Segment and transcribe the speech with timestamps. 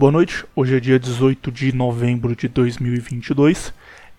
[0.00, 0.46] Boa noite.
[0.56, 3.70] Hoje é dia 18 de novembro de 2022.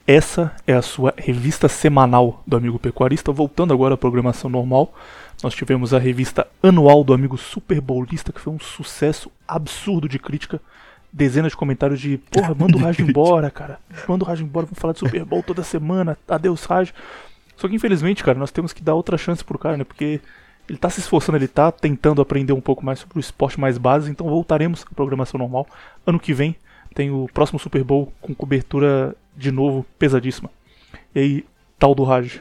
[0.06, 3.32] Essa é a sua revista semanal do Amigo Pecuarista.
[3.32, 4.94] Voltando agora à programação normal,
[5.42, 10.20] nós tivemos a revista anual do Amigo Super Bowlista, que foi um sucesso absurdo de
[10.20, 10.62] crítica.
[11.12, 13.80] Dezenas de comentários de, porra, manda o Raj embora, cara.
[14.08, 16.16] Manda o Raj embora, vamos falar de Super Bowl toda semana.
[16.28, 16.94] Adeus, Raj.
[17.58, 19.84] Só que infelizmente, cara, nós temos que dar outra chance pro cara, né?
[19.84, 20.22] Porque
[20.72, 23.78] ele tá se esforçando, ele tá tentando aprender um pouco mais sobre o esporte mais
[23.78, 25.68] básico, então voltaremos à programação normal.
[26.08, 26.56] Ano que vem
[26.96, 30.50] tem o próximo Super Bowl com cobertura de novo pesadíssima.
[31.14, 31.46] E aí,
[31.78, 32.40] tal do Raj.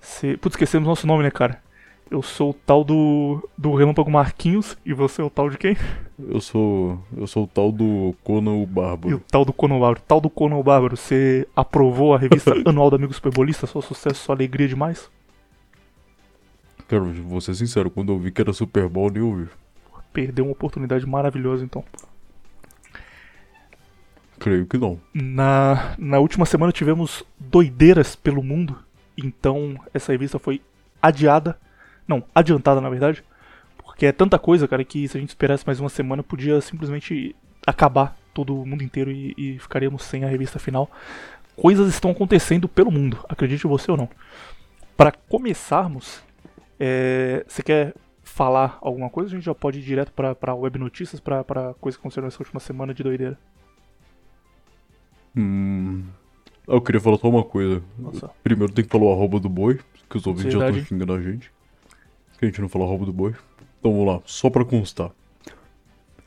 [0.00, 0.36] Cê...
[0.36, 1.60] Putz, esquecemos nosso nome, né, cara?
[2.08, 5.76] Eu sou o tal do, do Relâmpago Marquinhos e você é o tal de quem?
[6.16, 7.00] Eu sou.
[7.16, 9.10] Eu sou o tal do Conan o Bárbaro.
[9.10, 10.02] E o tal do Conan o Bárbaro.
[10.06, 13.66] Tal do Conan o Bárbaro, você aprovou a revista anual do Amigo Superbolista?
[13.66, 15.10] Só sucesso, só alegria demais?
[16.88, 19.48] Cara, vou ser sincero, quando eu vi que era Super Bowl, nem ouvi.
[20.12, 21.84] Perdeu uma oportunidade maravilhosa, então.
[24.38, 25.00] Creio que não.
[25.12, 28.78] Na, na última semana tivemos doideiras pelo mundo,
[29.16, 30.60] então essa revista foi
[31.02, 31.58] adiada.
[32.06, 33.24] Não, adiantada na verdade.
[33.78, 37.34] Porque é tanta coisa, cara, que se a gente esperasse mais uma semana, podia simplesmente
[37.66, 40.90] acabar todo o mundo inteiro e, e ficaríamos sem a revista final.
[41.56, 44.08] Coisas estão acontecendo pelo mundo, acredite você ou não.
[44.96, 46.22] Para começarmos,
[46.78, 49.30] é, você quer falar alguma coisa?
[49.30, 51.44] A gente já pode ir direto para web notícias, para
[51.80, 53.38] coisa que aconteceu nessa última semana de doideira.
[55.36, 56.04] Hum.
[56.66, 57.82] Eu queria falar só uma coisa.
[57.98, 58.30] Nossa.
[58.42, 59.78] Primeiro tem que falar o arroba do boi,
[60.10, 60.78] que os ouvintes já Verdade.
[60.78, 61.52] estão xingando a gente.
[62.38, 63.34] Que a gente não falou arroba do boi.
[63.78, 65.12] Então vamos lá, só pra constar.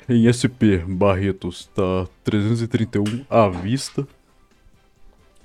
[0.08, 4.08] Em SP Barretos tá 331 à vista.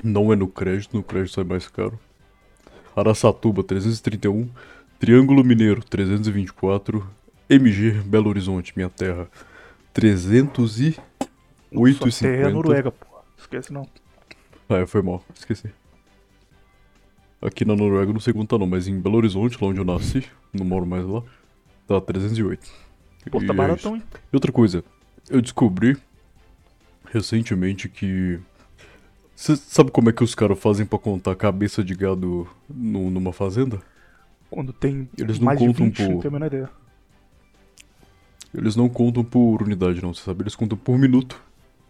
[0.02, 1.98] Não é no crédito, no crédito sai mais caro.
[2.94, 4.48] Araçatuba 331.
[4.98, 7.06] Triângulo Mineiro 324.
[7.48, 9.28] MG Belo Horizonte, minha terra.
[9.94, 11.00] 308,50.
[11.94, 13.06] Sua terra é a Noruega, pô.
[13.38, 13.86] Esquece não.
[14.68, 15.68] Ah, é, foi mal, esqueci.
[17.42, 19.84] Aqui na Noruega não sei quanto tá não, mas em Belo Horizonte, lá onde eu
[19.84, 21.22] nasci, não moro mais lá,
[21.86, 22.66] tá 308.
[23.30, 24.02] Pô, E tá é baratão, hein?
[24.10, 24.22] isso.
[24.32, 24.82] E outra coisa,
[25.28, 25.96] eu descobri
[27.12, 28.38] recentemente que.
[29.36, 33.32] Você sabe como é que os caras fazem pra contar cabeça de gado no- numa
[33.32, 33.82] fazenda?
[34.50, 36.70] Quando tem Eles mais de contam 20, por- não tenho a menor ideia.
[38.54, 40.42] Eles não contam por unidade não, você sabe?
[40.42, 41.40] Eles contam por minuto.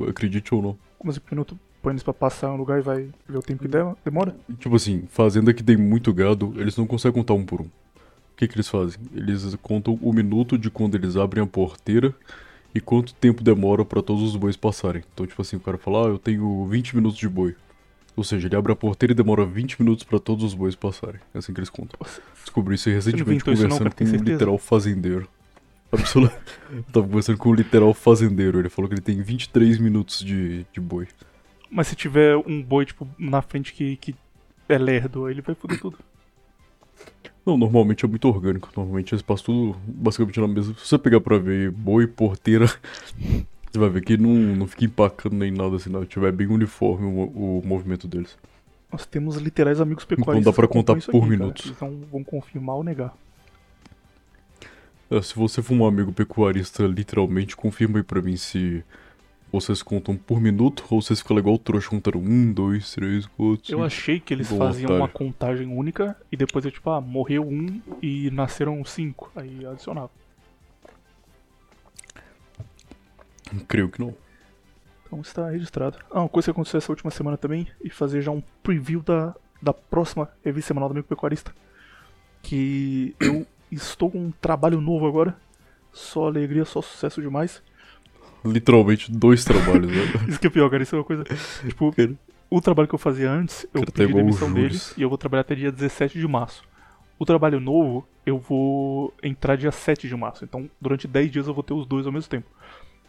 [0.09, 0.79] Acredite ou não.
[0.99, 3.63] Como assim, por minuto põe eles pra passar um lugar e vai ver o tempo
[3.63, 4.35] que de- demora?
[4.59, 7.65] Tipo assim, fazenda que tem muito gado, eles não conseguem contar um por um.
[7.67, 8.99] O que, que eles fazem?
[9.15, 12.15] Eles contam o minuto de quando eles abrem a porteira
[12.75, 15.05] e quanto tempo demora pra todos os bois passarem.
[15.13, 17.55] Então, tipo assim, o cara fala, ah, eu tenho 20 minutos de boi.
[18.17, 21.21] Ou seja, ele abre a porteira e demora 20 minutos pra todos os bois passarem.
[21.35, 21.99] É assim que eles contam.
[22.43, 23.95] Descobri isso recentemente não, conversando?
[23.95, 25.29] Tem com um literal fazendeiro.
[25.91, 26.43] Absolutamente.
[26.73, 28.59] eu tava conversando com um literal fazendeiro.
[28.59, 31.09] Ele falou que ele tem 23 minutos de, de boi.
[31.71, 34.15] Mas se tiver um boi, tipo, na frente que, que
[34.69, 35.99] é lerdo, ele vai foder tudo.
[37.45, 38.71] Não, normalmente é muito orgânico.
[38.77, 40.75] Normalmente eles passam tudo basicamente na mesma.
[40.75, 42.67] Se você pegar pra ver boi, porteira,
[43.75, 46.05] você vai ver que não, não fica empacando nem nada assim, não.
[46.05, 48.39] Tiver bem uniforme o, o movimento deles.
[48.93, 50.43] Nós temos literais amigos pecuaristas.
[50.43, 51.27] Então dá pra contar por aqui, cara.
[51.27, 51.67] minutos.
[51.67, 53.17] Eles não vão confirmar ou negar.
[55.11, 58.85] É, se você for um amigo pecuarista, literalmente, confirma aí pra mim se
[59.51, 63.61] vocês contam por minuto ou vocês ficam igual o trouxa contando um, dois, três, quatro,
[63.69, 65.03] Eu achei que eles faziam otário.
[65.03, 69.33] uma contagem única e depois é tipo, ah, morreu um e nasceram cinco.
[69.35, 70.11] Aí adicionava.
[73.61, 74.15] Creio que não.
[75.07, 75.99] Então está registrado.
[76.11, 79.35] Ah, uma coisa que aconteceu essa última semana também, e fazer já um preview da,
[79.61, 81.55] da próxima revista semanal do Amigo Pecuarista.
[82.43, 85.37] Que eu estou com um trabalho novo agora.
[85.93, 87.63] Só alegria, só sucesso demais.
[88.45, 90.03] Literalmente dois trabalhos, né?
[90.29, 90.83] Isso que é pior, cara.
[90.83, 91.25] Isso é uma coisa.
[91.67, 92.15] Tipo, Cara,
[92.51, 95.17] o trabalho que eu fazia antes, eu Cara, tá pedi demissão deles e eu vou
[95.17, 96.65] trabalhar até dia 17 de março.
[97.19, 100.45] O trabalho novo, eu vou entrar dia 7 de março.
[100.45, 102.47] Então, durante 10 dias eu vou ter os dois ao mesmo tempo.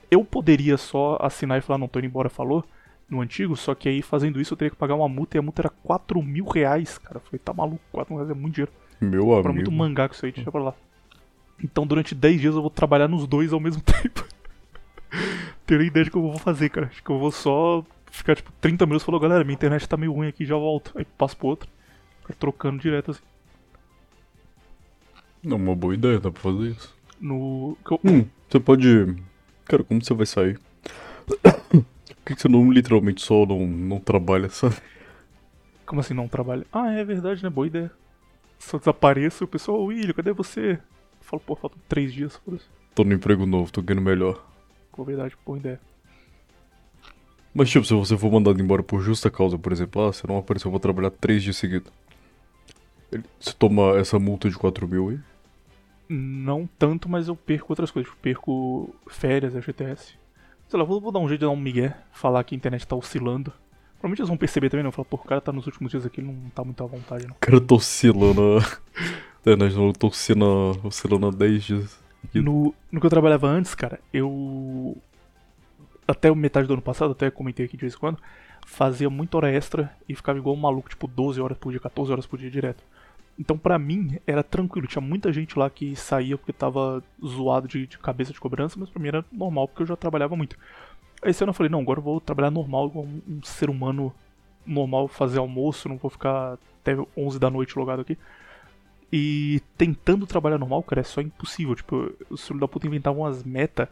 [0.09, 2.63] Eu poderia só assinar e falar, não, tô indo embora, falou,
[3.09, 5.41] no antigo, só que aí fazendo isso eu teria que pagar uma multa e a
[5.41, 7.17] multa era 4 mil reais, cara.
[7.17, 8.71] Eu falei, tá maluco, 4 mil reais é muito dinheiro.
[9.01, 9.71] meu Pra muito amigo.
[9.71, 10.73] mangá com isso aí, deixa pra lá.
[11.63, 14.25] Então durante 10 dias eu vou trabalhar nos dois ao mesmo tempo.
[15.65, 16.87] Terei ideia de que eu vou fazer, cara.
[16.87, 19.95] Acho que eu vou só ficar tipo 30 minutos e falar, galera, minha internet tá
[19.97, 20.91] meio ruim aqui, já volto.
[20.95, 21.69] Aí passo pro outro.
[22.21, 23.21] Fica trocando direto assim.
[25.43, 26.93] Não, uma boa ideia, dá pra fazer isso.
[27.21, 27.77] No.
[27.89, 29.15] eu- Hum, você pode.
[29.65, 30.59] Cara, como você vai sair?
[31.69, 31.85] Por
[32.25, 34.75] que que você não literalmente só não, não trabalha, sabe?
[35.85, 36.65] Como assim não trabalha?
[36.71, 37.49] Ah, é verdade, né?
[37.49, 37.91] Boa ideia.
[38.57, 40.71] Só desapareço e o pessoal, ô William, cadê você?
[40.71, 40.79] Eu
[41.21, 42.65] falo, pô, faltam 3 dias, foda-se.
[42.95, 44.43] Tô no emprego novo, tô ganhando melhor.
[44.91, 45.79] com verdade, boa ideia.
[47.53, 50.37] Mas tipo, se você for mandado embora por justa causa, por exemplo, ah, você não
[50.37, 51.91] apareceu, eu vou trabalhar três dias seguidos.
[53.39, 55.19] Você toma essa multa de 4 mil aí?
[56.07, 58.09] Não tanto, mas eu perco outras coisas.
[58.09, 60.15] Tipo, perco férias, FGTS.
[60.67, 62.85] Sei lá, vou, vou dar um jeito de dar um migué, falar que a internet
[62.87, 63.51] tá oscilando.
[63.99, 64.91] Provavelmente eles vão perceber também, não.
[64.91, 67.25] Falar, pô, o cara tá nos últimos dias aqui, ele não tá muito à vontade,
[67.25, 67.33] não.
[67.33, 68.59] O cara tá oscilando.
[68.59, 71.99] a internet não tá oscilando, oscilando há 10 dias.
[72.33, 74.97] No, no que eu trabalhava antes, cara, eu.
[76.07, 78.19] Até metade do ano passado, até comentei aqui de vez em quando,
[78.65, 82.11] fazia muita hora extra e ficava igual um maluco, tipo 12 horas por dia, 14
[82.11, 82.83] horas por dia direto.
[83.37, 87.85] Então pra mim era tranquilo, tinha muita gente lá que saía porque tava zoado de,
[87.85, 90.57] de cabeça de cobrança, mas pra mim era normal porque eu já trabalhava muito.
[91.21, 93.69] Aí esse ano eu falei, não, agora eu vou trabalhar normal, igual um, um ser
[93.69, 94.13] humano
[94.65, 98.17] normal, fazer almoço, não vou ficar até 11 da noite logado aqui.
[99.11, 101.75] E tentando trabalhar normal, cara, é só impossível.
[101.75, 103.87] Tipo, os filhos da puta inventavam umas metas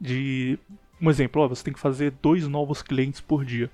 [0.00, 0.58] de.
[1.00, 3.70] Um exemplo, ó, você tem que fazer dois novos clientes por dia.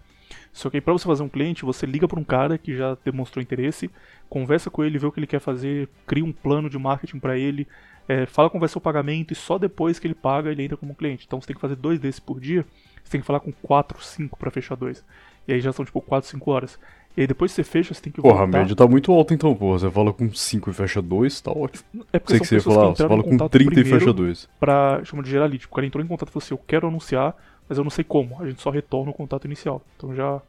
[0.52, 2.96] Só que aí pra você fazer um cliente, você liga pra um cara que já
[3.05, 3.90] demonstrou interesse,
[4.30, 7.36] conversa com ele, vê o que ele quer fazer, cria um plano de marketing pra
[7.36, 7.66] ele,
[8.08, 10.94] é, fala vai ser o pagamento e só depois que ele paga ele entra como
[10.94, 11.24] cliente.
[11.26, 12.64] Então você tem que fazer dois desses por dia,
[13.04, 15.04] você tem que falar com quatro, cinco pra fechar dois.
[15.46, 16.78] E aí já são tipo quatro, cinco horas.
[17.16, 18.58] E aí depois que você fecha, você tem que Porra, a voltar.
[18.58, 19.80] média tá muito alta então, porra.
[19.80, 22.06] Você fala com 5 e fecha 2, tá ótimo.
[22.12, 24.12] É porque Sei que você ia falar, que você fala com contato 30 e fecha
[24.12, 24.48] 2.
[24.60, 25.58] pra, chama de.
[25.58, 27.34] Tipo, o cara entrou em contato e falou assim, eu quero anunciar,
[27.68, 28.40] mas eu não sei como.
[28.40, 29.82] A gente só retorna o contato inicial.
[29.96, 30.40] Então já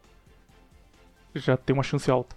[1.33, 2.35] já tem uma chance alta.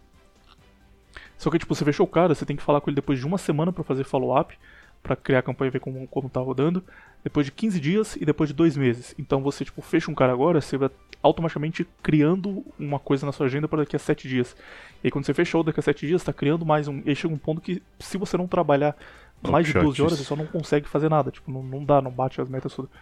[1.37, 3.27] Só que tipo, você fechou o cara, você tem que falar com ele depois de
[3.27, 4.57] uma semana pra fazer follow-up,
[5.03, 6.83] pra criar a campanha e ver como, como tá rodando,
[7.23, 9.15] depois de 15 dias e depois de dois meses.
[9.19, 10.91] Então você tipo fecha um cara agora, você vai
[11.23, 14.57] automaticamente criando uma coisa na sua agenda para daqui a 7 dias.
[15.03, 17.03] E aí quando você fechou daqui a 7 dias, tá criando mais um.
[17.05, 18.97] E aí chega um ponto que se você não trabalhar
[19.43, 20.03] mais de 12 chatice.
[20.03, 21.31] horas, você só não consegue fazer nada.
[21.31, 22.91] Tipo, não, não dá, não bate as metas todas.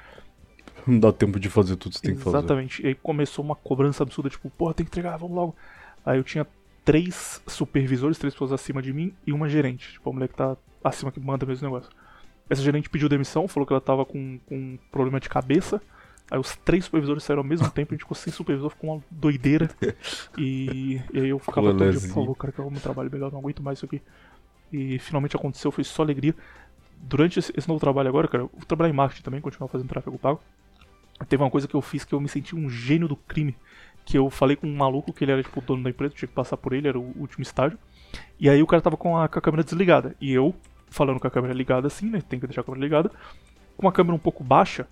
[0.85, 2.39] Não dá tempo de fazer tudo que você tem que fazer.
[2.39, 2.83] Exatamente.
[2.83, 5.55] E aí começou uma cobrança absurda, tipo, porra, tem que entregar, vamos logo.
[6.05, 6.45] Aí eu tinha
[6.85, 9.93] três supervisores, três pessoas acima de mim e uma gerente.
[9.93, 11.91] Tipo, a mulher que tá acima que manda mesmo negócio.
[12.51, 15.81] Essa gerente pediu demissão, falou que ela tava com, com um problema de cabeça.
[16.31, 19.05] Aí os três supervisores saíram ao mesmo tempo, a gente ficou sem supervisor, ficou uma
[19.11, 19.71] doideira.
[20.37, 22.15] E, e aí eu ficava todo dia, por Colezinho.
[22.15, 24.01] favor, cara, que eu arrumo um trabalho melhor, não aguento mais isso aqui.
[24.73, 26.35] E finalmente aconteceu, foi só alegria.
[26.97, 29.89] Durante esse, esse novo trabalho agora, cara, eu vou trabalhar em marketing também, continuar fazendo
[29.89, 30.41] tráfego pago.
[31.29, 33.55] Teve uma coisa que eu fiz que eu me senti um gênio do crime.
[34.05, 36.29] Que eu falei com um maluco que ele era tipo o dono da empresa, tinha
[36.29, 37.79] que passar por ele, era o último estágio.
[38.39, 40.15] E aí o cara tava com a, com a câmera desligada.
[40.21, 40.55] E eu,
[40.89, 42.23] falando com a câmera ligada assim, né?
[42.29, 43.11] Tem que deixar a câmera ligada.
[43.77, 44.87] Com a câmera um pouco baixa.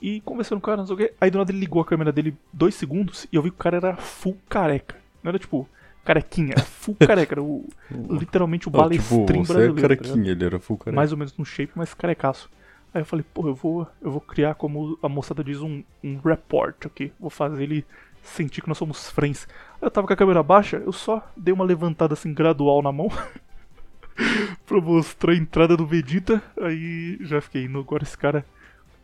[0.00, 1.12] E conversando com o cara, não sei o quê.
[1.20, 3.58] Aí do nada ele ligou a câmera dele dois segundos e eu vi que o
[3.58, 4.96] cara era full careca.
[5.22, 5.68] Não era tipo
[6.04, 7.34] carequinha, era full careca.
[7.34, 10.96] Era o, literalmente o Não, tipo, balestrim você é tá carequinha, ele era full careca.
[10.96, 12.50] mais ou menos no shape, mas carecaço.
[12.92, 16.18] Aí eu falei, pô, eu vou, eu vou criar, como a moçada diz, um, um
[16.18, 17.12] report aqui.
[17.20, 17.84] Vou fazer ele
[18.26, 19.46] sentir que nós somos friends.
[19.80, 23.10] Eu tava com a câmera baixa, eu só dei uma levantada assim gradual na mão.
[24.66, 26.42] pra mostrar a entrada do Vegeta.
[26.60, 28.44] Aí já fiquei, "No, agora esse cara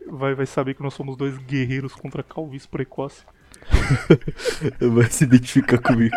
[0.07, 3.23] vai, vai saber que nós somos dois guerreiros contra calvície precoce.
[4.93, 6.13] Vai se identificar comigo.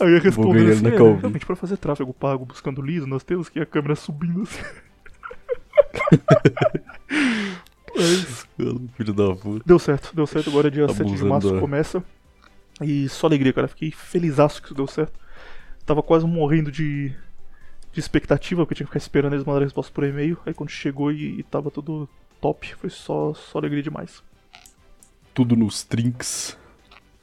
[0.00, 3.06] Aí eu respondi ganhar assim, na é, calvície." realmente pra fazer tráfego pago buscando liso,
[3.06, 4.62] nós temos que ir a câmera subindo assim.
[7.94, 8.46] Mas
[8.94, 9.62] Filho da puta.
[9.66, 10.50] Deu certo, deu certo.
[10.50, 12.02] Agora é dia 7 de Abusando março da- começa.
[12.80, 13.68] E só alegria, cara.
[13.68, 15.18] Fiquei felizaço que isso deu certo.
[15.84, 17.14] Tava quase morrendo de,
[17.92, 20.38] de expectativa, porque tinha que ficar esperando eles mandarem a resposta por e-mail.
[20.46, 22.08] Aí quando chegou e, e tava tudo
[22.40, 24.22] top, foi só, só alegria demais.
[25.34, 26.56] Tudo nos trinks.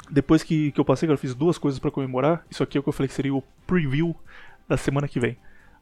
[0.10, 2.46] Depois que, que eu passei, cara, eu fiz duas coisas pra comemorar.
[2.50, 4.16] Isso aqui é o que eu falei que seria o preview
[4.68, 5.38] da semana que vem.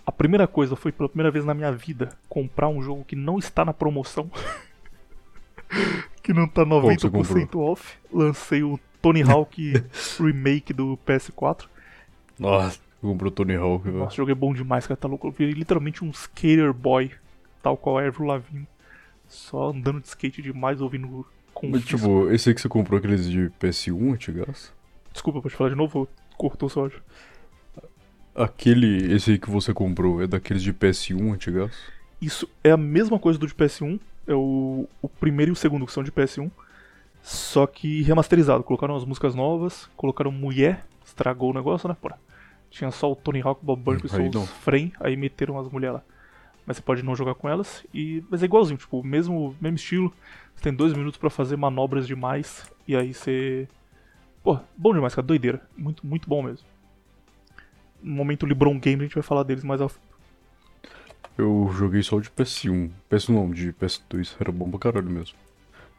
[0.06, 3.40] A primeira coisa foi pela primeira vez na minha vida comprar um jogo que não
[3.40, 4.30] está na promoção.
[6.22, 7.98] que não tá Qual que você 90% off.
[8.12, 9.84] Lancei o Tony Hawk
[10.20, 11.66] Remake do PS4.
[12.40, 14.00] Nossa, comprou Tony Hawk, velho.
[14.00, 14.98] Nossa, o jogo é bom demais, cara.
[14.98, 15.28] Tá louco.
[15.28, 17.12] Eu virei literalmente um skater boy.
[17.62, 18.68] Tal qual a Avril Lavigne.
[19.28, 23.30] Só andando de skate demais, ouvindo com Mas tipo, esse aí que você comprou aqueles
[23.30, 24.74] de PS1 antigas?
[25.14, 26.00] Desculpa, pode falar de novo?
[26.00, 27.00] ou Cortou áudio.
[28.34, 31.72] Aquele, esse aí que você comprou, é daqueles de PS1 antigas?
[32.20, 34.00] Isso é a mesma coisa do de PS1.
[34.26, 36.50] É o, o primeiro e o segundo que são de PS1.
[37.26, 38.64] Só que remasterizado.
[38.64, 41.98] Colocaram as músicas novas, colocaram mulher, estragou o negócio, né?
[42.00, 42.20] Porra.
[42.70, 44.46] Tinha só o Tony Hawk, o Bob Burns e os não.
[44.46, 46.04] Frame, aí meteram as mulheres lá.
[46.68, 47.84] Mas você pode não jogar com elas.
[47.92, 50.14] E, mas é igualzinho, tipo, mesmo, mesmo estilo.
[50.54, 52.72] Você tem dois minutos pra fazer manobras demais.
[52.88, 53.68] E aí você.
[54.44, 55.26] Pô, bom demais, cara.
[55.26, 55.68] Doideira.
[55.76, 56.68] Muito, muito bom mesmo.
[58.04, 59.90] No momento LeBron Game a gente vai falar deles mais ao
[61.36, 62.92] Eu joguei só o de PS1.
[63.10, 64.36] PS1 não, de PS2.
[64.40, 65.36] Era bom pra caralho mesmo.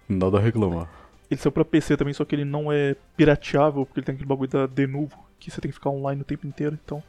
[0.09, 0.88] Nada a reclamar.
[1.30, 4.28] Ele saiu pra PC também, só que ele não é pirateável, porque ele tem aquele
[4.28, 7.02] bagulho da Denuvo, que você tem que ficar online o tempo inteiro, então.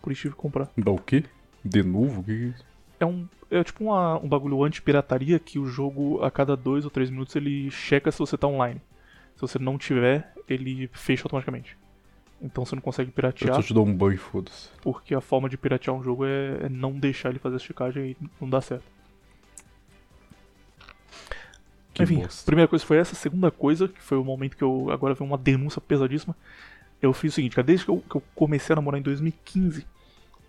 [0.00, 0.68] Por isso tive que comprar.
[0.76, 1.24] Dá o quê?
[1.64, 2.20] De novo?
[2.20, 2.64] O que é isso?
[2.98, 3.28] É um.
[3.50, 7.34] É tipo uma- um bagulho anti-pirataria que o jogo, a cada dois ou três minutos,
[7.36, 8.80] ele checa se você tá online.
[9.34, 11.76] Se você não tiver, ele fecha automaticamente.
[12.40, 14.70] Então você não consegue Eu piratear, só te dou um banho, foda-se.
[14.80, 18.10] porque a forma de piratear um jogo é, é não deixar ele fazer a checagem
[18.12, 18.84] e não dá certo.
[22.06, 22.44] Que Enfim, bosta.
[22.46, 23.14] primeira coisa foi essa.
[23.14, 24.88] Segunda coisa, que foi o momento que eu.
[24.90, 26.36] Agora veio uma denúncia pesadíssima.
[27.00, 29.86] Eu fiz o seguinte, cara, desde que eu, que eu comecei a namorar em 2015,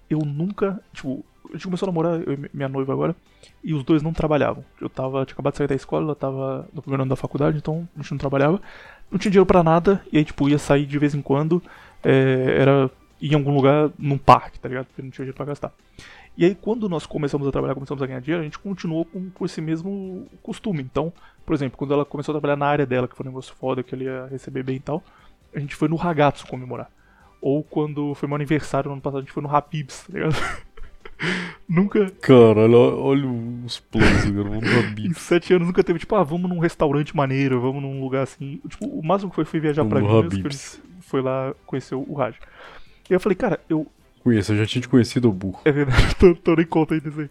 [0.09, 0.79] eu nunca.
[0.93, 3.15] Tipo, a gente começou a namorar, eu e minha noiva agora,
[3.63, 4.63] e os dois não trabalhavam.
[4.79, 5.25] Eu tava.
[5.25, 8.01] Tinha acabado de sair da escola, ela tava no primeiro ano da faculdade, então a
[8.01, 8.61] gente não trabalhava.
[9.09, 11.61] Não tinha dinheiro pra nada, e aí, tipo, ia sair de vez em quando.
[12.03, 12.89] é, era
[13.21, 14.87] ir em algum lugar num parque, tá ligado?
[14.87, 15.71] Porque não tinha dinheiro pra gastar.
[16.37, 19.29] E aí, quando nós começamos a trabalhar, começamos a ganhar dinheiro, a gente continuou com,
[19.29, 20.81] com esse mesmo costume.
[20.81, 21.11] Então,
[21.45, 23.83] por exemplo, quando ela começou a trabalhar na área dela, que foi um negócio foda,
[23.83, 25.03] que ela ia receber bem e tal,
[25.53, 26.89] a gente foi no Ragazzo comemorar.
[27.41, 30.35] Ou quando foi meu aniversário no ano passado, a gente foi no Habib's, tá ligado?
[31.67, 33.27] nunca, Caralho, olha
[33.65, 34.43] os planos, cara.
[34.43, 35.19] Vamos dar em bico.
[35.19, 38.61] sete anos, nunca teve, tipo, ah, vamos num restaurante maneiro, vamos num lugar assim.
[38.67, 40.81] Tipo, o máximo que foi foi viajar pra No Minas, que Habib's.
[41.01, 42.35] foi lá conhecer o Raj.
[43.09, 43.85] E eu falei, cara, eu.
[44.23, 45.61] Conheço, eu já tinha te conhecido, ô burro.
[45.65, 47.29] É verdade, tô, tô nem conta aí disso aí.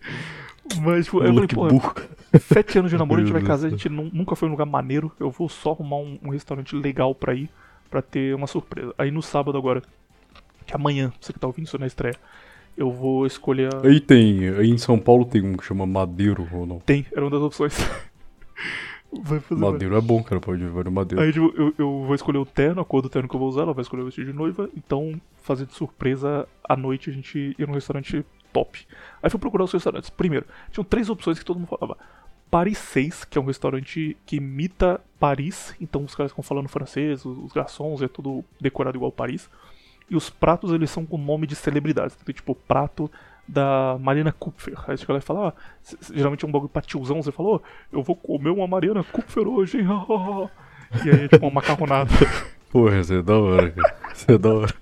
[0.80, 1.94] Mas, tipo, eu falei, burro.
[2.40, 4.66] Sete anos de namoro, a gente vai casar, a gente nu- nunca foi um lugar
[4.66, 5.10] maneiro.
[5.18, 7.48] Eu vou só arrumar um, um restaurante legal pra ir,
[7.90, 8.94] pra ter uma surpresa.
[8.96, 9.82] Aí no sábado agora,
[10.66, 12.14] que amanhã, você que tá ouvindo isso na estreia,
[12.76, 13.86] eu vou escolher a...
[13.86, 16.78] Aí tem, aí em São Paulo tem um que chama Madeiro ou não.
[16.78, 17.74] Tem, era uma das opções.
[19.22, 21.22] vai fazer Madeiro é bom, cara, pode ver o Madeiro.
[21.22, 23.48] Aí tipo, eu, eu vou escolher o terno, a cor do terno que eu vou
[23.48, 27.12] usar, ela vai escolher o vestido de noiva, então, fazer de surpresa, à noite a
[27.12, 28.86] gente ia num restaurante top.
[29.22, 30.10] Aí fui procurar os restaurantes.
[30.10, 31.96] Primeiro, tinham três opções que todo mundo falava.
[32.50, 37.24] Paris 6, que é um restaurante que imita Paris, então os caras ficam falando francês,
[37.24, 39.48] os, os garçons, é tudo decorado igual Paris.
[40.10, 42.16] E os pratos, eles são com nome de celebridades.
[42.16, 43.08] Tem tipo prato
[43.50, 44.74] da Mariana Kupfer.
[44.86, 47.62] Aí você chega lá e fala, ah, geralmente é um bagulho pra tiozão, você falou,
[47.92, 49.86] eu vou comer uma Mariana Kupfer hoje, hein?
[51.04, 52.10] e aí é tipo uma macarronada.
[52.70, 53.96] Porra, isso é da hora, cara.
[54.14, 54.74] Isso é da hora.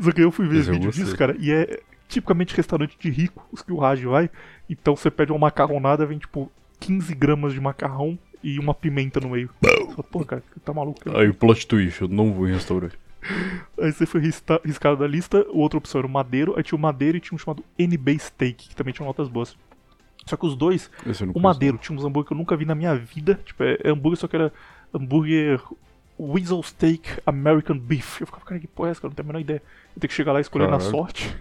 [0.00, 3.46] Só que eu fui ver Esse vídeo disso, cara, e é tipicamente restaurante de rico,
[3.52, 4.28] os que o Raj vai.
[4.68, 6.50] Então você pede uma macarronada, vem tipo
[6.80, 9.48] 15 gramas de macarrão e uma pimenta no meio.
[9.62, 11.00] Você Pô, cara, tá maluco?
[11.16, 12.98] Aí o plot twist, eu não vou em restaurante.
[13.78, 16.80] Aí você foi riscado da lista, o outra opção era o Madeiro, aí tinha o
[16.80, 19.56] Madeiro e tinha um chamado NB Steak, que também tinha notas boas.
[20.26, 20.90] Só que os dois,
[21.34, 21.40] o.
[21.40, 23.40] Madeiro tinha uns hambúrguer que eu nunca vi na minha vida.
[23.44, 24.52] Tipo, é, é hambúrguer, só que era
[24.94, 25.60] hambúrguer
[26.18, 28.20] Weasel Steak American Beef.
[28.20, 29.10] Eu ficava, cara, que porra é essa, cara?
[29.10, 29.62] Não tenho a menor ideia.
[29.94, 30.90] Eu tenho que chegar lá e escolher na Caralho.
[30.90, 31.36] sorte.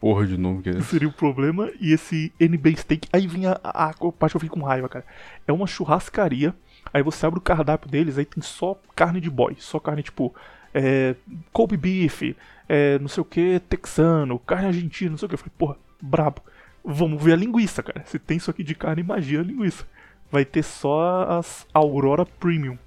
[0.00, 1.70] Porra de nome que é seria o problema.
[1.80, 5.04] E esse NB Steak, aí vinha a, a parte que eu fiquei com raiva, cara.
[5.46, 6.54] É uma churrascaria.
[6.92, 9.56] Aí você abre o cardápio deles, aí tem só carne de boi.
[9.58, 10.34] Só carne tipo.
[10.74, 11.14] É,
[11.52, 12.34] Kobe beef,
[12.68, 15.34] é, não sei o que, texano, carne argentina, não sei o que.
[15.34, 16.42] Eu falei, porra, brabo.
[16.84, 18.04] Vamos ver a linguiça, cara.
[18.06, 19.84] Se tem isso aqui de carne, imagina a linguiça.
[20.30, 22.78] Vai ter só as Aurora Premium.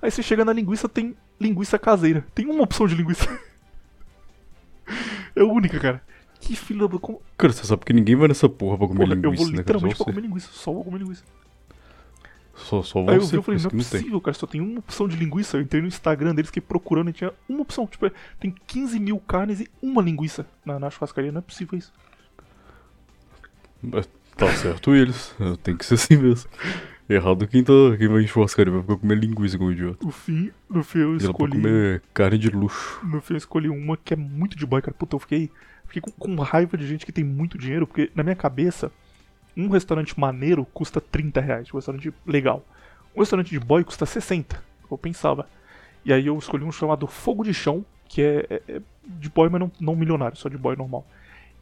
[0.00, 2.24] Aí você chega na linguiça, tem linguiça caseira.
[2.34, 3.26] Tem uma opção de linguiça.
[5.34, 6.02] é a única, cara.
[6.40, 6.98] Que filho da.
[6.98, 9.46] Como, Cara, você sabe que ninguém vai nessa porra pra comer Porra, eu linguiça, vou
[9.46, 9.52] né?
[9.52, 9.62] cara?
[9.62, 11.24] literalmente Só pra comer linguiça, só vou comer linguiça.
[12.56, 14.00] Só, só Aí eu vi você, e falei, não é não tem.
[14.00, 15.56] possível, cara, só tem uma opção de linguiça.
[15.56, 17.86] Eu entrei no Instagram deles, fiquei procurando e tinha uma opção.
[17.86, 21.32] Tipo, é, tem 15 mil carnes e uma linguiça na, na churrascaria.
[21.32, 21.92] Não é possível isso.
[23.82, 26.50] Mas Tá certo eles, tem que ser assim mesmo.
[27.08, 30.04] Errado quem, tá, quem vai em churrascaria vai ficar comer linguiça como idiota.
[30.04, 31.52] No fim, no fim eu escolhi.
[31.52, 33.00] comer carne de luxo.
[33.04, 34.94] No fim eu escolhi uma que é muito de boy, cara.
[34.94, 35.50] Puta, eu fiquei,
[35.86, 38.90] fiquei com, com raiva de gente que tem muito dinheiro, porque na minha cabeça,
[39.56, 42.64] um restaurante maneiro custa 30 reais, um restaurante legal.
[43.14, 45.48] Um restaurante de boy custa 60, eu pensava.
[46.04, 49.48] E aí eu escolhi um chamado Fogo de Chão, que é, é- é de boy,
[49.48, 51.06] mas não, não milionário, só de boy normal.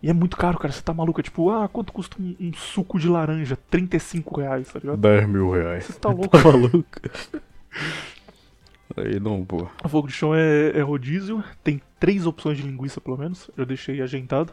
[0.02, 1.20] E é muito caro, cara, você tá maluco.
[1.20, 3.56] É tipo, ah, quanto custa um, um suco de laranja?
[3.70, 4.98] 35 reais, tá ligado?
[4.98, 5.84] 10 mil reais.
[5.84, 6.28] Você tá louco?
[6.28, 6.84] Tá maluco?
[8.96, 9.68] Aí não, pô.
[9.84, 13.64] O fogo de chão é, é rodízio, tem três opções de linguiça pelo menos, eu
[13.64, 14.52] deixei agendado.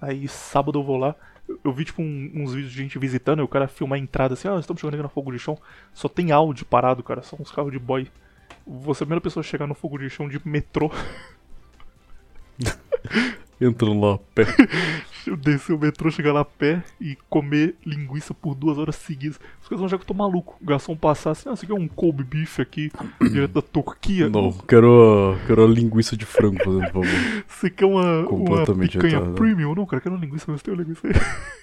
[0.00, 1.14] Aí sábado eu vou lá.
[1.64, 4.34] Eu, vi tipo um- uns vídeos de gente visitando, e o cara filmar a entrada
[4.34, 5.58] assim, ah, estamos chegando aqui no fogo de chão.
[5.92, 8.08] Só tem áudio parado, cara, são uns carros de boy.
[8.66, 10.90] Você é a primeira pessoa a chegar no fogo de chão de metrô.
[13.60, 14.46] Entrando lá a pé.
[15.26, 19.38] Eu descer o metrô, chegar lá a pé e comer linguiça por duas horas seguidas.
[19.60, 20.56] Os caras vão achar que eu tô maluco.
[20.60, 22.90] O garçom passar assim, ah, você quer um Kobe beef aqui,
[23.30, 24.30] direto da Turquia?
[24.30, 27.04] Não, quero quero a linguiça de frango, fazendo favor.
[27.46, 29.36] Você quer uma, uma Completamente picanha retardado.
[29.36, 29.74] premium?
[29.74, 31.12] Não, cara, quero uma linguiça, mas tem uma linguiça aí.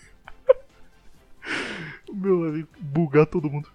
[2.13, 3.70] Meu amigo, bugar todo mundo.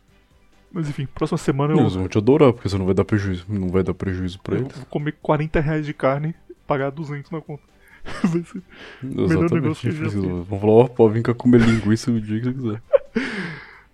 [0.72, 3.44] Mas enfim, próxima semana eu, Eles vão te adorar, porque você não vai dar prejuízo.
[3.48, 4.76] Não vai dar prejuízo pra eu eles.
[4.76, 7.62] vou comer 40 reais de carne e pagar 200 na conta.
[8.04, 8.62] Vai ser-
[9.54, 10.46] negócio que eu já precisa- fiz.
[10.48, 12.82] Vão falar, ó, pode vir cá comer linguiça o dia que você quiser.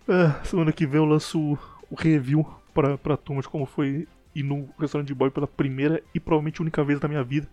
[0.08, 1.58] Ah, semana que vem eu lanço o,
[1.90, 6.02] o review pra, pra turma de como foi ir no restaurante de boy pela primeira
[6.14, 7.48] e provavelmente única vez da minha vida.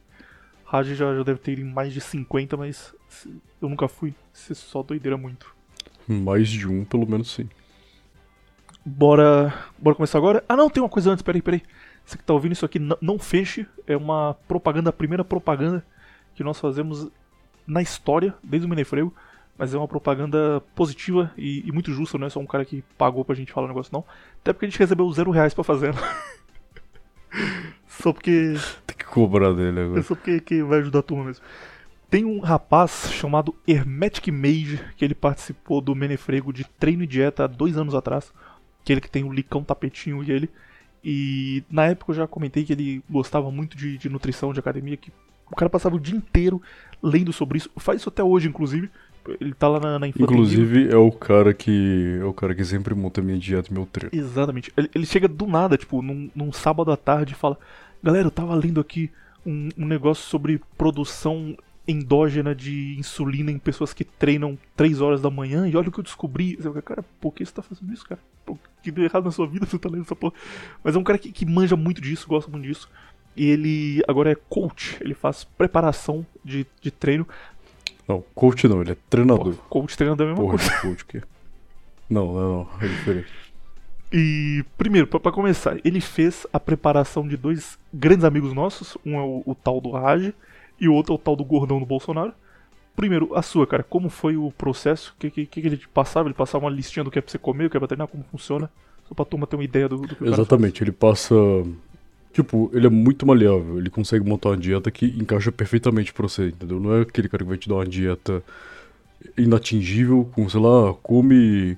[0.66, 2.94] Raj já, já deve ter ido em mais de 50, mas
[3.62, 4.14] eu nunca fui.
[4.34, 5.54] Isso é só doideira muito.
[6.08, 7.48] Mais de um, pelo menos sim.
[8.86, 10.44] Bora, bora começar agora?
[10.48, 11.62] Ah não, tem uma coisa antes, peraí, peraí.
[12.06, 13.66] Você que tá ouvindo isso aqui, não feche.
[13.88, 15.84] É uma propaganda, a primeira propaganda
[16.36, 17.10] que nós fazemos
[17.66, 19.14] na história, desde o Menefrego.
[19.58, 22.84] Mas é uma propaganda positiva e, e muito justa, não é só um cara que
[22.98, 24.04] pagou pra gente falar o negócio, não.
[24.42, 26.18] Até porque a gente recebeu zero reais pra fazer ela.
[27.88, 28.56] só porque.
[28.86, 30.04] Tem que cobrar dele É agora.
[30.04, 31.44] só porque que vai ajudar a turma mesmo.
[32.10, 37.46] Tem um rapaz chamado Hermetic Mage, que ele participou do Menefrego de treino e dieta
[37.46, 38.32] há dois anos atrás.
[38.82, 40.50] Aquele que tem o licão tapetinho e ele.
[41.04, 44.98] E na época eu já comentei que ele gostava muito de, de nutrição, de academia,
[44.98, 45.12] que
[45.52, 46.62] o cara passava o dia inteiro
[47.02, 47.70] lendo sobre isso.
[47.78, 48.90] Faz isso até hoje, inclusive.
[49.40, 50.08] Ele tá lá na, na.
[50.08, 52.20] Inclusive, é o cara que.
[52.22, 54.16] É o cara que sempre monta minha dieta e meu treino.
[54.16, 54.72] Exatamente.
[54.78, 57.58] Ele, ele chega do nada, tipo, num, num sábado à tarde e fala:
[58.04, 59.10] Galera, eu tava lendo aqui
[59.46, 61.56] um, um negócio sobre produção
[61.88, 66.00] endógena de insulina em pessoas que treinam 3 horas da manhã e olha o que
[66.00, 66.58] eu descobri.
[66.84, 68.20] Cara, por que você tá fazendo isso, cara?
[68.82, 70.34] Que deu errado na sua vida você tá lendo essa porra?
[70.84, 72.90] Mas é um cara que, que manja muito disso, gosta muito disso.
[73.36, 77.28] E ele agora é coach, ele faz preparação de, de treino.
[78.08, 79.54] Não, coach não, ele é treinador.
[79.56, 80.82] Pô, coach treinador é a mesma Porra coisa.
[80.82, 81.22] coach que.
[82.10, 83.28] Não, não, não, é diferente.
[84.14, 88.98] E, primeiro, pra, pra começar, ele fez a preparação de dois grandes amigos nossos.
[89.06, 90.32] Um é o, o tal do Raj
[90.80, 92.32] e o outro é o tal do gordão do Bolsonaro.
[92.96, 95.14] Primeiro, a sua, cara, como foi o processo?
[95.18, 96.30] O que, que, que ele te passava?
[96.30, 98.08] Ele passava uma listinha do que é pra você comer, o que é pra treinar,
[98.08, 98.72] como funciona?
[99.10, 101.36] Só pra turma ter uma ideia do, do que Exatamente, ele passa.
[102.36, 106.50] Tipo, ele é muito maleável, ele consegue montar uma dieta que encaixa perfeitamente pra você,
[106.50, 106.82] entendeu?
[106.82, 108.44] Não é aquele cara que vai te dar uma dieta
[109.38, 111.78] inatingível com, sei lá, come,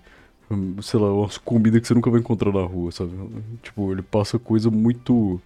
[0.49, 3.11] hum, sei lá, umas comidas que você nunca vai encontrar na rua, sabe?
[3.61, 5.39] Tipo, ele passa coisa muito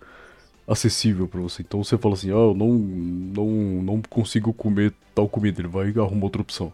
[0.66, 1.62] acessível pra você.
[1.62, 3.48] Então você fala assim, ah, eu não, não,
[3.84, 6.72] não consigo comer tal comida, ele vai e arruma outra opção.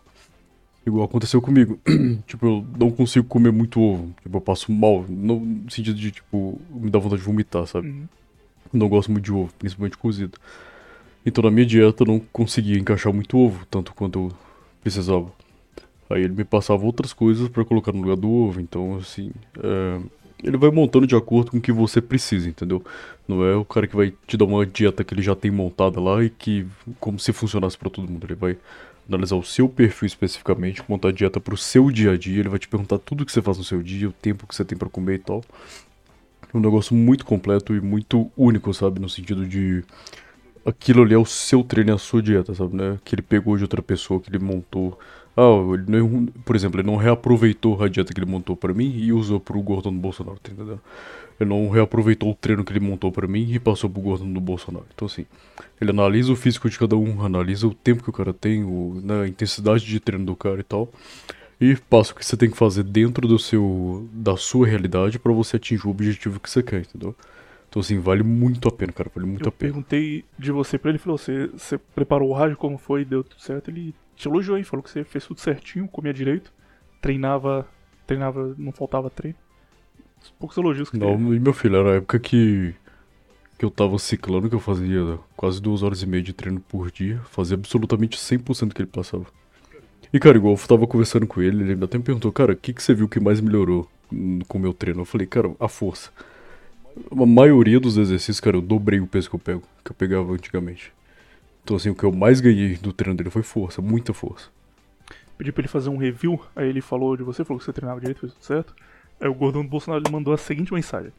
[0.85, 1.79] Igual aconteceu comigo.
[2.27, 4.13] tipo, eu não consigo comer muito ovo.
[4.21, 5.03] Tipo, eu passo mal.
[5.09, 7.87] No sentido de, tipo, me dá vontade de vomitar, sabe?
[7.87, 8.07] Uhum.
[8.73, 10.37] Não gosto muito de ovo, principalmente cozido.
[11.25, 14.31] Então na minha dieta eu não conseguia encaixar muito ovo, tanto quanto eu
[14.81, 15.31] precisava.
[16.09, 18.61] Aí ele me passava outras coisas pra colocar no lugar do ovo.
[18.61, 19.99] Então, assim, é,
[20.43, 22.83] ele vai montando de acordo com o que você precisa, entendeu?
[23.27, 25.99] Não é o cara que vai te dar uma dieta que ele já tem montada
[25.99, 26.65] lá e que,
[26.99, 28.25] como se funcionasse pra todo mundo.
[28.25, 28.57] Ele vai
[29.07, 32.39] analisar o seu perfil especificamente, montar a dieta pro seu dia a dia.
[32.39, 34.63] Ele vai te perguntar tudo que você faz no seu dia, o tempo que você
[34.63, 35.43] tem pra comer e tal.
[36.53, 38.99] É um negócio muito completo e muito único, sabe?
[38.99, 39.83] No sentido de.
[40.65, 42.75] Aquilo ali é o seu treino, é a sua dieta, sabe?
[42.75, 42.99] Né?
[43.05, 44.99] Que ele pegou de outra pessoa, que ele montou.
[45.35, 48.91] Ah, ele não, por exemplo, ele não reaproveitou a dieta que ele montou pra mim
[48.97, 50.81] e usou pro gordão do Bolsonaro, tá entendendo?
[51.39, 54.41] Ele não reaproveitou o treino que ele montou pra mim e passou pro gordão do
[54.41, 54.85] Bolsonaro.
[54.93, 55.25] Então, assim,
[55.79, 58.99] ele analisa o físico de cada um, analisa o tempo que o cara tem, o,
[59.03, 60.89] né, a intensidade de treino do cara e tal.
[61.59, 65.31] E passa o que você tem que fazer dentro do seu, da sua realidade pra
[65.33, 67.15] você atingir o objetivo que você quer, entendeu?
[67.69, 69.73] Então, assim, vale muito a pena, cara, vale muito Eu a pena.
[69.73, 73.41] perguntei de você pra ele, falou, você, você preparou o rádio, como foi, deu tudo
[73.41, 73.69] certo?
[73.71, 74.63] Ele te elogiou, hein?
[74.63, 76.53] Falou que você fez tudo certinho, comia direito,
[77.01, 77.67] treinava,
[78.05, 79.37] treinava, não faltava treino.
[80.21, 81.35] Os poucos elogios que Não, teve.
[81.35, 82.73] e meu filho, era a época que,
[83.57, 86.91] que eu tava ciclando, que eu fazia quase duas horas e meia de treino por
[86.91, 89.25] dia, fazia absolutamente 100% do que ele passava.
[90.11, 92.73] E, cara, igual eu tava conversando com ele, ele até me perguntou, cara, o que,
[92.73, 93.89] que você viu que mais melhorou
[94.47, 95.01] com o meu treino?
[95.01, 96.11] Eu falei, cara, a força.
[97.11, 100.31] A maioria dos exercícios, cara, eu dobrei o peso que eu pego, que eu pegava
[100.31, 100.93] antigamente.
[101.63, 104.49] Então, assim, o que eu mais ganhei do treino dele foi força, muita força.
[105.37, 107.99] Pedi pra ele fazer um review, aí ele falou de você, falou que você treinava
[107.99, 108.73] direito, fez tudo certo.
[109.19, 111.11] Aí o gordão do Bolsonaro mandou a seguinte mensagem.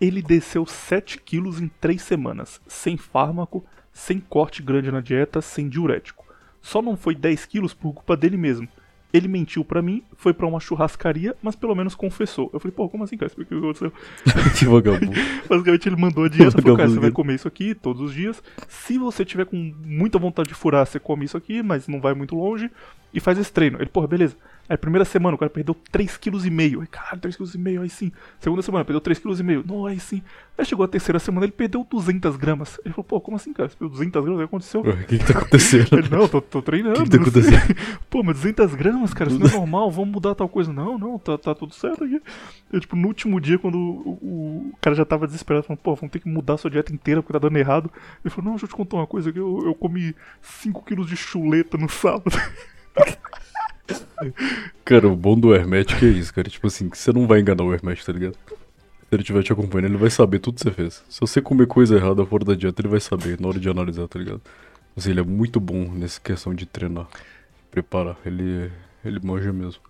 [0.00, 5.68] Ele desceu 7 quilos em 3 semanas, sem fármaco, sem corte grande na dieta, sem
[5.68, 6.27] diurético.
[6.68, 8.68] Só não foi 10 quilos por culpa dele mesmo.
[9.10, 12.50] Ele mentiu pra mim, foi pra uma churrascaria, mas pelo menos confessou.
[12.52, 13.28] Eu falei, pô, como assim, cara?
[13.28, 13.92] Explica o que aconteceu.
[14.58, 15.18] que vagabundo.
[15.48, 18.42] Basicamente ele mandou a dieta, falou, cara, você vai comer isso aqui todos os dias.
[18.68, 22.12] Se você tiver com muita vontade de furar, você come isso aqui, mas não vai
[22.12, 22.70] muito longe.
[23.14, 23.78] E faz esse treino.
[23.78, 24.36] Ele, porra, beleza.
[24.68, 26.80] Aí primeira semana o cara perdeu 3,5 kg.
[26.80, 28.12] Aí, caralho, 3,5 kg, aí sim.
[28.38, 29.66] Segunda semana perdeu 3,5 kg.
[29.66, 30.22] Não, aí sim.
[30.58, 32.78] Aí chegou a terceira semana, ele perdeu 200 gramas.
[32.84, 33.68] Ele falou, pô, como assim, cara?
[33.68, 34.34] Você perdeu 200 gramas?
[34.34, 34.80] O que aconteceu?
[34.80, 35.98] O que que tá acontecendo?
[35.98, 37.00] Ele, não, tô, tô treinando.
[37.00, 38.00] O que que tá não sei." acontecendo?
[38.10, 40.72] Pô, mas 200 gramas, cara, isso não é normal, vamos mudar tal coisa.
[40.72, 42.20] Não, não, tá, tá tudo certo aqui.
[42.72, 44.18] Eu, tipo, no último dia, quando o,
[44.70, 47.22] o cara já tava desesperado, falando, pô, vamos ter que mudar a sua dieta inteira
[47.22, 47.90] porque tá dando errado.
[48.24, 51.06] Ele falou, não, deixa eu te contar uma coisa aqui, eu, eu comi 5 quilos
[51.06, 52.36] de chuleta no sábado.
[54.84, 56.48] Cara, o bom do Hermético é isso, cara.
[56.48, 58.34] Tipo assim, que você não vai enganar o Hermético, tá ligado?
[58.34, 61.04] Se ele estiver te acompanhando, ele vai saber tudo que você fez.
[61.08, 64.06] Se você comer coisa errada fora da dieta, ele vai saber na hora de analisar,
[64.06, 64.42] tá ligado?
[64.96, 67.06] Assim, ele é muito bom nessa questão de treinar,
[67.70, 68.16] preparar.
[68.26, 68.70] Ele,
[69.04, 69.80] ele manja mesmo.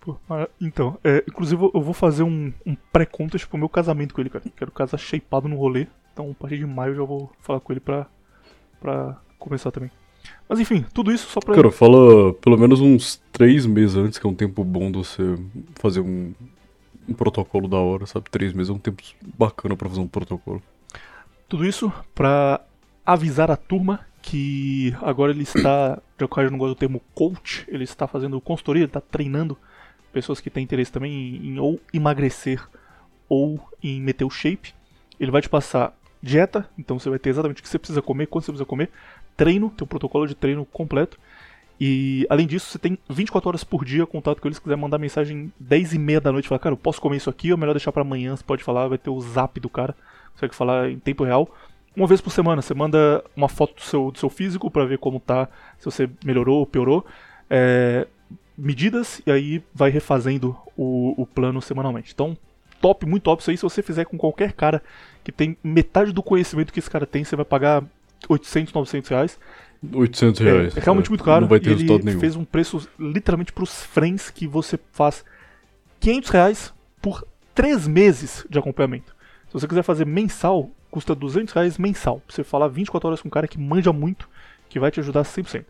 [0.00, 0.16] Pô,
[0.60, 4.44] então, é, inclusive eu vou fazer um, um pré-contest pro meu casamento com ele, cara.
[4.56, 5.86] Quero casar shapeado no rolê.
[6.12, 8.06] Então, a partir de maio eu já vou falar com ele pra,
[8.80, 9.90] pra começar também.
[10.48, 11.54] Mas enfim, tudo isso só pra.
[11.54, 15.36] Cara, fala pelo menos uns três meses antes, que é um tempo bom de você
[15.74, 16.32] fazer um,
[17.08, 18.30] um protocolo da hora, sabe?
[18.30, 19.02] Três meses é um tempo
[19.36, 20.62] bacana pra fazer um protocolo.
[21.48, 22.60] Tudo isso pra
[23.04, 28.06] avisar a turma que agora ele está, eu não gosto do termo coach, ele está
[28.06, 29.56] fazendo consultoria, ele está treinando
[30.12, 32.62] pessoas que têm interesse também em, em ou emagrecer
[33.28, 34.74] ou em meter o shape.
[35.18, 38.26] Ele vai te passar dieta, então você vai ter exatamente o que você precisa comer,
[38.26, 38.90] quando você precisa comer,
[39.38, 41.16] treino, tem um protocolo de treino completo.
[41.80, 44.56] E além disso, você tem 24 horas por dia contato com eles.
[44.56, 47.30] Se quiser mandar mensagem 10 e meia da noite, falar, cara, eu posso comer isso
[47.30, 49.70] aqui, ou é melhor deixar pra amanhã, você pode falar, vai ter o zap do
[49.70, 49.94] cara,
[50.32, 51.48] consegue falar em tempo real.
[51.96, 54.98] Uma vez por semana, você manda uma foto do seu, do seu físico pra ver
[54.98, 55.48] como tá,
[55.78, 57.06] se você melhorou ou piorou.
[57.48, 58.08] É,
[58.56, 62.12] medidas, e aí vai refazendo o, o plano semanalmente.
[62.12, 62.36] Então,
[62.80, 63.56] top, muito top isso aí.
[63.56, 64.82] Se você fizer com qualquer cara
[65.22, 67.84] que tem metade do conhecimento que esse cara tem, você vai pagar
[68.28, 69.38] 800, 900 reais.
[69.92, 70.76] 800 É, reais.
[70.76, 71.42] é realmente muito caro.
[71.42, 72.20] Não vai ter resultado ele nenhum.
[72.20, 75.24] fez um preço literalmente pros friends que você faz
[76.00, 79.14] 500 reais por 3 meses de acompanhamento.
[79.46, 82.20] Se você quiser fazer mensal, custa 200 reais mensal.
[82.26, 84.28] Pra você falar 24 horas com um cara que manja muito,
[84.68, 85.64] que vai te ajudar 100%.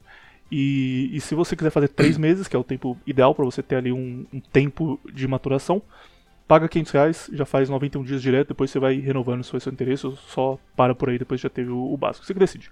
[0.51, 3.63] E, e se você quiser fazer 3 meses, que é o tempo ideal para você
[3.63, 5.83] ter ali um, um tempo de maturação,
[6.49, 9.71] paga 500 reais, já faz 91 dias direto, depois você vai renovando se for seu
[9.71, 12.25] interesse, ou só para por aí, depois já teve o, básico.
[12.25, 12.71] Você que decide.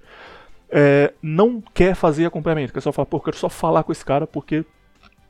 [0.70, 4.04] É, não quer fazer acompanhamento, quer só falar, pô, eu quero só falar com esse
[4.04, 4.64] cara porque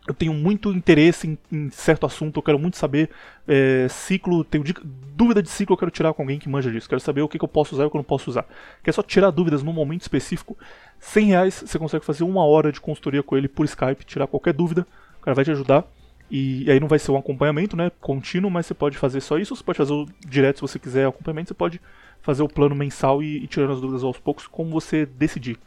[0.07, 3.11] eu tenho muito interesse em, em certo assunto, eu quero muito saber
[3.49, 7.01] é, ciclo, tenho dúvida de ciclo, eu quero tirar com alguém que manja disso, quero
[7.01, 8.47] saber o que, que eu posso usar e o que eu não posso usar.
[8.85, 10.57] Quer só tirar dúvidas num momento específico,
[11.01, 14.55] 100 reais você consegue fazer uma hora de consultoria com ele por Skype, tirar qualquer
[14.55, 14.87] dúvida,
[15.19, 15.85] o cara vai te ajudar.
[16.31, 19.55] E, aí não vai ser um acompanhamento, né, contínuo, mas você pode fazer só isso,
[19.55, 21.81] você pode fazer o direto se você quiser acompanhamento, você pode
[22.21, 25.59] fazer o plano mensal e, e tirando as dúvidas aos poucos, como você decidir.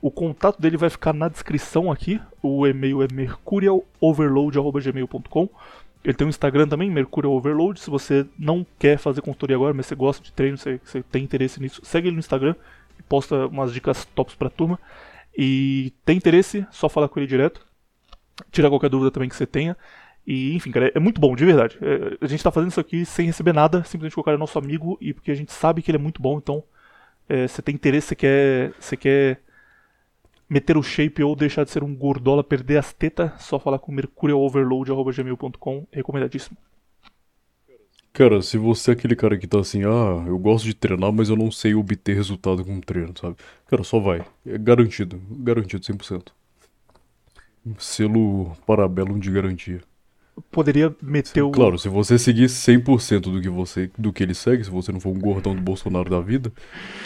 [0.00, 5.48] O contato dele vai ficar na descrição aqui, o e-mail é mercurialoverload.gmail.com
[6.04, 7.78] ele tem um Instagram também, Mercurial Overload.
[7.78, 11.22] Se você não quer fazer consultoria agora, mas você gosta de treino, você, você tem
[11.22, 12.54] interesse nisso, segue ele no Instagram
[12.98, 14.78] e posta umas dicas tops pra turma.
[15.36, 17.64] E tem interesse, só falar com ele direto.
[18.50, 19.76] Tirar qualquer dúvida também que você tenha.
[20.26, 21.78] E, enfim, cara, é muito bom, de verdade.
[21.80, 24.38] É, a gente tá fazendo isso aqui sem receber nada, simplesmente porque o cara é
[24.38, 26.62] nosso amigo e porque a gente sabe que ele é muito bom, então
[27.28, 29.40] é, você tem interesse, você quer, você quer
[30.48, 33.90] meter o shape ou deixar de ser um gordola, perder as tetas, só falar com
[33.90, 36.56] mercurialoverload.gmail.com, recomendadíssimo.
[38.12, 41.30] Cara, se você é aquele cara que tá assim, ah, eu gosto de treinar, mas
[41.30, 43.36] eu não sei obter resultado com o treino, sabe?
[43.66, 44.22] Cara, só vai.
[44.44, 45.18] É garantido.
[45.30, 46.28] Garantido 100%.
[47.78, 49.80] Selo Parabellum de garantia.
[50.50, 51.50] Poderia meter o.
[51.50, 54.98] Claro, se você seguir 100% do que você do que ele segue, se você não
[54.98, 56.50] for um gordão do Bolsonaro da vida,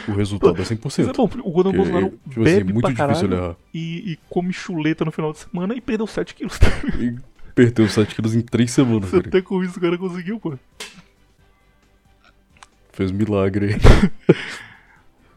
[0.09, 1.17] o resultado é Mas é 100%.
[1.17, 3.57] bom, o Gordon Porque, Bolsonaro tipo assim, bebe muito pra difícil errar.
[3.75, 6.57] e, e come chuleta no final de semana e perdeu 7 quilos.
[7.01, 7.17] E
[7.53, 10.57] perdeu 7 quilos em 3 semanas, Você até com isso o cara conseguiu, pô.
[12.93, 13.81] Fez milagre aí.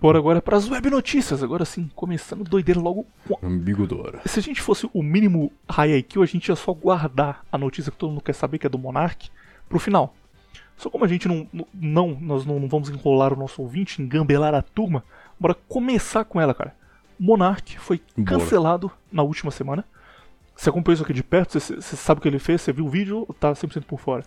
[0.01, 1.43] Bora agora pras web notícias.
[1.43, 3.05] Agora sim, começando doideira logo.
[3.27, 4.21] com a- Amigo Dora.
[4.25, 7.91] Se a gente fosse o mínimo high IQ, a gente ia só guardar a notícia
[7.91, 9.29] que todo mundo quer saber, que é do Monark,
[9.67, 10.15] pro final.
[10.77, 11.45] Só como a gente não.
[11.73, 15.03] Não, nós não, não vamos enrolar o nosso ouvinte, engambelar a turma,
[15.37, 16.73] bora começar com ela, cara.
[17.19, 18.39] Monark foi Bora.
[18.39, 19.83] cancelado na última semana.
[20.55, 21.59] Você acompanhou isso aqui de perto?
[21.59, 22.61] Você, você sabe o que ele fez?
[22.61, 24.23] Você viu o vídeo tá 100% por fora?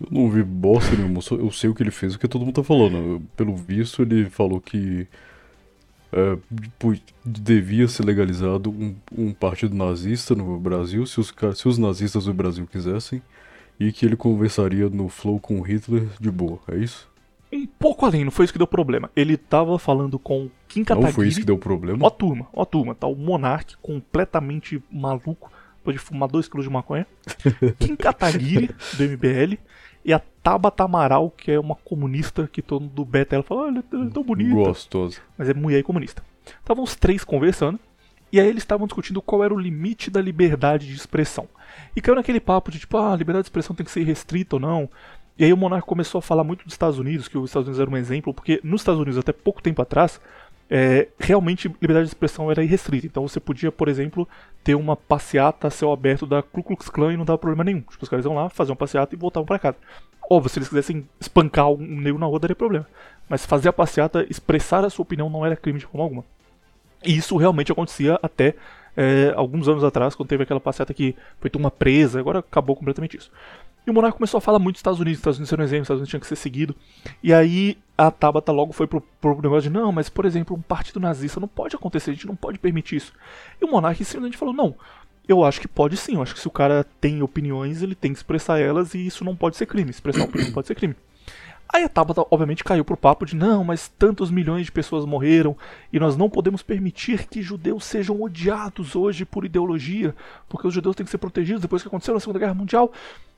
[0.00, 2.54] Eu não vi bosta nenhuma, eu sei o que ele fez, o que todo mundo
[2.56, 3.22] tá falando.
[3.36, 5.06] Pelo visto, ele falou que
[6.12, 6.36] é,
[6.78, 12.26] pu- devia ser legalizado um, um partido nazista no Brasil, se os, se os nazistas
[12.26, 13.22] do Brasil quisessem,
[13.80, 17.08] e que ele conversaria no flow com Hitler de boa, é isso?
[17.52, 19.10] Um pouco além, não foi isso que deu problema.
[19.16, 21.34] Ele tava falando com Kim Não foi isso Kataguiri.
[21.40, 22.04] que deu problema?
[22.06, 27.06] Ó turma, ó turma, tá o Monark completamente maluco, depois de fumar 2kg de maconha.
[27.78, 29.58] Kim Kataguiri, do MBL.
[30.06, 33.84] E a Tabata Amaral, que é uma comunista que todo mundo beta ela fala, olha,
[33.92, 34.54] ela é tão bonita.
[34.54, 35.20] Gostoso.
[35.36, 36.22] Mas é mulher e comunista.
[36.46, 37.80] Estavam os três conversando.
[38.32, 41.48] E aí eles estavam discutindo qual era o limite da liberdade de expressão.
[41.96, 44.54] E caiu naquele papo de tipo, ah, a liberdade de expressão tem que ser restrita
[44.54, 44.88] ou não.
[45.36, 47.80] E aí o Monarca começou a falar muito dos Estados Unidos, que os Estados Unidos
[47.80, 50.20] era um exemplo, porque nos Estados Unidos, até pouco tempo atrás,
[50.68, 53.06] é, realmente liberdade de expressão era irrestrita.
[53.06, 54.28] Então você podia, por exemplo,
[54.64, 57.80] ter uma passeata a céu aberto da Ku Klux Klan e não dava problema nenhum.
[57.82, 59.76] Tipo, os caras iam lá, faziam uma passeata e voltavam para casa.
[60.28, 62.86] Óbvio, se eles quisessem espancar um negro na rua, daria problema.
[63.28, 66.24] Mas fazer a passeata, expressar a sua opinião não era crime de forma alguma.
[67.04, 68.54] E isso realmente acontecia até
[68.96, 73.16] é, alguns anos atrás, quando teve aquela passeata que foi uma presa, agora acabou completamente
[73.16, 73.30] isso.
[73.86, 75.82] E o Monarca começou a falar muito dos Estados Unidos, Estados Unidos eram um exemplo,
[75.82, 76.74] Estados Unidos tinha que ser seguido.
[77.22, 80.60] E aí a Tabata logo foi pro, pro negócio de, não, mas por exemplo, um
[80.60, 83.12] partido nazista não pode acontecer, a gente não pode permitir isso.
[83.60, 84.74] E o Monarca simplesmente falou, não,
[85.28, 88.12] eu acho que pode sim, eu acho que se o cara tem opiniões, ele tem
[88.12, 90.96] que expressar elas e isso não pode ser crime, expressar opinião pode ser crime.
[91.68, 95.56] Aí a Tabata, obviamente, caiu pro papo de não, mas tantos milhões de pessoas morreram
[95.92, 100.14] e nós não podemos permitir que judeus sejam odiados hoje por ideologia,
[100.48, 102.92] porque os judeus têm que ser protegidos depois que aconteceu na Segunda Guerra Mundial.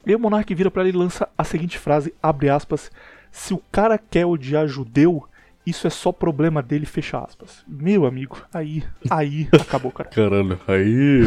[0.09, 2.91] E o monarca vira para ele e lança a seguinte frase, abre aspas,
[3.31, 5.29] se o cara quer odiar judeu,
[5.67, 7.63] isso é só problema dele, fecha aspas.
[7.69, 10.09] Meu amigo, aí, aí acabou, cara.
[10.11, 11.21] Caralho, aí.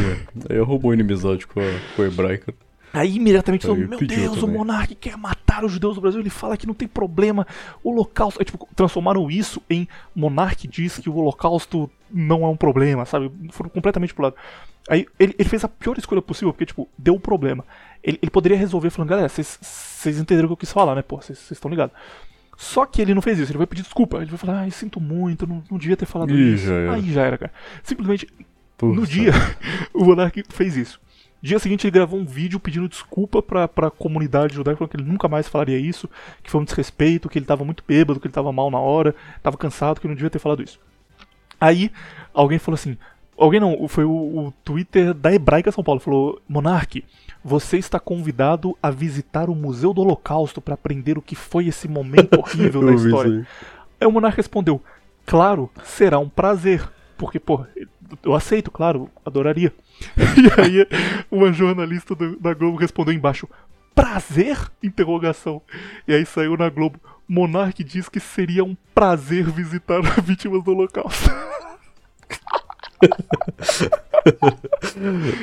[0.50, 2.56] Aí arrumou inimizade com a, com a hebraica.
[2.92, 4.58] Aí imediatamente falou, meu Deus, o também.
[4.58, 7.46] monarca quer matar os judeus do Brasil, ele fala que não tem problema,
[7.84, 12.58] o holocausto, é, tipo, transformaram isso em monarca diz que o holocausto não é um
[12.58, 14.36] problema, sabe, foram completamente pro lado.
[14.90, 17.64] Aí ele, ele fez a pior escolha possível, porque, tipo, deu um problema.
[18.04, 19.60] Ele, ele poderia resolver falando, galera, vocês-
[20.20, 21.96] entenderam o que eu quis falar, né, pô, vocês estão ligados.
[22.58, 25.00] Só que ele não fez isso, ele vai pedir desculpa, ele vai falar, ai, sinto
[25.00, 26.66] muito, não, não devia ter falado Ih, isso.
[26.66, 26.94] já.
[26.94, 27.52] Aí já era, cara.
[27.84, 28.28] Simplesmente
[28.78, 29.00] Puta.
[29.00, 29.32] no dia,
[29.94, 31.00] o Monark fez isso.
[31.44, 35.10] Dia seguinte ele gravou um vídeo pedindo desculpa pra, pra comunidade judaica, falando que ele
[35.10, 36.08] nunca mais falaria isso,
[36.44, 39.16] que foi um desrespeito, que ele tava muito bêbado, que ele tava mal na hora,
[39.42, 40.80] tava cansado, que não devia ter falado isso.
[41.60, 41.92] Aí,
[42.32, 42.96] alguém falou assim,
[43.36, 47.04] alguém não, foi o, o Twitter da Hebraica São Paulo, falou, Monark,
[47.44, 51.88] você está convidado a visitar o Museu do Holocausto pra aprender o que foi esse
[51.88, 53.48] momento horrível da história.
[54.00, 54.08] aí.
[54.08, 54.82] O Monarca respondeu:
[55.26, 56.88] Claro, será um prazer.
[57.18, 57.66] Porque, pô,
[58.24, 59.74] eu aceito, claro, adoraria.
[60.38, 60.88] E aí
[61.30, 63.48] uma jornalista do- da Globo respondeu embaixo:
[63.94, 64.58] Prazer?
[64.82, 65.62] Interrogação.
[66.08, 71.30] E aí saiu na Globo: Monark diz que seria um prazer visitar vítimas do Holocausto.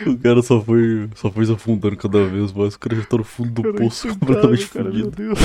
[0.07, 2.75] O cara só foi, só foi se afundando cada vez mais.
[2.75, 5.11] O cara já tá no fundo do poço completamente fudido.
[5.11, 5.39] Deus.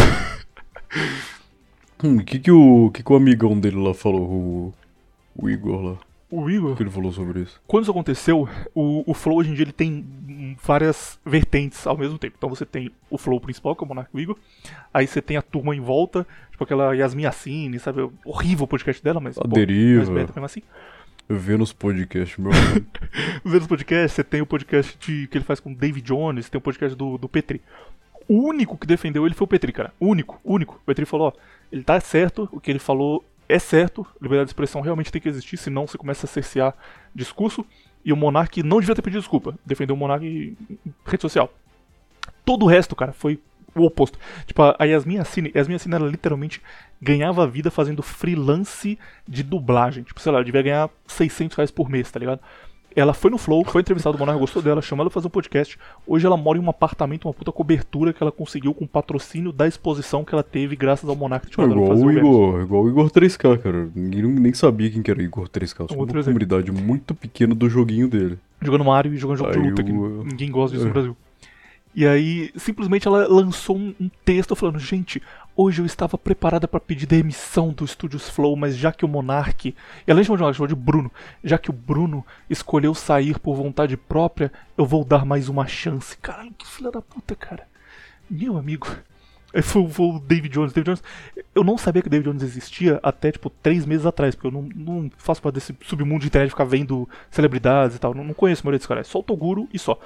[2.04, 4.22] Hum, o que que o, que que o amigão dele lá falou?
[4.30, 4.74] O,
[5.36, 5.98] o Igor lá.
[6.30, 7.62] O O Igor, que ele falou sobre isso?
[7.68, 12.18] quando isso aconteceu, o, o Flow hoje em dia ele tem várias vertentes ao mesmo
[12.18, 12.36] tempo.
[12.38, 14.36] Então você tem o Flow principal, que é o Monark e o Igor.
[14.92, 18.02] Aí você tem a turma em volta, tipo aquela Yasmin Assine, sabe?
[18.02, 19.38] O horrível podcast dela, mas.
[19.38, 20.12] A pô, deriva.
[20.12, 20.64] mas mesmo assim.
[21.30, 22.86] Vendo os podcasts, meu amigo.
[23.44, 26.50] Vendo os podcasts, você tem o podcast de- que ele faz com o David Jones,
[26.50, 27.62] tem o podcast do, do Petri.
[28.28, 29.94] O único que defendeu ele foi o Petri, cara.
[30.00, 30.76] Único, único.
[30.76, 31.34] O Petri falou, ó,
[31.72, 35.28] ele tá certo, o que ele falou é certo, liberdade de expressão realmente tem que
[35.30, 36.74] existir, senão você começa a cercear
[37.14, 37.66] discurso.
[38.06, 39.58] E o Monark não devia ter pedido desculpa.
[39.66, 40.58] Defendeu o Monark em
[41.06, 41.54] rede social.
[42.44, 43.40] Todo o resto, cara, foi
[43.74, 44.20] o oposto.
[44.46, 46.62] Tipo, a Yasmin Assine, Yasmin Assine, ela literalmente
[47.04, 50.04] ganhava vida fazendo freelance de dublagem.
[50.04, 52.40] Tipo, sei lá, ela devia ganhar 600 reais por mês, tá ligado?
[52.96, 55.32] Ela foi no Flow, foi entrevistada, o Monarca gostou dela, chamou ela pra fazer um
[55.32, 55.80] podcast.
[56.06, 59.68] Hoje ela mora em um apartamento, uma puta cobertura que ela conseguiu com patrocínio da
[59.68, 62.12] exposição que ela teve graças ao Monarca mandando igual fazer o.
[62.12, 63.90] Igor, igual o Igor 3K, cara.
[63.96, 65.88] Ninguém nem sabia quem que era o Igor 3K.
[65.90, 68.38] Só Um uma comunidade muito pequena do joguinho dele.
[68.62, 70.94] Jogando Mario e jogando jogo de Aí luta, que o- ninguém gosta disso no é.
[70.94, 71.18] Brasil.
[71.96, 75.22] E aí, simplesmente ela lançou um, um texto falando: Gente,
[75.56, 79.76] hoje eu estava preparada para pedir demissão do Studios Flow, mas já que o Monark.
[80.08, 81.12] E chamou de Monark, chamou de Bruno.
[81.44, 86.18] Já que o Bruno escolheu sair por vontade própria, eu vou dar mais uma chance.
[86.18, 87.68] Caralho, que filha da puta, cara.
[88.30, 88.88] Meu amigo.
[89.62, 90.74] Foi, o David Jones.
[90.74, 91.04] David Jones.
[91.54, 94.52] Eu não sabia que o David Jones existia até, tipo, três meses atrás, porque eu
[94.52, 98.14] não, não faço parte desse submundo de internet ficar vendo celebridades e tal.
[98.14, 99.08] Não, não conheço a maioria desses caras.
[99.08, 100.00] Só o Toguro e só.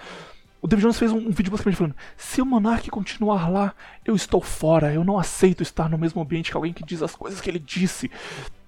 [0.67, 4.13] O David Jones fez um, um vídeo basicamente falando: se o Monark continuar lá, eu
[4.13, 4.93] estou fora.
[4.93, 7.57] Eu não aceito estar no mesmo ambiente que alguém que diz as coisas que ele
[7.57, 8.11] disse.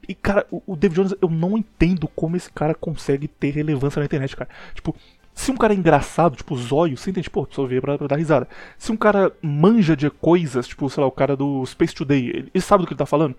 [0.07, 3.99] E, cara, o, o David Jones, eu não entendo como esse cara consegue ter relevância
[3.99, 4.49] na internet, cara.
[4.73, 4.95] Tipo,
[5.33, 8.15] se um cara é engraçado, tipo, zóio, você entende, pô, só vê pra, pra dar
[8.15, 8.47] risada.
[8.77, 12.51] Se um cara manja de coisas, tipo, sei lá, o cara do Space Today, ele,
[12.53, 13.35] ele sabe do que ele tá falando,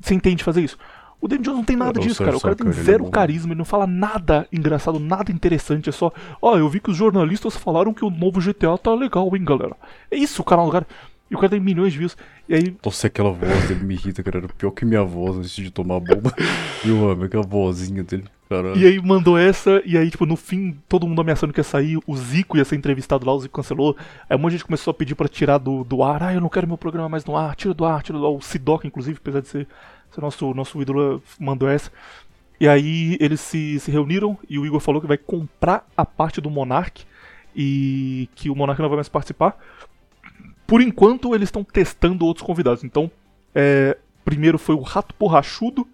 [0.00, 0.78] você entende fazer isso.
[1.22, 2.36] O David Jones não tem nada disso, cara.
[2.36, 3.10] O cara tem ele é zero bom.
[3.10, 5.88] carisma, ele não fala nada engraçado, nada interessante.
[5.88, 9.30] É só, ó, eu vi que os jornalistas falaram que o novo GTA tá legal,
[9.36, 9.76] hein, galera.
[10.10, 10.84] É isso o canal do cara.
[11.30, 12.16] E o cara tem milhões de views.
[12.48, 14.38] E aí, Nossa, aquela voz dele me irrita, cara.
[14.38, 16.34] Era pior que minha voz antes de tomar bomba.
[16.84, 18.76] Eu amo aquela vozinha dele, caralho.
[18.76, 21.98] E aí mandou essa, e aí, tipo, no fim, todo mundo ameaçando que ia sair,
[22.04, 23.96] o Zico ia ser entrevistado lá, o Zico cancelou.
[24.28, 26.40] Aí um monte de gente começou a pedir pra tirar do, do ar, ah, eu
[26.40, 28.32] não quero meu programa mais no ar, tira do ar, tira do ar.
[28.32, 29.68] O Sidoca, inclusive, apesar de ser
[30.20, 31.90] nosso, nosso ídolo, mandou essa.
[32.60, 36.40] E aí eles se, se reuniram e o Igor falou que vai comprar a parte
[36.40, 37.04] do Monark
[37.56, 39.58] e que o Monark não vai mais participar.
[40.66, 42.84] Por enquanto, eles estão testando outros convidados.
[42.84, 43.10] Então,
[43.54, 45.86] é, primeiro foi o Rato Borrachudo,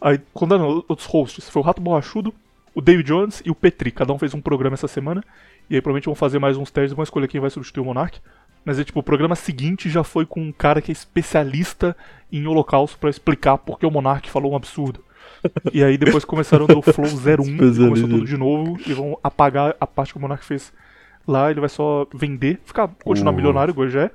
[0.00, 2.32] aí, quando eram outros hosts, foi o Rato Borrachudo,
[2.74, 3.90] o David Jones e o Petri.
[3.90, 5.22] Cada um fez um programa essa semana.
[5.68, 8.18] E aí provavelmente vão fazer mais uns testes vão escolher quem vai substituir o Monark.
[8.64, 11.96] Mas é tipo, o programa seguinte já foi com um cara que é especialista
[12.30, 15.04] em holocausto pra explicar por que o Monark falou um absurdo.
[15.72, 17.84] E aí depois começaram do Flow 01, Especialista.
[17.84, 20.72] começou tudo de novo e vão apagar a parte que o Monark fez
[21.26, 23.36] lá, ele vai só vender, ficar, continuar Oh.
[23.36, 24.10] milionário, igual já é.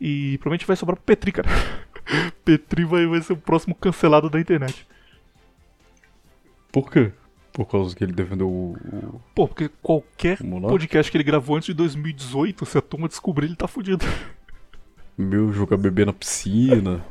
[0.00, 1.48] E provavelmente vai sobrar pro Petri, cara.
[2.44, 4.86] Petri vai, vai ser o próximo cancelado da internet.
[6.72, 7.12] Por quê?
[7.52, 8.72] Por causa que ele defendeu o.
[8.92, 13.46] o- Pô, porque qualquer podcast que ele gravou antes de 2018, se a turma descobrir,
[13.46, 14.04] ele tá fudido.
[15.18, 17.04] Meu, jogar bebê na piscina.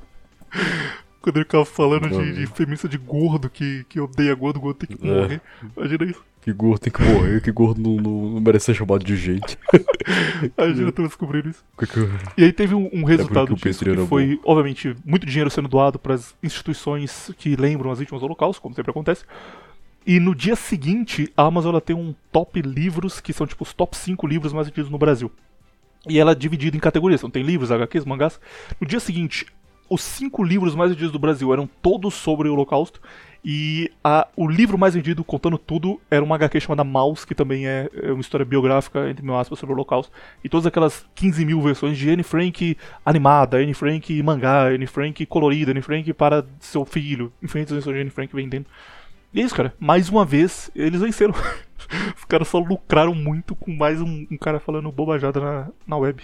[1.21, 4.95] Quando ele ficava falando de, de feminista de gordo, que, que odeia gordo, gordo tem
[4.97, 5.21] que É.
[5.21, 5.41] morrer.
[5.75, 6.23] Imagina isso.
[6.41, 9.57] Que gordo tem que morrer, que gordo não, não, não merece ser chamado de gente.
[10.57, 11.63] Imagina turma descobrindo isso.
[11.77, 11.99] Que que-
[12.37, 15.67] E aí teve um, um resultado que o disso, que foi, obviamente, muito dinheiro sendo
[15.67, 19.25] doado para as instituições que lembram as vítimas do Holocausto, como sempre acontece.
[20.09, 23.73] E no dia seguinte, a Amazon ela tem um top livros, que são tipo os
[23.73, 25.31] top 5 livros mais vendidos no Brasil.
[26.07, 28.39] E ela é dividida em categorias, então tem livros, HQs, mangás.
[28.81, 29.45] No dia seguinte,
[29.87, 32.99] os cinco livros mais vendidos do Brasil eram todos sobre o Holocausto.
[33.45, 37.67] E a- o livro mais vendido, contando tudo, era uma HQ chamada Maus, que também
[37.67, 40.11] é, é uma história biográfica, entre mil aspas, sobre o Holocausto.
[40.43, 45.23] E todas aquelas 15 mil versões de Anne Frank animada, Anne Frank mangá, Anne Frank
[45.27, 47.31] colorida, Anne Frank para seu filho.
[47.43, 48.65] Infinitas versões de Anne Frank vendendo.
[49.33, 49.73] E é isso, cara.
[49.79, 51.33] Mais uma vez, eles venceram.
[52.17, 56.23] Os caras só lucraram muito com mais um, um cara falando bobajada na, na web.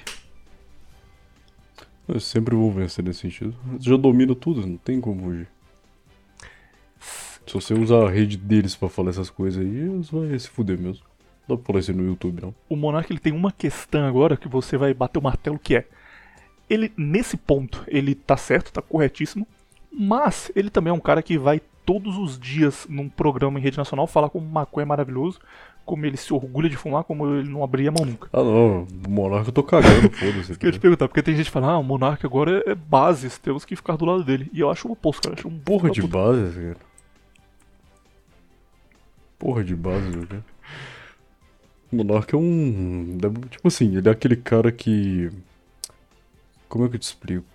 [2.08, 3.56] Eu sempre vou vencer nesse sentido.
[3.80, 5.48] Já domina tudo, não tem como fugir.
[7.48, 10.80] Se você usar a rede deles pra falar essas coisas aí, eles vão se fuder
[10.80, 11.04] mesmo.
[11.48, 12.56] Não dá pra falar isso no YouTube, não.
[12.68, 15.86] o Monark ele tem uma questão agora que você vai bater o martelo que é
[16.68, 19.48] ele nesse ponto ele tá certo, tá corretíssimo,
[19.92, 23.78] mas ele também é um cara que vai todos os dias num programa em rede
[23.78, 25.40] nacional falar como maconha é maravilhoso,
[25.86, 28.28] como ele se orgulha de fumar, como ele não abria a mão nunca.
[28.34, 30.56] Ah não, o Monarca eu tô cagando, foda-se.
[30.58, 33.38] Queria te perguntar, porque tem gente que fala, ah, o Monark agora é, é bases,
[33.38, 34.50] temos que ficar do lado dele.
[34.52, 35.36] E eu acho o oposto, cara.
[35.38, 36.78] Acho um Porra de puta- base, cara.
[39.38, 40.46] Porra de base, cara.
[41.92, 43.18] O Monarca é um.
[43.50, 45.30] Tipo assim, ele é aquele cara que.
[46.68, 47.46] Como é que eu te explico?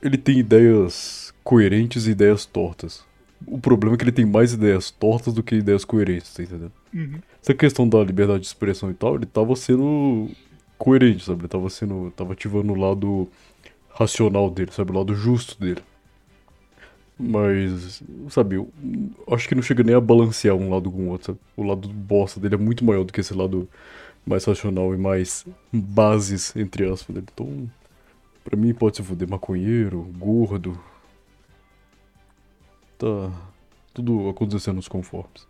[0.00, 3.04] Ele tem ideias coerentes e ideias tortas.
[3.46, 6.72] O problema é que ele tem mais ideias tortas do que ideias coerentes, tá entendendo?
[6.94, 7.20] Uhum.
[7.42, 10.30] Essa questão da liberdade de expressão e tal, ele tava sendo
[10.78, 11.42] coerente, sabe?
[11.42, 12.12] Ele tava sendo.
[12.16, 13.28] tava ativando o lado
[13.90, 14.90] racional dele, sabe?
[14.90, 15.82] O lado justo dele.
[17.18, 18.70] Mas, sabe, eu
[19.30, 21.38] acho que não chega nem a balancear um lado com o outro, sabe?
[21.56, 23.68] O lado bosta dele é muito maior do que esse lado
[24.26, 27.26] mais racional e mais bases, entre aspas, dele.
[27.32, 27.70] Então,
[28.44, 30.78] pra mim pode se fuder maconheiro, gordo.
[32.98, 33.30] Tá
[33.92, 35.46] tudo acontecendo nos conformes.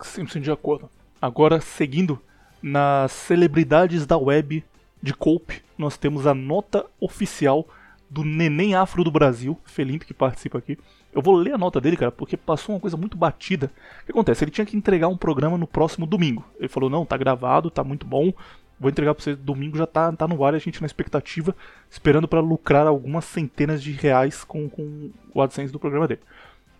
[0.00, 0.90] 100% de acordo.
[1.20, 2.18] Agora, seguindo
[2.62, 4.64] nas celebridades da web
[5.02, 7.66] de Cope, nós temos a nota oficial
[8.08, 10.78] do Neném Afro do Brasil, Felimpe que participa aqui.
[11.12, 13.70] Eu vou ler a nota dele, cara, porque passou uma coisa muito batida.
[14.02, 14.44] O que acontece?
[14.44, 16.44] Ele tinha que entregar um programa no próximo domingo.
[16.58, 18.32] Ele falou: não, tá gravado, tá muito bom.
[18.78, 21.54] Vou entregar pra vocês domingo, já tá, tá no ar, a gente na expectativa,
[21.88, 26.20] esperando pra lucrar algumas centenas de reais com, com o AdSense do programa dele.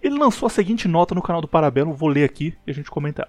[0.02, 2.90] Ele lançou a seguinte nota no canal do Parabelo, vou ler aqui e a gente
[2.90, 3.28] comentar.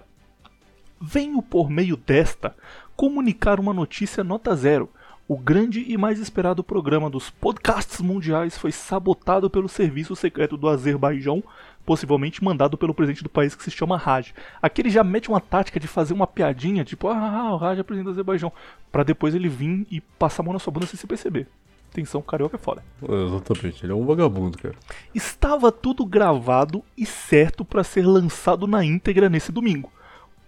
[1.00, 2.56] Venho por meio desta
[2.96, 4.90] comunicar uma notícia nota zero.
[5.28, 10.68] O grande e mais esperado programa dos podcasts mundiais foi sabotado pelo serviço secreto do
[10.68, 11.42] Azerbaijão,
[11.86, 14.34] possivelmente mandado pelo presidente do país que se chama Raj.
[14.60, 17.82] Aqui ele já mete uma tática de fazer uma piadinha, tipo, ah, o Raj é
[17.82, 18.52] presidente do Azerbaijão,
[18.90, 21.46] pra depois ele vir e passar a mão na sua bunda sem se perceber.
[21.94, 22.82] Atenção, carioca é foda.
[23.00, 24.74] Exatamente, ele é um vagabundo, cara.
[25.14, 29.92] Estava tudo gravado e certo para ser lançado na íntegra nesse domingo.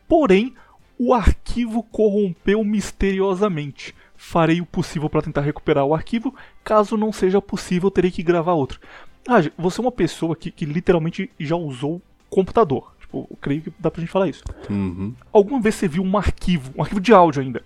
[0.09, 0.57] Porém,
[0.99, 3.95] o arquivo corrompeu misteriosamente.
[4.17, 6.35] Farei o possível para tentar recuperar o arquivo.
[6.65, 8.81] Caso não seja possível, terei que gravar outro.
[9.29, 12.93] Ah, você é uma pessoa que, que literalmente já usou computador.
[12.99, 14.43] Tipo, eu creio que dá pra gente falar isso.
[14.69, 15.15] Uhum.
[15.33, 17.63] Alguma vez você viu um arquivo, um arquivo de áudio ainda,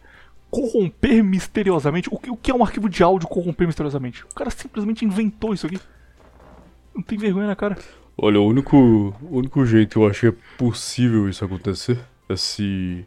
[0.50, 2.08] corromper misteriosamente?
[2.10, 4.24] O que, o que é um arquivo de áudio corromper misteriosamente?
[4.24, 5.78] O cara simplesmente inventou isso aqui.
[6.94, 7.78] Não tem vergonha na cara.
[8.16, 11.98] Olha, o único, o único jeito que eu acho que é possível isso acontecer
[12.28, 13.06] é se.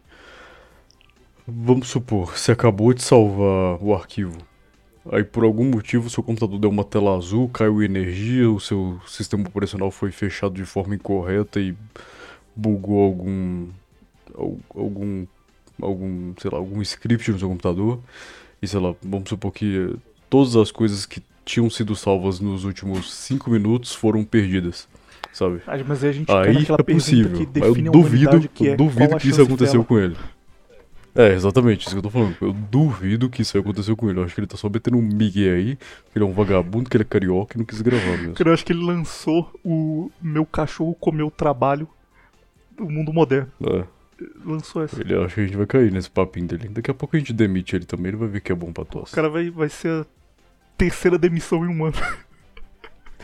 [1.46, 4.38] Vamos supor, você acabou de salvar o arquivo.
[5.12, 9.46] Aí por algum motivo seu computador deu uma tela azul, caiu energia, o seu sistema
[9.46, 11.76] operacional foi fechado de forma incorreta e
[12.56, 13.68] bugou algum.
[14.74, 15.26] algum.
[15.82, 16.34] Algum.
[16.40, 18.00] sei lá, algum script no seu computador.
[18.62, 19.96] E sei lá, vamos supor que
[20.30, 24.88] todas as coisas que tinham sido salvas nos últimos 5 minutos foram perdidas.
[25.32, 25.62] Sabe?
[25.66, 27.48] Ah, Mas aí a gente Aí é possível.
[27.56, 29.86] eu duvido, que eu é duvido qual a que isso aconteceu dela.
[29.86, 30.16] com ele.
[31.16, 32.36] É, exatamente, isso que eu tô falando.
[32.42, 34.20] Eu duvido que isso aconteceu com ele.
[34.20, 36.90] Eu acho que ele tá só metendo um migué aí, que ele é um vagabundo,
[36.90, 38.34] que ele é carioca e não quis gravar mesmo.
[38.38, 41.88] Eu acho que ele lançou o Meu Cachorro Comeu Trabalho
[42.76, 43.52] do mundo moderno.
[43.64, 43.84] É,
[44.46, 45.00] Lançou essa.
[45.02, 46.70] ele acha que a gente vai cair nesse papinho dele.
[46.70, 48.84] Daqui a pouco a gente demite ele também, ele vai ver que é bom pra
[48.84, 49.14] O tosse.
[49.16, 50.06] cara vai, vai ser a
[50.78, 51.96] terceira demissão em um ano.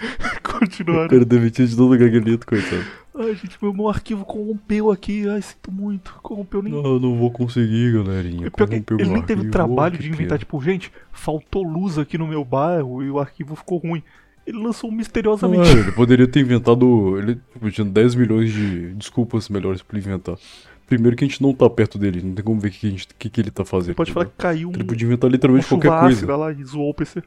[0.01, 1.09] O Continuaram.
[1.09, 2.83] cara demitiu de todo lugar que ele coitado.
[3.17, 5.27] Ai, gente, meu, meu arquivo corrompeu aqui.
[5.27, 6.13] Ai, sinto muito.
[6.23, 6.71] Corrompeu nem.
[6.71, 8.47] Não, eu não vou conseguir, galerinha.
[8.47, 10.37] É Corrompeu ele nem teve trabalho Oh, de inventar, pena.
[10.39, 14.01] tipo, gente, faltou luz aqui no meu bairro e o arquivo ficou ruim.
[14.47, 15.67] Ele lançou misteriosamente.
[15.69, 17.17] é, ele poderia ter inventado.
[17.19, 20.37] Ele tipo, tinha 10 milhões de desculpas melhores pra inventar.
[20.89, 22.89] Primeiro que a gente não tá perto dele, não tem como ver o que, a
[22.89, 23.95] gente- que, que ele tá fazendo.
[23.95, 26.35] Pode falar que caiu um, Ele podia inventar literalmente chuva qualquer coisa.
[26.35, 27.21] lá e zoou o PC.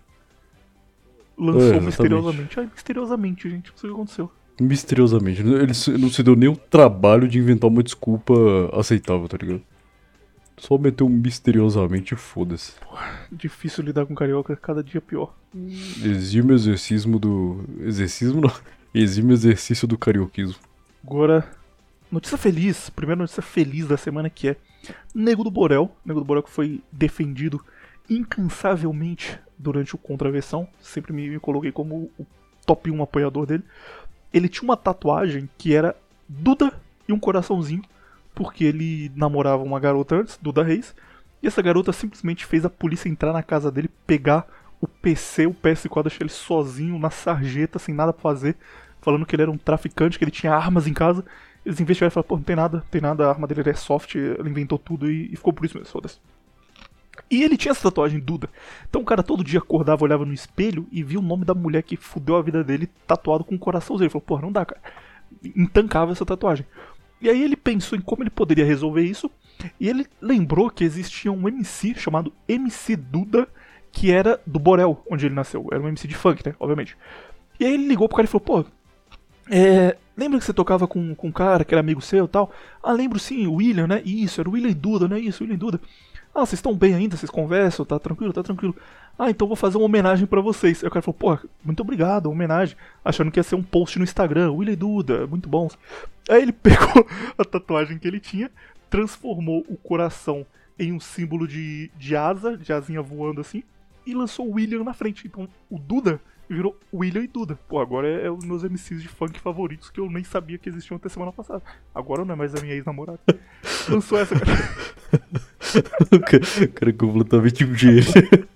[1.38, 2.58] Lançou É, misteriosamente.
[2.60, 3.70] Ai, misteriosamente, gente.
[3.70, 4.30] Não sei o que aconteceu.
[4.60, 5.40] Misteriosamente.
[5.40, 8.34] Ele não se deu nem o trabalho de inventar uma desculpa
[8.72, 9.62] aceitável, tá ligado?
[10.58, 12.74] Só meteu um misteriosamente e foda-se.
[13.30, 15.34] Difícil lidar com carioca, cada dia pior.
[16.04, 17.64] Exime exercício do.
[17.80, 18.52] Exercício não.
[18.94, 20.56] Exime exercício do carioquismo.
[21.04, 21.48] Agora,
[22.12, 22.90] notícia feliz.
[22.90, 24.56] Primeira notícia feliz da semana que é
[25.14, 25.90] Nego do Borel.
[26.04, 27.64] Nego do Borel que foi defendido
[28.08, 30.68] incansavelmente durante o contraversão.
[30.80, 32.26] Sempre me, me coloquei como o
[32.66, 33.64] top 1 apoiador dele.
[34.32, 35.96] Ele tinha uma tatuagem que era
[36.28, 36.72] Duda
[37.08, 37.82] e um coraçãozinho.
[38.34, 40.94] Porque ele namorava uma garota antes, Duda Reis.
[41.42, 44.46] E essa garota simplesmente fez a polícia entrar na casa dele, pegar
[44.80, 48.56] o PC, o PS4, deixar ele sozinho na sarjeta, sem nada pra fazer,
[49.00, 51.24] falando que ele era um traficante, que ele tinha armas em casa.
[51.64, 53.74] Eles investigaram e falaram, pô, não tem nada, não tem nada, a arma dele é
[53.74, 56.18] soft, ele inventou tudo e, e ficou por isso mesmo, foda-se.
[57.30, 58.48] E ele tinha essa tatuagem Duda.
[58.88, 61.82] Então o cara todo dia acordava, olhava no espelho e via o nome da mulher
[61.82, 64.06] que fudeu a vida dele tatuado com um coraçãozinho.
[64.06, 64.80] Ele falou, porra, não dá, cara.
[65.56, 66.66] Intancável essa tatuagem.
[67.20, 69.30] E aí ele pensou em como ele poderia resolver isso.
[69.78, 73.48] E ele lembrou que existia um MC chamado MC Duda,
[73.92, 75.66] que era do Borel, onde ele nasceu.
[75.70, 76.54] Era um MC de funk, né?
[76.58, 76.96] Obviamente.
[77.60, 78.70] E aí ele ligou pro cara e falou, pô,
[79.50, 82.52] é, lembra que você tocava com, com um cara que era amigo seu e tal?
[82.82, 84.02] Ah, lembro sim, o William, né?
[84.04, 85.18] Isso, era o William Duda, né?
[85.18, 85.80] Isso, William Duda.
[86.34, 87.16] Ah, vocês estão bem ainda?
[87.16, 87.84] Vocês conversam?
[87.84, 88.32] Tá tranquilo?
[88.32, 88.74] Tá tranquilo.
[89.18, 90.82] Ah, então vou fazer uma homenagem pra vocês.
[90.82, 92.76] Aí o cara falou, pô, muito obrigado, homenagem.
[93.04, 94.50] Achando que ia ser um post no Instagram.
[94.52, 95.68] William Duda, muito bom.
[96.30, 98.50] Aí ele pegou a tatuagem que ele tinha,
[98.88, 100.46] transformou o coração
[100.78, 103.62] em um símbolo de, de asa, de asinha voando assim,
[104.06, 105.26] e lançou o William na frente.
[105.26, 106.18] Então o Duda
[106.48, 107.58] virou William e Duda.
[107.68, 110.68] Pô, agora é, é os meus MCs de funk favoritos que eu nem sabia que
[110.68, 111.62] existiam até semana passada.
[111.94, 113.20] Agora não é mais a minha ex-namorada.
[113.88, 114.52] Lançou essa, cara.
[116.12, 116.20] o
[116.72, 118.04] cara, é completamente um gênio.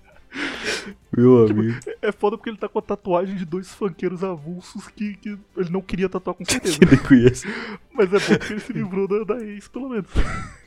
[1.15, 1.79] Meu amigo.
[2.01, 5.69] É foda porque ele tá com a tatuagem de dois funkeiros avulsos que, que ele
[5.69, 6.77] não queria tatuar com certeza.
[6.77, 7.47] Que nem conhece.
[7.91, 10.09] Mas é bom que ele se livrou da, da ex, pelo menos.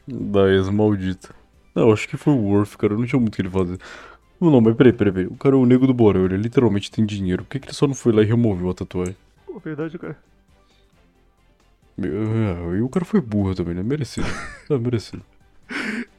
[0.09, 1.33] Da ex-maldita.
[1.75, 2.97] Não, eu acho que foi o Worth, cara.
[2.97, 3.79] Não tinha muito o que ele fazer.
[4.41, 5.27] Não, não, mas peraí, peraí, peraí.
[5.27, 7.45] O cara é o nego do Borel, ele literalmente tem dinheiro.
[7.45, 9.17] Por que, que ele só não foi lá e removeu a tatuagem?
[9.47, 10.17] Pô, verdade, cara.
[11.97, 13.83] Meu, é, e o cara foi burro também, né?
[13.83, 14.27] Merecido.
[14.71, 15.25] É, merecido.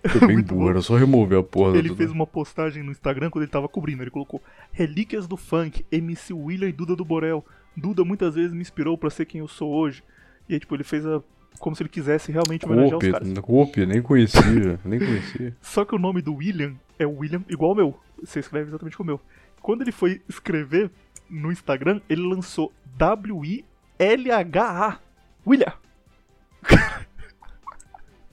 [0.08, 0.70] Foi bem burro, bom.
[0.70, 3.68] era só remover a porra Ele da fez uma postagem no Instagram quando ele tava
[3.70, 4.04] cobrindo.
[4.04, 4.42] Ele colocou
[4.72, 7.46] Relíquias do Funk, MC William e Duda do Borel.
[7.76, 10.04] Duda muitas vezes me inspirou pra ser quem eu sou hoje.
[10.50, 11.22] E aí, tipo, ele fez a.
[11.60, 13.40] como se ele quisesse realmente homenagear os caras.
[13.40, 15.56] copia, nem conhecia, nem conhecia.
[15.62, 18.00] Só que o nome do William é William igual ao meu.
[18.24, 19.22] Você escreve exatamente como o meu.
[19.62, 20.90] Quando ele foi escrever
[21.30, 25.00] no Instagram, ele lançou W-I-L-H-A.
[25.46, 25.74] William.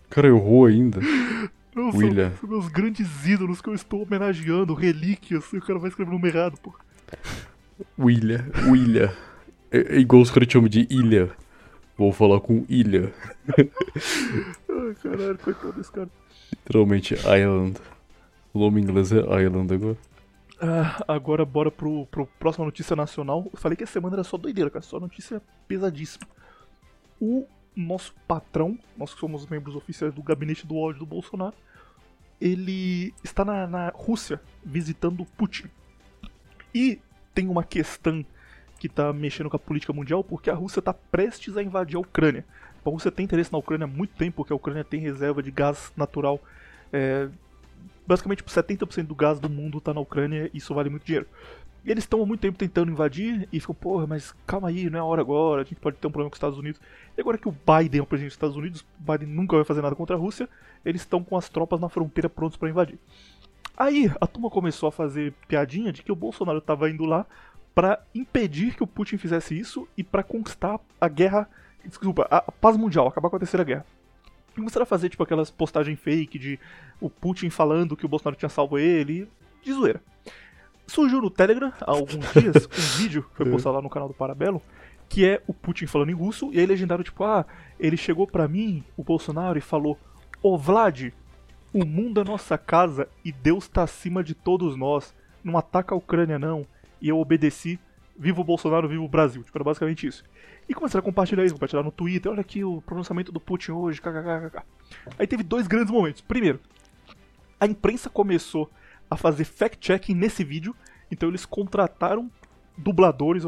[0.04, 1.00] O cara errou ainda.
[1.74, 2.32] Não, são- William.
[2.40, 5.52] São, meus grandes ídolos que eu estou homenageando, relíquias.
[5.52, 6.74] E o cara vai escrever o nome errado, pô.
[7.98, 9.12] William, William.
[9.70, 11.30] É, é igual os caras te chamam de ilha.
[11.96, 13.12] Vou falar com ilha.
[14.68, 16.08] Ai, caralho, coitado desse cara.
[16.52, 17.76] Literalmente Island.
[18.52, 19.96] O nome inglês é Island agora.
[20.60, 23.48] Ah, agora bora pro, pro próxima notícia nacional.
[23.52, 24.82] Eu falei que a semana era só doideira, cara.
[24.82, 26.26] Só notícia pesadíssima.
[27.20, 27.46] O
[27.76, 31.54] nosso patrão, nós que somos membros oficiais do gabinete do ódio do Bolsonaro,
[32.40, 35.68] ele está na, na Rússia visitando Putin.
[36.74, 37.00] E
[37.34, 38.24] tem uma questão
[38.78, 42.00] que está mexendo com a política mundial, porque a Rússia está prestes a invadir a
[42.00, 42.44] Ucrânia.
[42.84, 45.50] A Rússia tem interesse na Ucrânia há muito tempo, porque a Ucrânia tem reserva de
[45.50, 46.40] gás natural.
[46.92, 47.28] É,
[48.08, 51.26] basicamente, 70% do gás do mundo está na Ucrânia e isso vale muito dinheiro.
[51.84, 54.98] E eles estão há muito tempo tentando invadir e ficam, porra, mas calma aí, não
[54.98, 56.80] é a hora agora, a gente pode ter um problema com os Estados Unidos.
[57.16, 59.64] E agora que o Biden é o presidente dos Estados Unidos, o Biden nunca vai
[59.64, 60.48] fazer nada contra a Rússia,
[60.84, 62.98] eles estão com as tropas na fronteira prontos para invadir.
[63.76, 67.24] Aí a turma começou a fazer piadinha de que o Bolsonaro estava indo lá
[67.74, 71.48] para impedir que o Putin fizesse isso e para conquistar a guerra,
[71.84, 73.86] desculpa, a paz mundial, acabar com a terceira guerra.
[74.58, 76.58] E começaram a fazer tipo aquelas postagens fake de
[77.00, 79.28] o Putin falando que o Bolsonaro tinha salvo ele,
[79.62, 80.02] de zoeira.
[80.84, 84.14] Surgiu no Telegram há alguns dias um vídeo que foi postado lá no canal do
[84.14, 84.60] Parabelo,
[85.08, 87.46] que é o Putin falando em russo, e aí legendário tipo, ah,
[87.78, 89.96] ele chegou pra mim, o Bolsonaro, e falou:
[90.42, 91.12] Ô Vlad,
[91.72, 95.14] o mundo é nossa casa e Deus tá acima de todos nós.
[95.44, 96.66] Não ataca a Ucrânia, não.
[97.00, 97.78] E eu obedeci.
[98.18, 99.42] Viva o Bolsonaro, viva o Brasil.
[99.42, 100.24] Tipo, era basicamente isso.
[100.68, 102.32] E começaram a compartilhar isso, compartilhar no Twitter.
[102.32, 104.62] Olha aqui o pronunciamento do Putin hoje, kkkk.
[105.18, 106.20] Aí teve dois grandes momentos.
[106.20, 106.58] Primeiro,
[107.60, 108.70] a imprensa começou
[109.10, 110.74] a fazer fact-checking nesse vídeo.
[111.10, 112.30] Então eles contrataram
[112.78, 113.44] dubladores,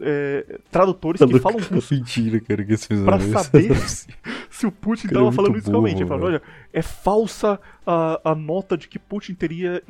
[0.00, 1.94] é, tradutores que falam russo.
[1.94, 3.74] Mentira, cara, que eles fizeram pra saber
[4.50, 6.02] se o Putin estava é falando isso realmente.
[6.02, 6.42] Ele falou, olha,
[6.72, 9.82] é falsa a, a nota de que Putin teria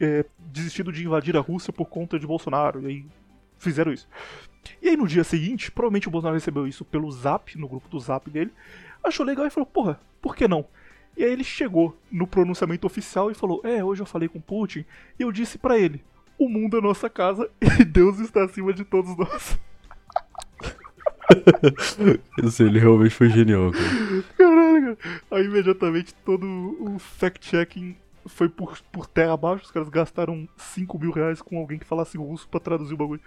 [0.00, 2.82] é, desistido de invadir a Rússia por conta de Bolsonaro.
[2.82, 3.06] E aí
[3.64, 4.08] fizeram isso.
[4.80, 8.00] E aí no dia seguinte, provavelmente o Bolsonaro recebeu isso pelo Zap, no grupo do
[8.00, 8.52] Zap dele,
[9.02, 10.64] achou legal e falou, porra, por que não?
[11.16, 14.84] E aí ele chegou no pronunciamento oficial e falou, é, hoje eu falei com Putin
[15.18, 16.02] e eu disse para ele,
[16.38, 17.50] o mundo é nossa casa
[17.80, 19.58] e Deus está acima de todos nós.
[22.44, 24.24] Esse ele realmente foi genial, cara.
[24.36, 25.22] Caralho, cara.
[25.30, 26.44] Aí imediatamente todo
[26.80, 27.96] o fact-checking
[28.26, 29.64] foi por, por terra abaixo.
[29.64, 33.20] Os caras gastaram 5 mil reais com alguém que falasse russo pra traduzir o bagulho.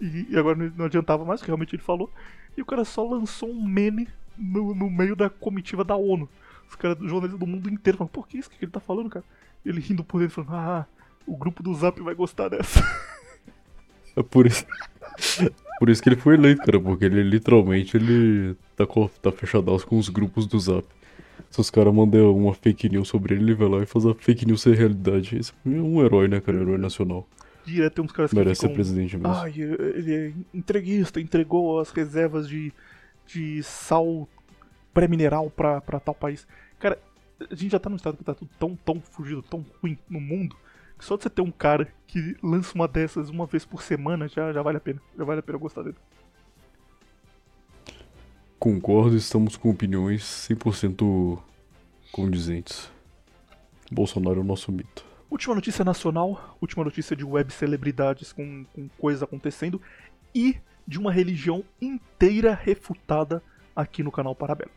[0.00, 2.10] E, agora não adiantava mais, porque realmente ele falou.
[2.56, 6.28] E o cara só lançou um meme no, no meio da comitiva da ONU.
[6.68, 8.50] Os caras, jornalistas do mundo inteiro, falando, por que isso?
[8.50, 9.24] Que ele tá falando, cara?
[9.64, 10.86] Ele rindo por dentro, falando, ah,
[11.26, 12.80] o grupo do Zap vai gostar dessa.
[14.16, 14.64] É por isso.
[15.78, 18.84] Por isso que ele foi eleito, cara, porque ele literalmente ele tá,
[19.20, 20.86] tá fechadaço com os grupos do Zap.
[21.50, 24.14] Se os caras mandam uma fake news sobre ele, ele vai lá e faz a
[24.14, 25.36] fake news ser realidade.
[25.36, 26.58] Esse é um herói, né, cara?
[26.58, 27.26] Herói nacional.
[27.64, 28.70] Direto tem uns caras que Merece ficam...
[28.70, 29.32] ser presidente mesmo.
[29.32, 32.72] Ai, ele é entreguista, entregou as reservas de,
[33.26, 34.28] de sal
[34.92, 36.46] pré-mineral pra, pra tal país.
[36.78, 36.98] Cara,
[37.50, 40.20] a gente já tá num estado que tá tudo tão, tão fugido, tão ruim no
[40.20, 40.56] mundo,
[40.98, 44.52] só de você ter um cara que lança uma dessas uma vez por semana já,
[44.52, 45.00] já vale a pena.
[45.16, 45.96] Já vale a pena gostar dele.
[48.58, 51.38] Concordo, estamos com opiniões 100%
[52.12, 52.90] condizentes.
[53.90, 55.04] Bolsonaro é o nosso mito.
[55.30, 59.80] Última notícia nacional, última notícia de web celebridades com, com coisas acontecendo
[60.34, 60.56] e
[60.86, 63.42] de uma religião inteira refutada
[63.74, 64.70] aqui no canal Parabelo.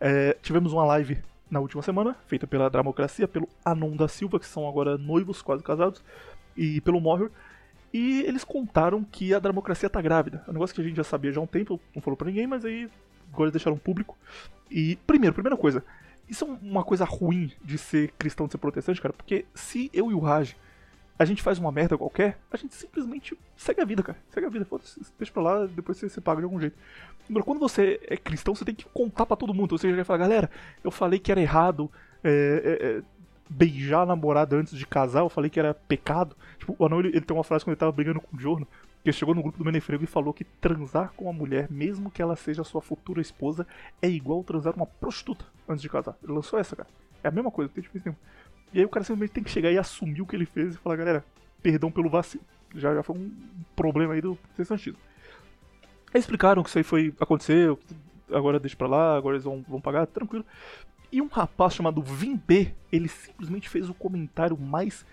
[0.00, 1.18] É, tivemos uma live
[1.50, 5.62] na última semana, feita pela Dramocracia, pelo Anon da Silva, que são agora noivos, quase
[5.62, 6.04] casados,
[6.56, 7.30] e pelo Morrior.
[7.92, 10.44] E eles contaram que a Dramocracia tá grávida.
[10.46, 12.26] É um negócio que a gente já sabia já há um tempo, não falou pra
[12.26, 12.90] ninguém, mas aí
[13.32, 14.16] agora eles deixaram público.
[14.70, 15.82] E, primeiro, primeira coisa,
[16.28, 20.10] isso é uma coisa ruim de ser cristão, de ser protestante, cara, porque se eu
[20.10, 20.54] e o Raj
[21.18, 24.16] a gente faz uma merda qualquer, a gente simplesmente segue a vida, cara.
[24.30, 26.76] Segue a vida, foda-se, deixa pra lá, depois você, você paga de algum jeito.
[27.28, 29.76] Agora, quando você é cristão, você tem que contar para todo mundo.
[29.76, 30.50] Você já vai falar, galera,
[30.82, 31.90] eu falei que era errado
[32.22, 33.02] é, é, é,
[33.50, 36.36] beijar a namorada antes de casar, eu falei que era pecado.
[36.58, 38.66] Tipo, o Anão, ele, ele tem uma frase quando ele tava brigando com o Jorno,
[39.12, 42.20] que chegou no grupo do Menefrego e falou que transar com uma mulher, mesmo que
[42.20, 43.66] ela seja sua futura esposa,
[44.02, 46.16] é igual transar com uma prostituta antes de casar.
[46.22, 46.88] Ele lançou essa, cara.
[47.22, 48.20] É a mesma coisa, tem diferença nenhuma.
[48.72, 50.78] E aí o cara simplesmente tem que chegar e assumir o que ele fez e
[50.78, 51.24] falar, galera,
[51.62, 52.44] perdão pelo vacilo.
[52.74, 53.30] Já, já foi um
[53.74, 54.98] problema aí do protestantismo.
[56.12, 57.14] Aí explicaram que isso aí foi.
[57.18, 57.78] aconteceu,
[58.30, 60.44] agora deixa pra lá, agora eles vão, vão pagar, tranquilo.
[61.10, 65.06] E um rapaz chamado Vim B, ele simplesmente fez o comentário mais.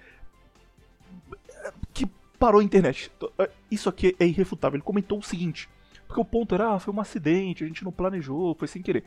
[1.94, 3.12] que parou a internet.
[3.38, 4.78] É, isso aqui é irrefutável.
[4.78, 5.70] Ele comentou o seguinte:
[6.08, 9.04] porque o ponto era, ah, foi um acidente, a gente não planejou, foi sem querer.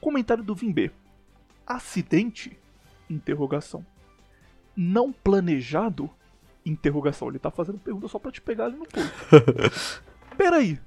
[0.00, 0.90] Comentário do Vim B:
[1.66, 2.56] acidente
[3.08, 3.84] interrogação.
[4.76, 6.10] Não planejado?
[6.64, 7.28] Interrogação.
[7.28, 9.06] Ele tá fazendo pergunta só pra te pegar ali no pulo.
[10.36, 10.78] Peraí.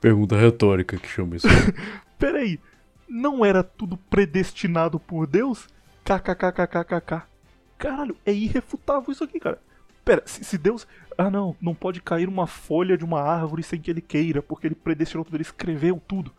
[0.00, 1.46] Pergunta retórica que chama isso.
[2.18, 2.58] Peraí.
[3.08, 5.68] Não era tudo predestinado por Deus?
[6.04, 7.22] KKKKKK.
[7.78, 9.60] Caralho, é irrefutável isso aqui, cara.
[10.04, 10.86] Pera, se, se Deus.
[11.18, 14.66] Ah, não, não pode cair uma folha de uma árvore sem que ele queira, porque
[14.66, 16.32] ele predestinou tudo, ele escreveu tudo.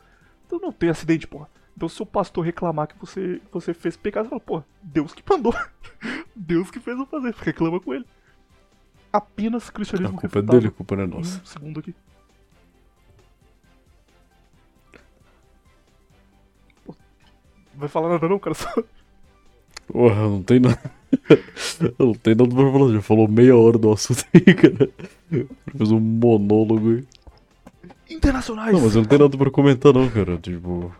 [0.45, 1.49] Então não tem acidente, porra.
[1.75, 5.23] Então se o pastor reclamar que você, você fez pecado, você fala, pô, Deus que
[5.27, 5.53] mandou.
[6.35, 7.33] Deus que fez eu fazer.
[7.35, 8.05] Reclama com ele.
[9.11, 11.41] Apenas A cristianismo culpa é dele, a culpa não é nossa.
[11.41, 11.95] Um segundo aqui.
[16.85, 16.95] Pô,
[17.75, 18.53] Vai falar nada não, cara?
[18.53, 18.69] Só...
[19.87, 20.96] Porra, não tem nada.
[21.99, 24.89] não tem nada pra falar, já falou meia hora do assunto aí, cara.
[25.77, 27.03] Fez um monólogo aí.
[28.09, 28.73] Internacionais!
[28.73, 30.37] Não, mas eu não tenho nada pra comentar não, cara.
[30.37, 30.93] Tipo,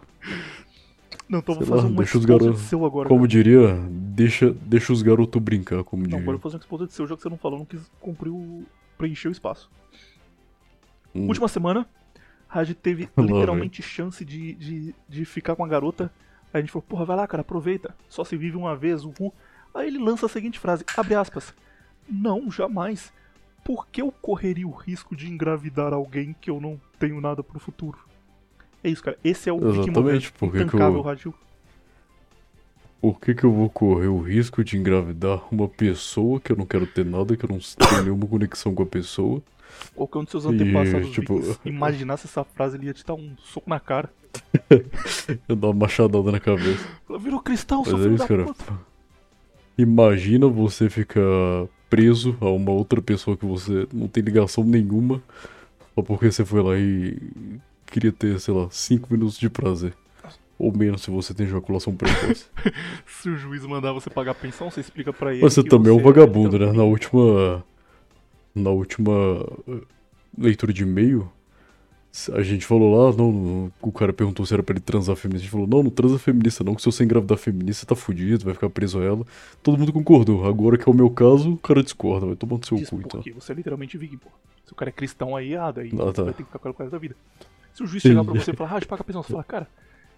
[1.30, 3.08] Não, então vou fazer lá, um deixa os garotos- seu agora.
[3.08, 3.30] como cara.
[3.30, 6.32] diria, deixa, deixa os garotos brincar, como Não, agora eu diria.
[6.34, 8.64] vou fazer um exposed seu, já que você não falou, não quis cumprir o...
[8.97, 9.70] preencher o espaço.
[11.16, 11.28] Hum.
[11.28, 11.88] Última semana,
[12.47, 16.12] Raj teve Lá, literalmente chance de, de, de ficar com a garota.
[16.53, 17.95] Aí a gente falou, porra, vai lá, cara, aproveita.
[18.10, 19.34] Só se vive uma vez, uhul.
[19.78, 21.53] Aí ele lança a seguinte frase, abre aspas.
[22.09, 23.11] Não, jamais.
[23.63, 27.59] Por que eu correria o risco de engravidar alguém que eu não tenho nada pro
[27.59, 27.97] futuro?
[28.84, 29.17] É isso, cara.
[29.23, 31.34] Esse é o Exatamente, por que que eu- Radil.
[32.99, 36.65] Por que que eu vou correr o risco de engravidar uma pessoa que eu não
[36.65, 39.41] quero ter nada, que eu não tenho nenhuma conexão com a pessoa?
[39.93, 43.36] Qualquer um dos seus E, antepassados tipo- imaginasse essa frase, ele ia te dar um
[43.38, 44.11] soco na cara.
[45.47, 46.88] Eu dar uma machadada na cabeça.
[47.19, 48.43] Virou cristão, seu Mas é filho isso, cara.
[48.45, 48.86] puta.
[49.78, 51.21] Imagina você ficar
[51.89, 55.21] preso a uma outra pessoa que você não tem ligação nenhuma,
[55.93, 57.17] só porque você foi lá e
[57.86, 59.93] queria ter, sei lá, 5 minutos de prazer.
[60.59, 62.47] Ou menos se você tem ejaculação precoce.
[63.05, 65.43] Se o juiz mandar você pagar pensão, você explica pra ele.
[65.43, 66.71] Mas você também é um você vagabundo, né?
[66.71, 67.63] Na última.
[68.55, 69.13] Na última
[69.67, 69.82] eh,
[70.36, 71.32] leitura de e-mail,
[72.34, 75.43] a gente falou lá, não, não, o cara perguntou se era pra ele transar feminista.
[75.43, 77.95] A gente falou, não, não transa feminista não, que se você engravidar feminista, você tá
[77.95, 79.26] fudido, vai ficar preso a ela.
[79.62, 80.45] Todo mundo concordou.
[80.45, 83.01] Agora que é o meu caso, o cara discorda, vai tomar no seu Diz cu
[83.03, 83.22] então.
[83.36, 84.30] Você é literalmente viking, pô.
[84.66, 86.24] Se o cara é cristão aí, errado, aí Ah, tá.
[86.24, 87.16] vai ter que ficar com ela pro resto da vida.
[87.74, 89.68] Se o juiz chegar pra você e falar, ah, paga a pensão, você fala, cara,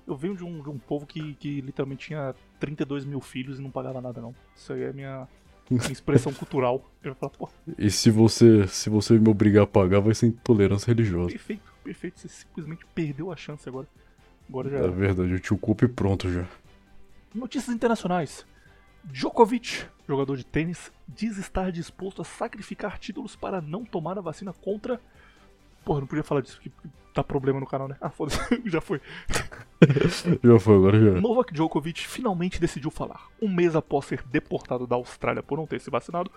[0.07, 3.61] eu venho de um, de um povo que, que literalmente tinha 32 mil filhos e
[3.61, 4.33] não pagava nada, não.
[4.55, 5.27] Isso aí é minha,
[5.69, 6.83] minha expressão cultural.
[7.03, 10.87] Vai falar, pô, E se você, se você me obrigar a pagar, vai ser intolerância
[10.87, 11.29] religiosa.
[11.31, 12.19] perfeito, perfeito.
[12.19, 13.87] Você simplesmente perdeu a chance agora.
[14.47, 16.45] Agora já É verdade, eu tinha o culpa e pronto já.
[17.33, 18.45] Notícias internacionais.
[19.03, 24.51] Djokovic, jogador de tênis, diz estar disposto a sacrificar títulos para não tomar a vacina
[24.51, 24.99] contra.
[25.85, 26.71] Porra, não podia falar disso porque
[27.15, 27.95] dá problema no canal, né?
[28.01, 28.99] Ah, foda-se, já foi.
[30.43, 31.21] Já foi, agora já.
[31.21, 33.27] Novak Djokovic finalmente decidiu falar.
[33.41, 36.29] Um mês após ser deportado da Austrália por não ter se vacinado,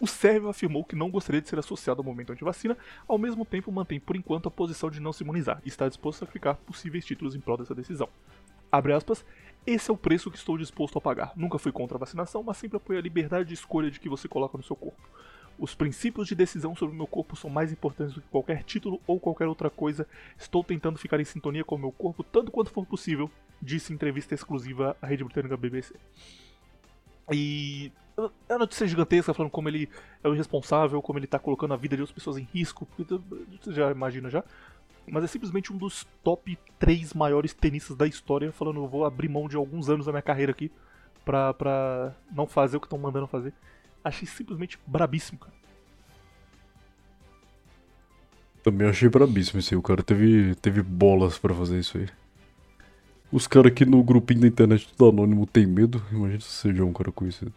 [0.00, 2.76] o sérvio afirmou que não gostaria de ser associado ao movimento anti-vacina,
[3.06, 6.18] ao mesmo tempo mantém por enquanto a posição de não se imunizar e está disposto
[6.18, 8.08] a sacrificar possíveis títulos em prol dessa decisão.
[8.70, 9.24] Abre aspas,
[9.66, 11.32] esse é o preço que estou disposto a pagar.
[11.34, 14.28] Nunca fui contra a vacinação, mas sempre apoio a liberdade de escolha de que você
[14.28, 15.02] coloca no seu corpo.
[15.58, 19.00] Os princípios de decisão sobre o meu corpo são mais importantes do que qualquer título
[19.06, 20.06] ou qualquer outra coisa.
[20.38, 23.28] Estou tentando ficar em sintonia com o meu corpo tanto quanto for possível,
[23.60, 25.96] disse em entrevista exclusiva à rede britânica BBC.
[27.32, 27.90] E
[28.48, 29.88] é uma notícia gigantesca falando como ele
[30.22, 32.86] é o irresponsável, como ele tá colocando a vida de outras pessoas em risco,
[33.60, 34.42] você já imagina já.
[35.10, 39.28] Mas é simplesmente um dos top 3 maiores tenistas da história, falando, eu vou abrir
[39.28, 40.70] mão de alguns anos da minha carreira aqui
[41.24, 43.52] pra, pra não fazer o que estão mandando fazer.
[44.02, 45.54] Achei simplesmente brabíssimo, cara.
[48.62, 49.78] Também achei brabíssimo isso aí.
[49.78, 52.08] O cara teve, teve bolas pra fazer isso aí.
[53.30, 56.02] Os caras aqui no grupinho da internet do Anônimo tem medo.
[56.10, 57.52] Imagina se já é um cara conhecido.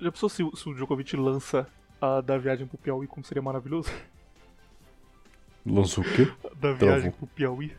[0.00, 1.66] Já pensou se, o- se o Djokovic lança
[2.00, 3.90] a da viagem pro Piauí, como seria maravilhoso?
[5.64, 6.26] Lançou o quê?
[6.60, 7.12] Da viagem Travou.
[7.12, 7.72] pro Piauí.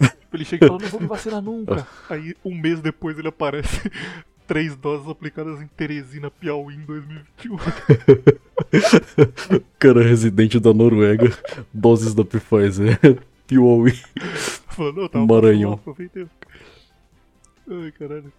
[0.00, 1.86] Tipo, ele chega e fala, não vou me vacinar nunca.
[2.10, 3.90] Aí, um mês depois, ele aparece.
[4.46, 7.56] Três doses aplicadas em Teresina, Piauí, em 2021.
[9.78, 11.30] Cara residente da Noruega.
[11.72, 12.98] Doses da Pfizer.
[13.46, 13.92] Piauí.
[14.68, 15.76] Falou, não, tava Maranhão.
[15.78, 16.26] passando lá, aproveitei.
[17.70, 18.32] Ai, caralho.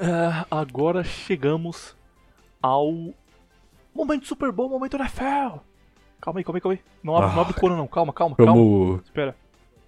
[0.00, 1.96] Ah, agora chegamos
[2.62, 3.12] ao
[3.94, 5.58] momento Super Bowl, momento NFL.
[6.20, 6.80] Calma aí, calma aí, calma aí.
[7.02, 7.42] Não abre, não Ah.
[7.42, 8.52] abre cona não, calma, calma, calma.
[8.52, 9.36] Vamos, Espera,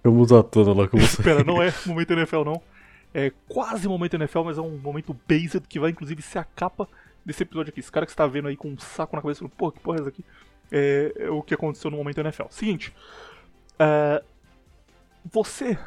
[0.03, 1.03] vamos à tona lá vou sair.
[1.19, 2.61] espera, não é momento NFL não.
[3.13, 6.87] É quase momento NFL, mas é um momento based que vai inclusive ser a capa
[7.25, 7.79] desse episódio aqui.
[7.81, 9.79] Esse cara que você tá vendo aí com um saco na cabeça, falando, pô, que
[9.81, 10.23] porra é essa aqui?
[10.71, 12.43] É, é o que aconteceu no momento NFL.
[12.49, 12.93] Seguinte,
[13.77, 14.23] é,
[15.29, 15.77] você,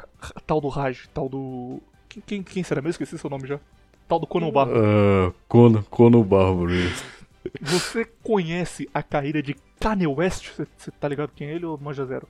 [0.45, 1.81] tal do Raj, tal do.
[2.07, 2.91] Quem, quem, quem será mesmo?
[2.91, 3.59] Esqueci seu nome já.
[4.07, 4.71] Tal do Conan Barro.
[4.75, 6.71] Ah, Conan, Conan Bárbaro.
[7.61, 10.49] Você conhece a carreira de Kanye West?
[10.49, 12.27] Você você tá ligado quem é ele ou manja zero?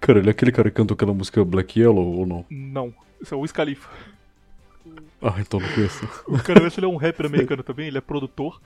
[0.00, 2.44] Cara, ele é aquele cara que cantou aquela música Black Yellow ou não?
[2.50, 2.92] Não.
[3.20, 3.88] Isso é o Wiz Khalifa.
[5.22, 6.04] Ah, então não conheço.
[6.26, 8.60] O Kanye West ele é um rapper americano também, ele é produtor.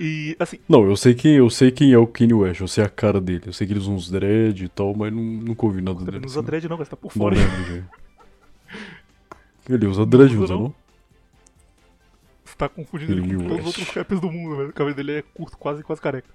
[0.00, 2.82] E, assim, Não, eu sei quem, eu sei quem é o Kanye West, eu sei
[2.82, 3.42] a cara dele.
[3.46, 6.18] Eu sei que eles usam uns dread e tal, mas não, nunca ouvi nada dele.
[6.18, 6.46] não usa assim.
[6.46, 7.36] dread não, mas tá por Não fora.
[7.36, 7.84] lembro, gente.
[9.68, 10.62] Ele usa dread, usa, usa não?
[10.64, 10.74] não?
[12.60, 14.68] Tá confundindo ele com todos os outros rappers do mundo, velho.
[14.68, 16.28] O cabelo dele é curto, quase, quase careca.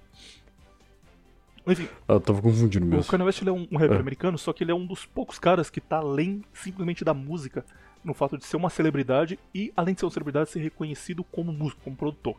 [1.64, 3.04] Enfim, Ah, tava confundindo o mesmo.
[3.04, 4.00] Kanye West ele é um, um rapper É.
[4.00, 7.64] americano, só que ele é um dos poucos caras que tá além simplesmente da música,
[8.04, 11.52] no fato de ser uma celebridade e, além de ser uma celebridade, ser reconhecido como
[11.52, 12.36] músico, como produtor.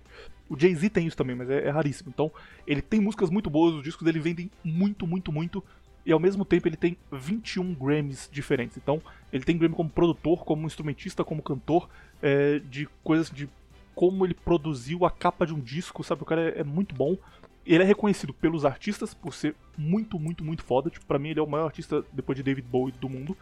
[0.50, 2.10] O Jay-Z tem isso também, mas é, é raríssimo.
[2.10, 2.30] Então,
[2.66, 5.64] ele tem músicas muito boas, os discos dele vendem muito, muito, muito.
[6.06, 8.78] E ao mesmo tempo ele tem 21 Grammys diferentes.
[8.78, 11.90] Então, ele tem Grammy como produtor, como instrumentista, como cantor,
[12.22, 13.50] é, de coisas de
[13.98, 16.22] como ele produziu a capa de um disco, sabe?
[16.22, 17.18] O cara é, é muito bom.
[17.66, 20.92] Ele é reconhecido pelos artistas por ser muito, muito, muito foda.
[20.92, 23.36] Tipo, pra mim ele é o maior artista depois de David Bowie do mundo.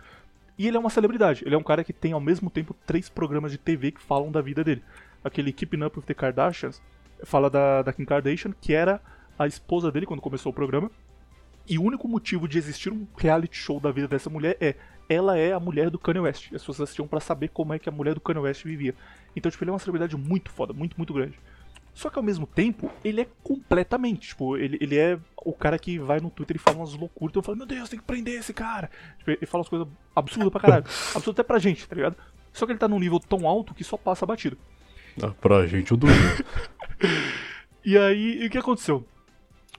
[0.57, 1.43] E ele é uma celebridade.
[1.45, 4.31] Ele é um cara que tem ao mesmo tempo três programas de TV que falam
[4.31, 4.81] da vida dele.
[5.25, 6.81] Aquele Keeping Up with the Kardashians
[7.25, 9.01] fala da, da Kim Kardashian, que era
[9.37, 10.89] a esposa dele quando começou o programa.
[11.67, 14.75] E o único motivo de existir um reality show da vida dessa mulher é
[15.09, 16.45] ela é a mulher do Kanye West.
[16.45, 18.95] As pessoas assistiam pra saber como é que a mulher do Kanye West vivia.
[19.35, 21.37] Então, tipo, ele é uma celebridade muito foda, muito, muito grande.
[21.93, 25.97] Só que ao mesmo tempo, ele é completamente, tipo, ele, ele é o cara que
[25.97, 28.53] vai no Twitter e fala umas loucuras, então fala, meu Deus, tem que prender esse
[28.53, 28.89] cara.
[29.17, 30.83] Tipo, ele fala umas coisas absurdas pra caralho.
[31.15, 32.17] Absurdo até pra gente, tá ligado?
[32.51, 34.57] Só que ele tá num nível tão alto que só passa batido.
[35.23, 36.45] Ah, pra gente eu duvido.
[37.87, 39.05] E aí, e o que aconteceu?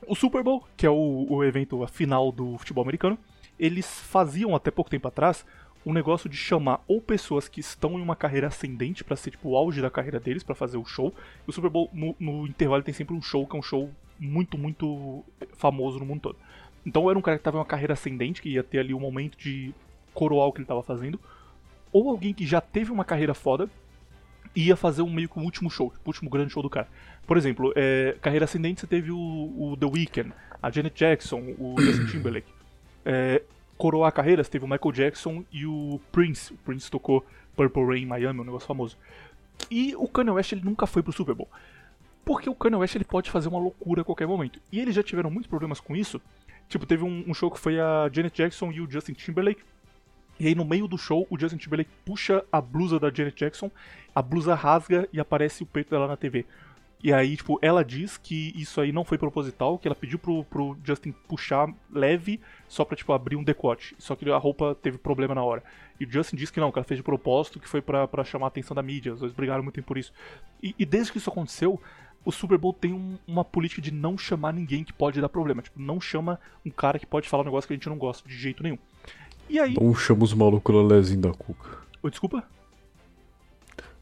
[0.07, 3.19] O Super Bowl, que é o, o evento final do futebol americano,
[3.59, 5.45] eles faziam até pouco tempo atrás
[5.87, 9.51] um negócio de chamar ou pessoas que estão em uma carreira ascendente pra ser tipo
[9.51, 11.15] o auge da carreira deles pra fazer o show.
[11.47, 14.59] O Super Bowl no, no intervalo tem sempre um show que é um show muito
[14.59, 15.25] muito
[15.57, 16.39] famoso no mundo todo.
[16.85, 18.99] Então era um cara que tava em uma carreira ascendente que ia ter ali um
[18.99, 19.73] momento de
[20.13, 21.21] coroar o que ele tava fazendo,
[21.93, 23.71] ou alguém que já teve uma carreira foda
[24.55, 26.89] ia fazer um meio que um último show, tipo, o último grande show do cara.
[27.27, 30.33] Por exemplo, é, carreira ascendente você teve o, o The Weeknd,
[30.63, 32.49] a Janet Jackson, o Justin Timberlake.
[33.05, 33.43] É,
[33.77, 36.53] coroar a carreira, você teve o Michael Jackson e o Prince.
[36.53, 37.25] O Prince tocou
[37.55, 38.97] Purple Rain em Miami, um negócio famoso.
[39.71, 41.49] E o Kanye West ele nunca foi pro Super Bowl.
[42.25, 44.61] Porque o Kanye West ele pode fazer uma loucura a qualquer momento.
[44.71, 46.21] E eles já tiveram muitos problemas com isso.
[46.69, 49.63] Tipo, teve um, um show que foi a Janet Jackson e o Justin Timberlake.
[50.39, 53.71] E aí no meio do show, o Justin Timberlake puxa a blusa da Janet Jackson,
[54.15, 56.45] a blusa rasga e aparece o peito dela na TV.
[57.03, 60.43] E aí, tipo, ela diz que isso aí não foi proposital, que ela pediu pro,
[60.45, 63.95] pro Justin puxar leve só pra, tipo, abrir um decote.
[63.99, 65.63] Só que a roupa teve problema na hora.
[66.01, 68.25] E o Justin disse que não, que ela fez de propósito, que foi pra, pra
[68.25, 69.13] chamar a atenção da mídia.
[69.13, 70.13] Os dois brigaram muito tempo por isso.
[70.63, 71.81] E, e desde que isso aconteceu,
[72.25, 75.63] o Super Bowl tem um- uma política de não chamar ninguém que pode dar problema.
[75.63, 78.27] Tipo, não chama um cara que pode falar um negócio que a gente não gosta
[78.29, 78.79] de jeito nenhum.
[79.49, 79.75] E aí.
[79.81, 81.79] Não chama os malucos lelezinho da cuca.
[82.03, 82.43] Oi, desculpa?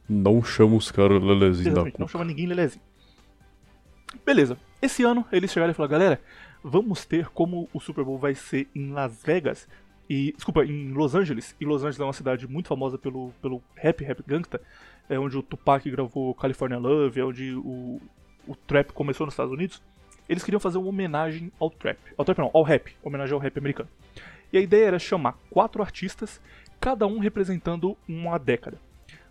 [0.09, 2.13] Não chama os caras lelezinho da Exatamente, não cuca.
[2.13, 2.83] chama ninguém Lelezinho.
[4.25, 4.57] Beleza.
[4.81, 6.21] Esse ano eles chegaram e falaram, galera,
[6.63, 9.69] vamos ter como o Super Bowl vai ser em Las Vegas.
[10.09, 11.57] E, desculpa, em Los Angeles.
[11.59, 14.61] E Los Angeles é uma cidade muito famosa pelo, pelo rap, rap gangsta.
[15.09, 18.01] É onde o Tupac gravou California Love, é onde o,
[18.47, 19.83] o trap começou nos Estados Unidos.
[20.29, 21.99] Eles queriam fazer uma homenagem ao trap.
[22.17, 22.95] Ao trap não, ao rap.
[23.03, 23.89] Homenagem ao rap americano.
[24.53, 26.41] E a ideia era chamar quatro artistas,
[26.81, 28.79] cada um representando uma década.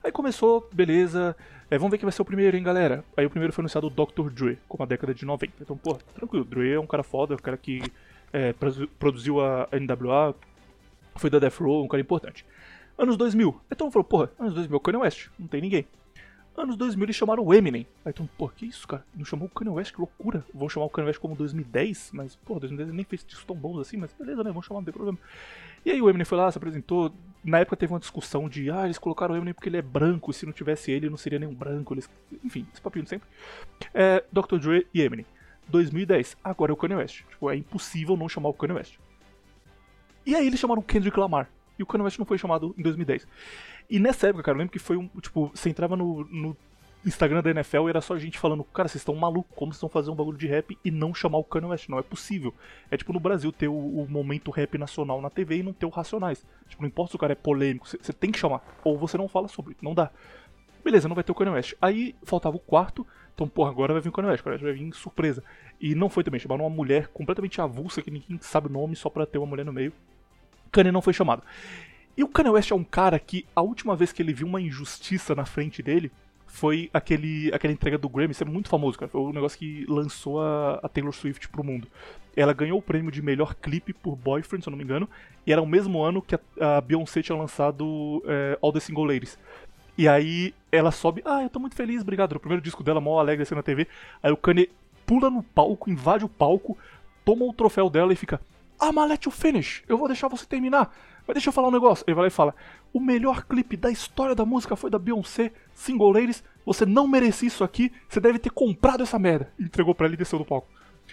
[0.03, 1.35] Aí começou, beleza,
[1.71, 3.03] é, vamos ver quem vai ser o primeiro, hein, galera.
[3.15, 4.29] Aí o primeiro foi anunciado o Dr.
[4.29, 5.53] Dre, como a década de 90.
[5.61, 7.81] Então, pô, tranquilo, Dre é um cara foda, é um cara que
[8.33, 10.35] é, produ- produziu a NWA,
[11.15, 12.45] foi da Death Row, um cara importante.
[12.97, 15.87] Anos 2000, então falou, porra, anos 2000, Kanye West, não tem ninguém.
[16.55, 17.87] Anos 2000 eles chamaram o Eminem.
[18.05, 19.03] Aí então, pô, que isso, cara?
[19.15, 20.45] Não chamou o Kanye West, que loucura.
[20.53, 23.55] Vão chamar o Kanye West como 2010, mas, pô, 2010 ele nem fez discos tão
[23.55, 24.51] bons assim, mas beleza, né?
[24.51, 25.17] Vamos chamar, não tem problema.
[25.83, 27.11] E aí o Eminem foi lá, se apresentou.
[27.43, 30.29] Na época teve uma discussão de, ah, eles colocaram o Eminem porque ele é branco,
[30.29, 31.93] e se não tivesse ele, não seria nenhum branco.
[31.93, 32.07] Eles...
[32.43, 33.27] Enfim, esse papinho de sempre.
[33.93, 34.57] É, Dr.
[34.57, 35.25] Dre e Eminem.
[35.69, 37.23] 2010, agora é o Kanye West.
[37.29, 38.97] Tipo, é impossível não chamar o Kanye West.
[40.25, 41.49] E aí eles chamaram o Kendrick Lamar.
[41.77, 43.27] E o Kanye West não foi chamado em 2010.
[43.89, 45.07] E nessa época, cara, eu lembro que foi um.
[45.21, 46.57] Tipo, você entrava no, no
[47.05, 49.89] Instagram da NFL e era só gente falando, cara, vocês estão malucos, como vocês estão
[49.89, 51.89] fazendo um bagulho de rap e não chamar o Kanye West?
[51.89, 52.53] Não é possível.
[52.89, 55.85] É tipo no Brasil ter o, o momento rap nacional na TV e não ter
[55.85, 56.45] o Racionais.
[56.69, 58.63] Tipo, não importa se o cara é polêmico, você tem que chamar.
[58.83, 60.09] Ou você não fala sobre, não dá.
[60.83, 61.73] Beleza, não vai ter o Kanye West.
[61.81, 64.63] Aí faltava o quarto, então, porra, agora vai vir o Kanye West, o Kanye West
[64.63, 65.43] vai vir surpresa.
[65.79, 69.09] E não foi também, chamaram uma mulher completamente avulsa, que ninguém sabe o nome, só
[69.09, 69.91] pra ter uma mulher no meio.
[70.71, 71.43] Kanye não foi chamado.
[72.15, 74.61] E o Kanye West é um cara que a última vez que ele viu uma
[74.61, 76.11] injustiça na frente dele
[76.45, 79.09] foi aquele, aquela entrega do Grammy, isso é muito famoso, cara.
[79.09, 81.87] Foi o negócio que lançou a, a Taylor Swift pro mundo.
[82.35, 85.09] Ela ganhou o prêmio de melhor clipe por Boyfriend, se eu não me engano,
[85.47, 89.05] e era o mesmo ano que a, a Beyoncé tinha lançado é, All the Single
[89.05, 89.39] Ladies.
[89.97, 92.33] E aí ela sobe, ah, eu tô muito feliz, obrigado.
[92.33, 93.87] No primeiro disco dela, mó alegre assim na TV.
[94.21, 94.69] Aí o Kanye
[95.07, 96.77] pula no palco, invade o palco,
[97.25, 98.39] toma o troféu dela e fica,
[98.91, 100.93] mas let you finish, eu vou deixar você terminar.
[101.27, 102.03] Mas deixa eu falar um negócio.
[102.07, 102.55] Ele vai lá e fala:
[102.93, 106.43] O melhor clipe da história da música foi da Beyoncé, Single Ladies.
[106.65, 109.51] Você não merecia isso aqui, você deve ter comprado essa merda.
[109.59, 110.67] Entregou pra ele e desceu do palco.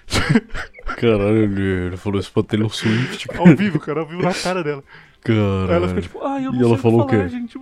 [0.97, 1.59] Caralho,
[1.89, 3.27] ele falou isso pra Taylor Swift.
[3.29, 3.41] Cara.
[3.41, 4.83] Ao vivo, cara, ao vivo na cara dela.
[5.23, 5.69] Caralho.
[5.71, 7.29] Aí ela fica tipo, ah, eu não E ela sei falou o que o falar,
[7.29, 7.37] quê?
[7.37, 7.59] gente.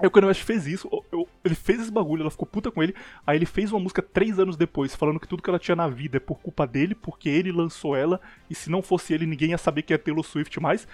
[0.00, 2.82] Aí o Kanye West fez isso, eu- ele fez esse bagulho, ela ficou puta com
[2.82, 2.94] ele.
[3.26, 5.86] Aí ele fez uma música três anos depois, falando que tudo que ela tinha na
[5.88, 8.20] vida é por culpa dele, porque ele lançou ela,
[8.50, 10.88] e se não fosse ele, ninguém ia saber que é Taylor Swift mais.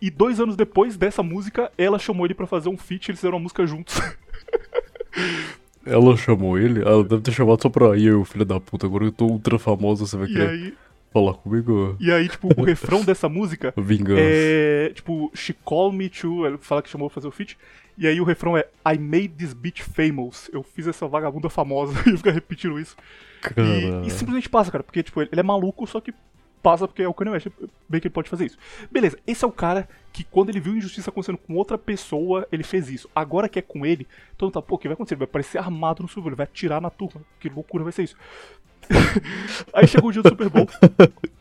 [0.00, 3.36] E dois anos depois dessa música, ela chamou ele pra fazer um feat, eles fizeram
[3.38, 4.00] uma música juntos.
[5.84, 6.82] Ela chamou ele?
[6.82, 8.86] Ela deve ter chamado só pra eu, filho da puta.
[8.86, 10.74] Agora eu tô ultra famosa, você vai e querer aí,
[11.12, 11.96] falar comigo?
[11.98, 14.20] e aí, tipo, o refrão dessa música Vingança.
[14.22, 17.56] é, tipo, She Called Me To, ele fala que chamou pra fazer o feat.
[17.98, 20.48] E aí o refrão é I made this bitch famous.
[20.52, 22.96] Eu fiz essa vagabunda famosa e fica repetindo isso.
[23.56, 26.14] E, e simplesmente passa, cara, porque tipo, ele ele é maluco, só que
[26.62, 27.48] passa porque é o Kanye West,
[27.88, 28.58] bem que ele pode fazer isso.
[28.90, 32.62] Beleza, esse é o cara que quando ele viu injustiça acontecendo com outra pessoa, ele
[32.62, 33.08] fez isso.
[33.14, 35.14] Agora que é com ele, todo mundo tá, pô, o que vai acontecer?
[35.14, 37.20] Ele vai aparecer armado no Bowl, ele vai atirar na turma.
[37.40, 38.16] Que loucura vai ser isso.
[39.72, 40.68] Aí chegou o dia do Super Bowl.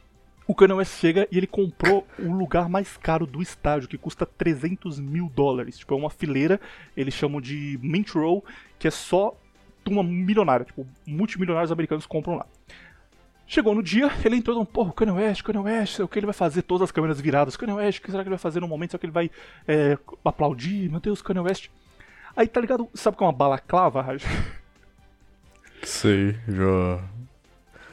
[0.47, 4.25] O Kanye West chega e ele comprou o lugar mais caro do estádio, que custa
[4.25, 5.77] 300 mil dólares.
[5.77, 6.59] Tipo, é uma fileira,
[6.95, 8.45] eles chamam de Mint Row,
[8.79, 9.37] que é só
[9.83, 10.65] turma milionária.
[10.65, 12.45] Tipo, multimilionários americanos compram lá.
[13.45, 16.25] Chegou no dia, ele entrou e falou, porra, Kanye West, Kanye West, o que ele
[16.25, 16.61] vai fazer?
[16.61, 17.57] Todas as câmeras viradas.
[17.57, 18.91] Kanye West, o que será que ele vai fazer no momento?
[18.91, 19.29] Será que ele vai
[19.67, 20.89] é, aplaudir?
[20.89, 21.69] Meu Deus, Kanye West.
[22.35, 22.87] Aí, tá ligado?
[22.93, 24.23] Sabe o que é uma balaclava, Raj?
[25.83, 27.16] Sei, já.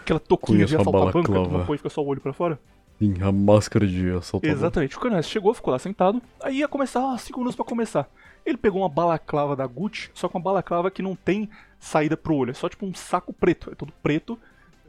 [0.05, 2.21] Aquela toquinha de Conheço a assaltar banca, que não põe e fica só o olho
[2.21, 2.61] pra fora?
[2.99, 4.55] Sim, a máscara de assaltador.
[4.55, 4.97] Exatamente.
[4.97, 8.09] O Kanye chegou, ficou lá sentado, aí ia começar, ah, 5 minutos pra começar.
[8.45, 11.49] Ele pegou uma balaclava da Gucci, só com uma balaclava que não tem
[11.81, 14.39] saída pro olho, é só tipo um saco preto, é todo preto.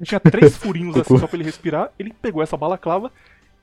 [0.03, 1.89] Tinha três furinhos assim só pra ele respirar.
[1.97, 3.09] Ele pegou essa balaclava,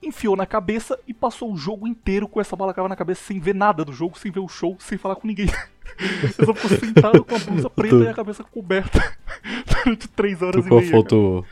[0.02, 3.54] enfiou na cabeça e passou o jogo inteiro com essa balaclava na cabeça sem ver
[3.54, 5.46] nada do jogo, sem ver o show, sem falar com ninguém.
[5.98, 9.16] Ele só ficou sentado com a blusa preta e a cabeça coberta
[9.66, 10.90] durante três horas Tô e meia.
[10.90, 11.44] foto.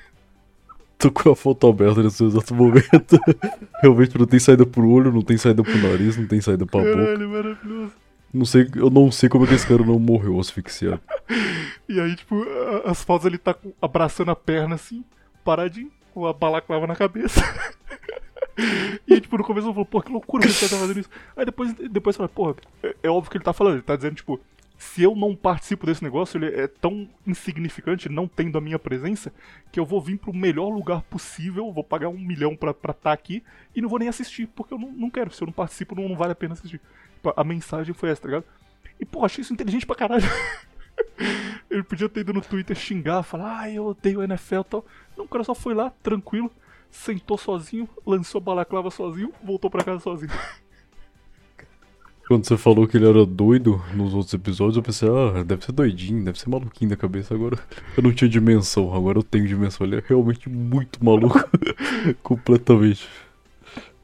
[0.99, 3.19] Tô com a foto aberta nesse exato momento.
[3.83, 6.81] Realmente não tem saída pro olho, não tem saída pro nariz, não tem saída pra
[6.81, 6.93] boca.
[6.93, 7.93] Caralho, maravilhoso.
[8.33, 11.01] Não sei, eu não sei como é que esse cara não morreu asfixiado.
[11.89, 12.45] E aí, tipo,
[12.85, 15.03] as fotos ele tá abraçando a perna assim,
[15.43, 17.41] paradinho, com a balaclava na cabeça.
[19.07, 21.11] E tipo, no começo eu falou, pô, que loucura que cara tá fazendo isso.
[21.37, 24.15] Aí depois, depois fala, porra, é, é óbvio que ele tá falando, ele tá dizendo,
[24.15, 24.41] tipo,
[24.81, 29.31] se eu não participo desse negócio, ele é tão insignificante, não tendo a minha presença,
[29.71, 33.13] que eu vou vir pro melhor lugar possível, vou pagar um milhão pra estar tá
[33.13, 33.43] aqui
[33.77, 36.09] e não vou nem assistir, porque eu não, não quero, se eu não participo, não,
[36.09, 36.81] não vale a pena assistir.
[37.15, 38.45] Tipo, a mensagem foi essa, tá ligado?
[38.99, 40.25] E, pô, achei isso inteligente pra caralho.
[41.71, 44.87] Ele podia ter ido no Twitter xingar, falar, ah, eu odeio a NFL e tal.
[45.17, 46.51] Não, o cara só foi lá, tranquilo,
[46.91, 50.33] sentou sozinho, lançou a balaclava sozinho, voltou pra casa sozinho.
[52.31, 55.73] Quando você falou que ele era doido nos outros episódios, eu pensei, ah, deve ser
[55.73, 57.35] doidinho, deve ser maluquinho da cabeça.
[57.35, 57.59] Agora
[57.97, 59.85] eu não tinha dimensão, agora eu tenho dimensão.
[59.85, 61.41] Ele é realmente muito maluco.
[62.23, 63.09] Completamente.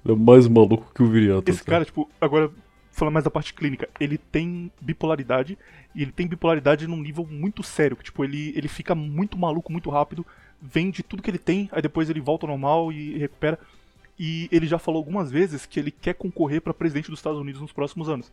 [0.05, 1.49] Ele é mais maluco que o Viriato.
[1.49, 2.51] Esse cara, tipo, agora,
[2.91, 5.57] falando mais da parte clínica, ele tem bipolaridade,
[5.95, 9.71] e ele tem bipolaridade num nível muito sério, que, tipo, ele, ele fica muito maluco
[9.71, 10.27] muito rápido,
[10.61, 13.59] vende tudo que ele tem, aí depois ele volta ao normal e recupera.
[14.19, 17.61] E ele já falou algumas vezes que ele quer concorrer pra presidente dos Estados Unidos
[17.61, 18.33] nos próximos anos.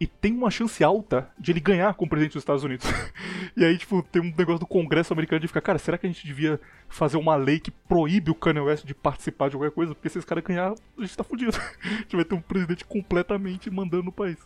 [0.00, 2.86] E tem uma chance alta de ele ganhar como presidente dos Estados Unidos.
[3.54, 6.10] e aí, tipo, tem um negócio do Congresso americano de ficar, cara, será que a
[6.10, 6.58] gente devia
[6.88, 9.94] fazer uma lei que proíbe o Kanye West de participar de qualquer coisa?
[9.94, 11.52] Porque se esse cara ganhar, a gente tá fudido.
[11.54, 14.38] a gente vai ter um presidente completamente mandando no país.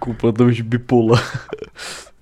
[0.00, 1.22] Completamente bipolar.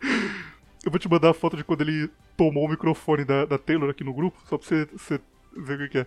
[0.85, 3.91] Eu vou te mandar a foto de quando ele tomou o microfone da, da Taylor
[3.91, 5.21] aqui no grupo, só pra você, você
[5.57, 6.07] ver o que é.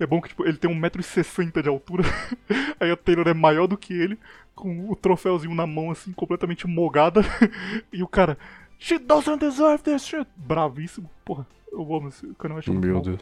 [0.00, 2.02] É bom que tipo, ele tem 1,60m de altura,
[2.80, 4.18] aí a Taylor é maior do que ele,
[4.54, 7.20] com o troféuzinho na mão, assim, completamente mogada,
[7.92, 8.38] e o cara,
[8.78, 10.26] She doesn't deserve this shit!
[10.36, 11.10] Bravíssimo.
[11.24, 13.02] Porra, eu amo esse é muito Meu bom.
[13.02, 13.20] Deus.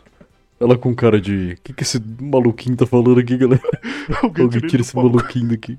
[0.60, 1.52] Ela com cara de.
[1.52, 3.62] O que, que esse maluquinho tá falando aqui, galera?
[4.22, 5.78] Alguém Alguém tira esse maluquinho daqui.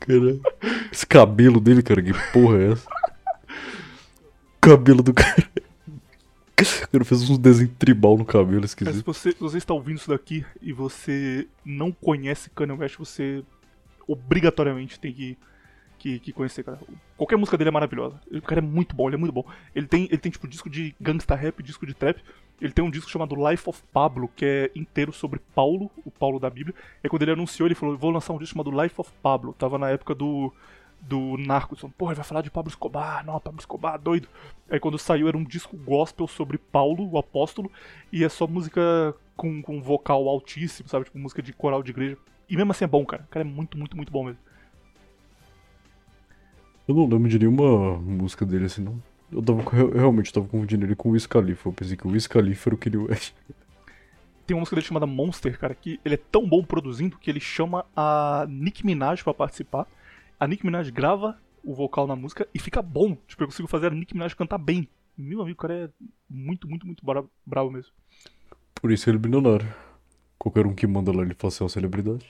[0.00, 0.40] Caralho.
[0.92, 2.88] Esse cabelo dele, cara, que porra é essa?
[4.60, 5.50] Cabelo do cara.
[6.84, 9.04] O cara fez uns desenhos tribal no cabelo, Mas se esquisito.
[9.04, 13.42] você, se você está ouvindo isso daqui e você não conhece Kanye West, você
[14.06, 15.36] obrigatoriamente tem que,
[15.98, 16.78] que, que conhecer, cara.
[17.16, 18.20] Qualquer música dele é maravilhosa.
[18.30, 19.44] O cara é muito bom, ele é muito bom.
[19.74, 22.22] Ele tem, ele tem tipo disco de gangsta rap, disco de trap.
[22.60, 26.38] Ele tem um disco chamado Life of Pablo, que é inteiro sobre Paulo, o Paulo
[26.38, 26.76] da Bíblia.
[27.02, 29.52] E quando ele anunciou, ele falou: Vou lançar um disco chamado Life of Pablo.
[29.54, 30.52] Tava na época do.
[31.02, 34.28] Do Narcos, falando, porra, ele vai falar de Pablo Escobar, não, Pablo Escobar, doido.
[34.70, 37.70] Aí quando saiu era um disco gospel sobre Paulo, o apóstolo,
[38.12, 38.80] e é só música
[39.36, 41.04] com, com vocal altíssimo, sabe?
[41.04, 42.16] Tipo música de coral de igreja.
[42.48, 43.24] E mesmo assim é bom, cara.
[43.24, 44.38] O cara é muito, muito, muito bom mesmo.
[46.86, 49.02] Eu não lembro de nenhuma música dele assim, não.
[49.30, 51.68] Eu tava, eu realmente tava confundindo ele com o Wiz Khalifa.
[51.68, 53.34] Eu pensei que o Wiz Khalifa era o Kanye West.
[54.46, 57.40] Tem uma música dele chamada Monster, cara, que ele é tão bom produzindo que ele
[57.40, 59.86] chama a Nick Minaj pra participar.
[60.42, 63.14] A Nick Minaj grava o vocal na música e fica bom.
[63.28, 64.88] Tipo, eu consigo fazer a Nick Minaj cantar bem.
[65.16, 65.88] Meu amigo, o cara é
[66.28, 67.92] muito, muito, muito bravo, bravo mesmo.
[68.74, 69.72] Por isso ele é bilionário.
[70.36, 72.26] Qualquer um que manda lá ele fala ser uma celebridade.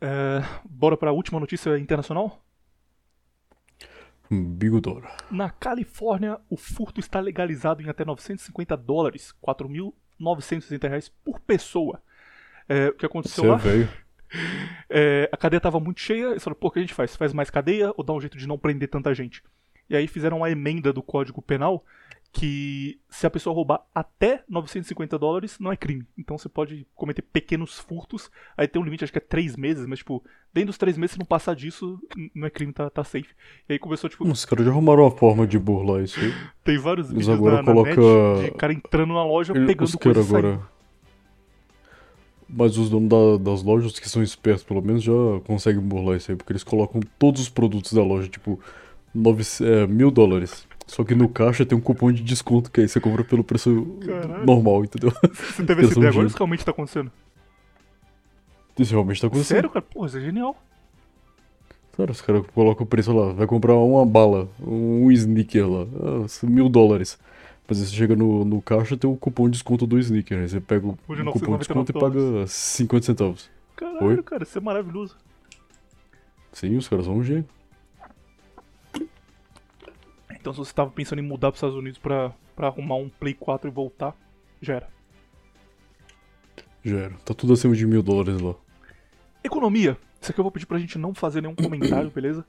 [0.00, 2.40] É, bora pra última notícia internacional?
[4.30, 5.10] Bigodora.
[5.28, 12.00] Na Califórnia, o furto está legalizado em até 950 dólares, 4.960 reais por pessoa.
[12.68, 13.56] É, o que aconteceu Você é lá?
[13.56, 13.88] velho.
[14.90, 17.14] É, a cadeia tava muito cheia, eles falaram, pô, o que a gente faz?
[17.16, 19.42] Faz mais cadeia ou dá um jeito de não prender tanta gente?
[19.90, 21.84] E aí fizeram uma emenda do Código Penal
[22.34, 26.06] que se a pessoa roubar até 950 dólares, não é crime.
[26.16, 29.86] Então você pode cometer pequenos furtos, aí tem um limite, acho que é 3 meses,
[29.86, 32.00] mas tipo, dentro dos 3 meses, se não passar disso,
[32.34, 33.28] não é crime, tá, tá safe.
[33.68, 36.32] E aí começou, tipo, Os caras já arrumaram uma forma de burlar isso aí.
[36.64, 37.90] tem vários Eles vídeos agora na, na coloca-
[38.40, 40.60] net de cara entrando na loja, Ele- pegando coisa agora.
[42.54, 45.12] Mas os donos da- das lojas que são espertos, pelo menos, já
[45.46, 48.60] conseguem burlar isso aí, porque eles colocam todos os produtos da loja, tipo,
[49.14, 50.66] nove, é, mil dólares.
[50.86, 53.96] Só que no caixa tem um cupom de desconto que aí você compra pelo preço
[54.04, 54.44] Caralho.
[54.44, 55.10] normal, entendeu?
[55.32, 57.10] Você teve essa ideia de- agora isso realmente tá acontecendo?
[58.78, 59.56] Isso realmente tá acontecendo.
[59.56, 59.82] Sério, cara?
[59.90, 60.56] Pô, isso é genial.
[61.96, 66.46] Cara, os caras colocam o preço lá, vai comprar uma bala, um sneaker lá, ah,
[66.46, 67.18] mil dólares.
[67.72, 70.46] Mas aí você chega no, no caixa tem o cupom de desconto do sneaker, aí
[70.46, 73.50] você pega o, não, cupom de desconto e 999 paga 50 centavos.
[73.74, 74.22] Caralho, Oi?
[74.22, 75.16] cara, isso é maravilhoso.
[76.52, 77.48] Sim, os caras são um gênio.
[80.32, 83.32] Então se você tava pensando em mudar pros Estados Unidos pra, pra arrumar um Play
[83.32, 84.14] 4 e voltar,
[84.60, 84.88] já era.
[86.84, 87.14] Já era.
[87.24, 88.54] Tá tudo acima de mil dólares lá.
[89.42, 89.96] Economia.
[90.20, 92.44] Isso aqui eu vou pedir pra gente não fazer nenhum comentário, beleza?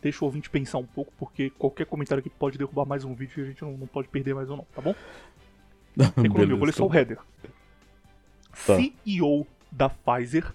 [0.00, 3.40] Deixa o ouvinte pensar um pouco, porque qualquer comentário aqui pode derrubar mais um vídeo
[3.40, 4.94] e a gente não, não pode perder mais um não, tá bom?
[6.24, 7.00] Economia, eu vou ler só o então.
[7.00, 7.18] header.
[8.66, 8.76] Tá.
[8.76, 10.52] CEO da Pfizer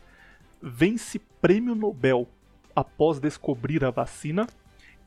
[0.62, 2.28] vence prêmio Nobel
[2.76, 4.48] após descobrir a vacina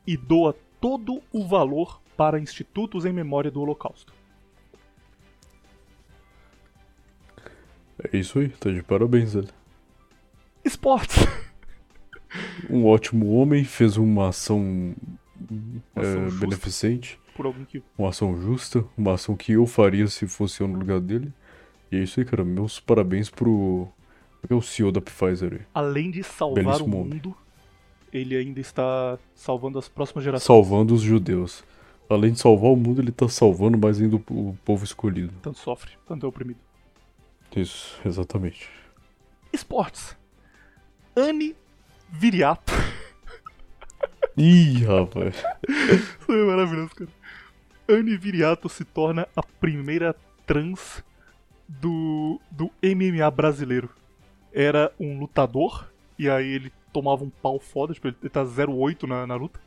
[0.05, 4.13] e doa todo o valor para institutos em memória do Holocausto.
[8.11, 9.49] É isso aí, tá de parabéns, ele.
[10.63, 11.25] Esportes.
[12.69, 14.95] Um ótimo homem, fez uma ação,
[15.49, 16.39] Uma é, ação justa.
[16.39, 17.81] beneficente, Por alguém que.
[17.97, 21.31] uma ação justa, uma ação que eu faria se fosse eu no lugar dele.
[21.91, 22.43] E é isso aí, cara.
[22.43, 23.87] Meus parabéns pro.
[24.49, 25.59] É o CEO da Pfizer aí.
[25.73, 27.13] Além de salvar Belíssimo o homem.
[27.15, 27.35] mundo,
[28.13, 30.45] ele ainda está salvando as próximas gerações.
[30.45, 31.63] Salvando os judeus.
[32.09, 35.33] Além de salvar o mundo, ele tá salvando mais ainda o, o povo escolhido.
[35.41, 36.59] Tanto sofre, tanto é oprimido.
[37.55, 38.69] Isso, exatamente.
[39.51, 40.15] Esportes.
[41.15, 41.55] Anne
[42.09, 42.73] Viriato.
[44.37, 45.43] Ih, rapaz.
[45.67, 47.09] Isso é maravilhoso, cara.
[47.89, 51.03] Anne Viriato se torna a primeira trans
[51.67, 53.89] do, do MMA brasileiro.
[54.53, 59.25] Era um lutador, e aí ele tomava um pau foda, tipo, ele tá 08 na,
[59.27, 59.59] na luta.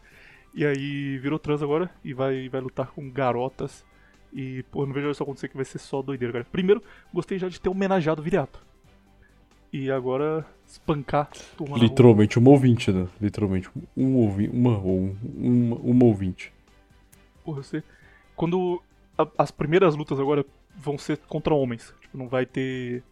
[0.55, 3.85] E aí virou trans agora e vai, vai lutar com garotas.
[4.33, 6.47] E, pô, não vejo isso acontecer que vai ser só doideira, cara.
[6.51, 6.83] Primeiro,
[7.13, 8.61] gostei já de ter homenageado o Viriato.
[9.73, 11.79] E agora, espancar turma.
[11.79, 13.07] Literalmente uma ouvinte, né?
[13.21, 16.53] Literalmente um ouvinte, uma, ou uma, uma ouvinte.
[17.45, 17.83] Porra, você.
[18.35, 18.83] Quando.
[19.17, 20.45] a- as primeiras lutas agora
[20.77, 21.95] vão ser contra homens.
[22.01, 23.03] Tipo, não vai ter.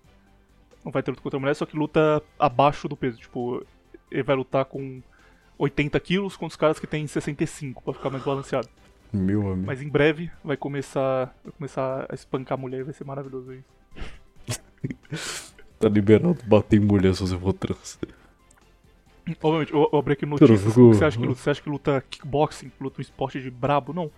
[0.84, 3.18] Não vai ter luta contra mulheres, só que luta abaixo do peso.
[3.18, 3.64] Tipo,
[4.10, 5.00] ele vai lutar com
[5.58, 8.68] 80 quilos contra os caras que tem 65, pra ficar mais balanceado.
[9.12, 9.66] Meu amigo.
[9.66, 11.34] Mas em breve vai começar.
[11.44, 14.60] Vai começar a espancar a mulher e vai ser maravilhoso isso.
[15.78, 17.98] Tá liberado bater em mulher se você for trans.
[19.42, 20.60] Obviamente, eu, eu abri aqui notícias.
[20.60, 23.92] Você, acha que luta, você acha que luta kickboxing, luta um esporte de brabo?
[23.92, 24.10] Não.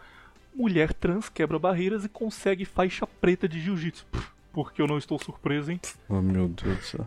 [0.55, 4.07] Mulher trans quebra barreiras e consegue faixa preta de jiu-jitsu.
[4.53, 5.81] Porque eu não estou surpreso, hein?
[6.09, 7.07] Ah, meu Deus do céu.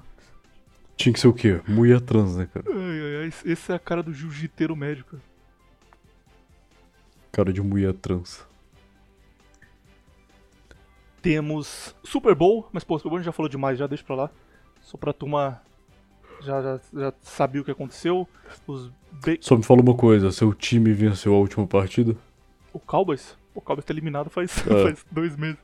[0.95, 1.59] Tinha que ser o quê?
[1.67, 2.65] Mulher trans, né, cara?
[2.69, 5.17] Ai, ai, ai, esse é a cara do jiu-jiteiro médico.
[7.31, 8.45] Cara de mulher trans.
[11.23, 14.15] Temos Super Bowl, mas pô, Super Bowl a gente já falou demais, já deixa pra
[14.15, 14.29] lá.
[14.81, 15.61] Só pra turma
[16.41, 18.27] já, já, já sabia o que aconteceu.
[18.67, 22.15] Os Ba- Só me fala uma coisa, seu time venceu a última partida?
[22.73, 23.37] O Cowboys?
[23.55, 24.83] O Cowboys tá eliminado faz, É.
[24.83, 25.57] faz dois meses.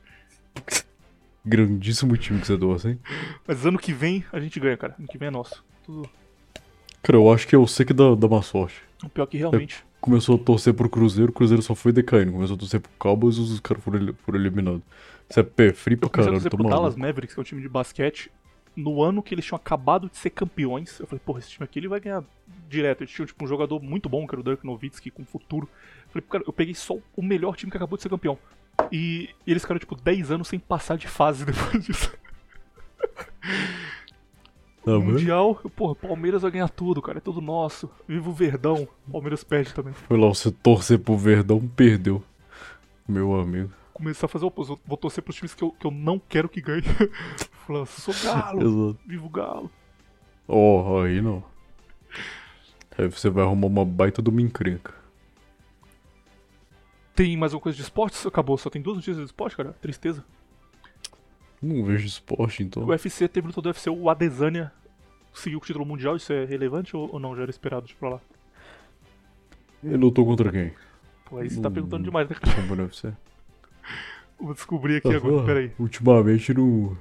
[1.44, 3.00] grandíssimo time que você torce, hein?
[3.46, 4.94] Mas ano que vem a gente ganha, cara.
[4.98, 5.62] Ano que vem é nosso.
[5.84, 6.08] Tudo...
[7.02, 8.82] Cara, eu acho que é você que dá, dá má sorte.
[9.04, 9.84] O pior que realmente.
[10.00, 12.32] Começou a torcer pro Cruzeiro, o Cruzeiro só foi decaindo.
[12.32, 14.82] Começou a torcer pro Cowboys e os caras foram, foram eliminados.
[15.28, 16.96] Você é pé frio pra Eu comecei a caralho, torcer pro Dallas.
[16.96, 18.30] Mavericks, que é um time de basquete,
[18.74, 20.98] no ano que eles tinham acabado de ser campeões.
[20.98, 22.24] Eu falei, porra, esse time aqui ele vai ganhar
[22.68, 23.02] direto.
[23.02, 25.68] Eles tinham tipo, um jogador muito bom, que era o Dirk Nowitzki, com futuro.
[26.06, 28.38] Eu falei, cara, eu peguei só o melhor time que acabou de ser campeão.
[28.90, 32.12] E, e eles ficaram, tipo, 10 anos sem passar de fase depois disso.
[34.98, 35.04] Tá?
[35.04, 37.88] Mundial, porra, Palmeiras vai ganhar tudo, cara, é tudo nosso.
[38.08, 39.92] Viva o Verdão, Palmeiras perde também.
[39.92, 42.22] Foi lá, você torcer pro Verdão, perdeu.
[43.06, 43.70] Meu amigo.
[43.92, 46.48] Começar a fazer o oposto, vou torcer pros times que eu, que eu não quero
[46.48, 46.82] que ganhe.
[47.66, 48.98] Falar, sou galo, Exato.
[49.06, 49.70] viva o galo.
[50.48, 51.44] Ó, aí não.
[52.96, 54.94] Aí você vai arrumar uma baita uma encrenca.
[57.14, 58.24] Tem mais alguma coisa de esportes?
[58.26, 59.72] Acabou, só tem duas notícias de esporte, cara.
[59.80, 60.24] Tristeza.
[61.60, 62.82] Não vejo esporte, então.
[62.82, 64.72] O UFC teve luta do UFC, o Adesanya
[65.34, 67.34] seguiu com o título mundial, isso é relevante ou, ou não?
[67.36, 68.20] Já era esperado de ir pra lá?
[69.82, 70.72] Ele lutou contra quem?
[71.24, 71.72] Pô, aí você tá Hum.
[71.72, 72.36] perguntando demais, né?
[72.56, 73.12] Como no UFC?
[74.38, 75.72] Vou descobrir aqui agora, peraí.
[75.78, 76.96] Ultimamente não.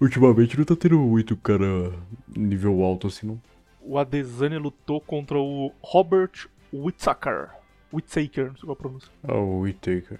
[0.00, 1.92] Ultimamente não tá tendo muito cara
[2.36, 3.40] nível alto assim, não.
[3.80, 7.50] O Adesanya lutou contra o Robert Whittaker.
[7.92, 9.10] Whittaker, não sei qual a pronúncia.
[9.22, 10.18] Ah, o Whittaker.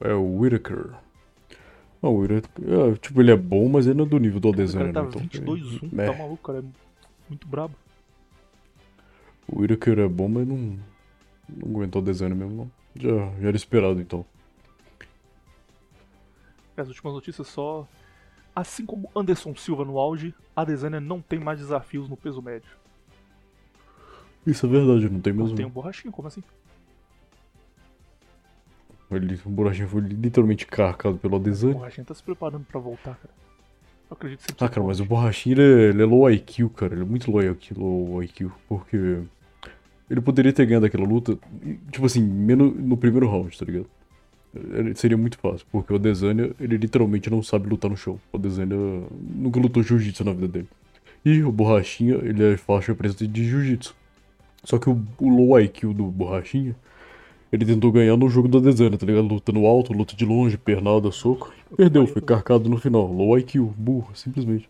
[0.00, 0.90] É o Whittaker.
[2.02, 2.64] Ah, o Whittaker.
[2.66, 5.06] é, tipo, ele é bom, mas ele não é do nível do O Adesanya, cara
[5.10, 5.28] tá né?
[5.32, 6.06] Então, 22-1, é.
[6.06, 6.58] tá maluco, cara.
[6.60, 6.62] É
[7.28, 7.74] muito brabo.
[9.46, 10.78] O Whittaker é bom, mas não.
[11.48, 12.70] Não aguentou o Adesanya mesmo, não.
[12.96, 14.24] Já, já era esperado, então.
[16.76, 17.86] As últimas notícias só.
[18.56, 22.70] Assim como Anderson Silva no auge, Adesanya não tem mais desafios no peso médio.
[24.46, 25.56] Isso é verdade, não tem Não mesmo.
[25.56, 26.42] tem um borrachinho, como assim?
[29.10, 31.74] Ele, o Borrachinha foi literalmente carcado pelo O Adesanya.
[31.74, 33.34] borrachinho tá se preparando pra voltar, cara.
[34.10, 36.68] Eu acredito que você Ah, cara, mas o Borrachinha ele é, ele é low IQ,
[36.70, 36.94] cara.
[36.94, 38.50] Ele é muito low IQ, low IQ.
[38.68, 39.18] Porque
[40.08, 41.38] ele poderia ter ganhado aquela luta,
[41.90, 43.86] tipo assim, menos no primeiro round, tá ligado?
[44.96, 48.18] Seria muito fácil, porque o Adesanya, ele literalmente não sabe lutar no chão.
[48.32, 50.68] O Adesanya nunca lutou jiu-jitsu na vida dele.
[51.24, 53.94] E o Borrachinha, ele é faixa preta de jiu-jitsu.
[54.64, 56.74] Só que o, o low IQ do Borrachinha,
[57.52, 59.26] ele tentou ganhar no jogo do Adesanya, tá ligado?
[59.26, 61.52] Luta no alto, luta de longe, pernada, soco.
[61.76, 63.12] Perdeu, foi carcado no final.
[63.12, 64.68] Low IQ, burro, simplesmente.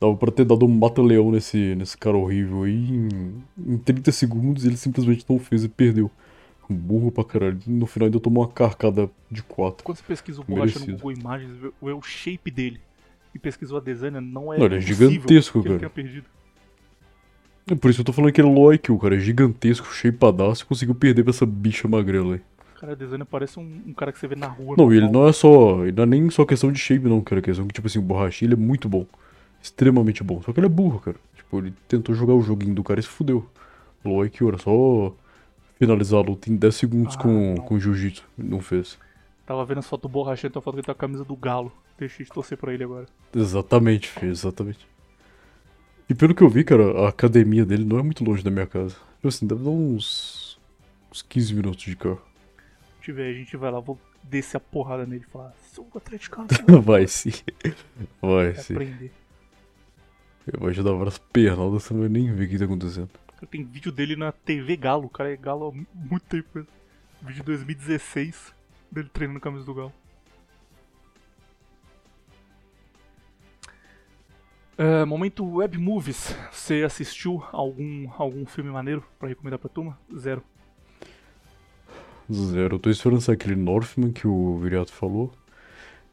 [0.00, 2.74] Dava pra ter dado um mata-leão nesse, nesse cara horrível aí.
[2.74, 6.10] Em, em 30 segundos ele simplesmente não fez e perdeu.
[6.68, 7.58] Burro pra caralho.
[7.66, 9.84] No final ainda tomou uma carcada de 4.
[9.84, 10.86] Quando você pesquisa o borracha no.
[10.86, 12.80] Google Imagens, vê, o shape dele
[13.34, 15.90] e pesquisa o Adesanya, não é Não, ele é gigantesco, que ele cara.
[15.90, 16.26] tenha perdido.
[17.70, 19.16] É por isso que eu tô falando que ele é low IQ, cara.
[19.16, 22.40] É gigantesco, shapeadaço e conseguiu perder pra essa bicha magrela aí.
[22.78, 24.74] Cara, a Adesanya parece um, um cara que você vê na rua.
[24.76, 25.82] Não, e ele não é só.
[25.84, 27.38] Ele não é nem só questão de shape, não, cara.
[27.40, 29.06] É questão que, tipo assim, o borrachinha ele é muito bom.
[29.62, 30.42] Extremamente bom.
[30.42, 31.16] Só que ele é burro, cara.
[31.34, 33.46] Tipo, ele tentou jogar o joguinho do cara e se fudeu.
[34.04, 35.14] Low IQ, era só
[35.78, 37.64] finalizar a luta em 10 segundos Ah, com, não.
[37.64, 38.22] com jiu-jitsu.
[38.36, 38.98] Não fez.
[39.46, 41.24] Tava vendo as fotos do borracha, então a foto que ele tá com a camisa
[41.24, 41.72] do Galo.
[41.98, 43.06] Deixei de torcer pra ele agora.
[43.34, 44.86] Exatamente, fez, exatamente.
[46.08, 48.66] E pelo que eu vi, cara, a academia dele não é muito longe da minha
[48.66, 48.94] casa.
[49.16, 50.58] Tipo assim, deve dar uns.
[51.10, 52.20] uns 15 minutos de carro.
[52.98, 56.46] Se tiver, a gente vai lá, vou descer a porrada nele e falar, sou atleticano,
[56.82, 57.30] Vai sim.
[58.20, 58.74] Vai vai sim.
[58.74, 59.12] aprender.
[60.52, 63.08] Eu vou te dar várias pernadas, você não vai nem ver o que tá acontecendo.
[63.34, 66.48] Cara, Tem vídeo dele na TV Galo, o cara é Galo há mu- muito tempo
[66.54, 66.68] mesmo.
[67.22, 68.52] Vídeo de 2016,
[68.92, 69.92] dele treinando camisa do Galo.
[74.76, 76.34] É, momento Web Movies.
[76.50, 79.98] Você assistiu algum, algum filme maneiro pra recomendar pra turma?
[80.16, 80.42] Zero.
[82.30, 82.76] Zero.
[82.76, 85.32] Eu tô esperando sair aquele Northman que o Viriato falou.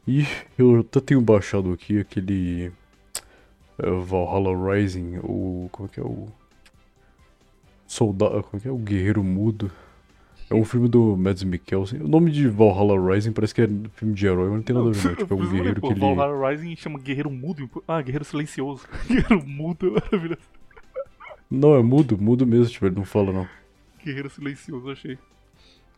[0.06, 0.24] E
[0.58, 2.72] eu até tenho baixado aqui aquele.
[3.78, 5.68] é, Valhalla Rising, o.
[5.72, 6.28] Como é que é o.
[7.86, 8.42] Soldado.
[8.44, 8.70] Como é que é?
[8.70, 9.70] O Guerreiro Mudo.
[10.52, 12.02] É um filme do Mads Mikkelsen.
[12.02, 14.88] O nome de Valhalla Rising parece que é filme de herói, mas não tem nada
[14.90, 15.14] a ver, não.
[15.16, 16.00] Tipo, é um guerreiro que ele.
[16.00, 17.70] Valhalla Rising chama Guerreiro Mudo.
[17.88, 18.86] Ah, Guerreiro Silencioso.
[19.08, 20.42] Guerreiro Mudo é maravilhoso.
[21.50, 23.48] Não, é mudo, mudo mesmo, tipo, ele não fala não.
[24.04, 25.18] Guerreiro Silencioso, achei.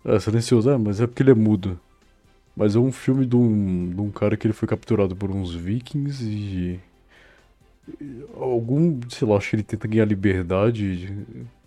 [0.05, 1.81] É, silencioso, é, mas é porque ele é mudo.
[2.57, 5.53] Mas é um filme de um, de um cara que ele foi capturado por uns
[5.53, 6.81] vikings e.
[8.01, 11.13] e Algum, sei lá, acho que ele tenta ganhar liberdade,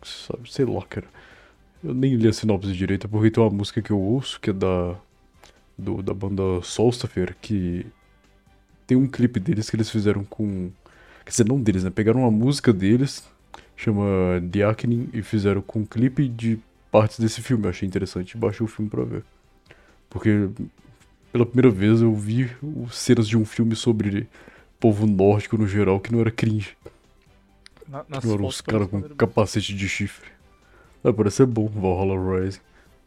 [0.02, 1.08] sabe, sei lá, cara.
[1.84, 4.54] Eu nem li a sinopse direito, porque tem uma música que eu ouço, que é
[4.54, 4.96] da.
[5.78, 7.86] Do, da banda Solstafer, que.
[8.88, 10.72] Tem um clipe deles que eles fizeram com.
[11.26, 11.90] Quer dizer, não deles, né?
[11.90, 13.28] Pegaram uma música deles,
[13.76, 14.06] chama
[14.50, 16.60] Diakening, e fizeram com um clipe de
[16.92, 17.66] partes desse filme.
[17.66, 19.24] Eu achei interessante e baixei o filme pra ver.
[20.10, 20.50] Porque
[21.32, 22.50] Pela primeira vez eu vi
[22.90, 24.28] cenas de um filme sobre
[24.80, 26.76] povo nórdico no geral que não era cringe.
[27.88, 30.37] Na, nas Não eram uns caras com capacete de chifre.
[31.08, 32.60] Ah, parece ser bom, Valhalla Rising.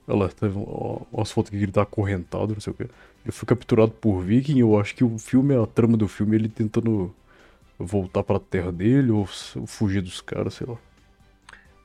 [0.09, 2.85] Olha lá, teve um- umas fotos aqui que ele tá acorrentado, não sei o que.
[2.85, 6.48] Ele foi capturado por viking, eu acho que o filme, a trama do filme, ele
[6.48, 7.14] tentando
[7.78, 10.77] voltar pra terra dele ou fugir dos caras, sei lá.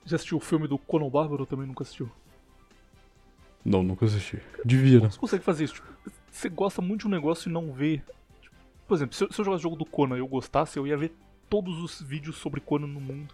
[0.06, 2.10] Já assistiu o filme do Conan Bárbaro ou também nunca assistiu?
[3.64, 4.40] Não, nunca assisti.
[4.64, 5.10] Devia, né?
[5.10, 5.74] Você consegue fazer isso?
[5.76, 5.88] Tipo,
[6.32, 7.98] você gosta muito de um negócio e não vê.
[8.42, 8.56] Tipo,
[8.88, 10.86] por exemplo, se eu, se eu jogasse o jogo do Conan e eu gostasse, eu
[10.88, 11.12] ia ver
[11.50, 13.34] todos os vídeos sobre Conan no mundo.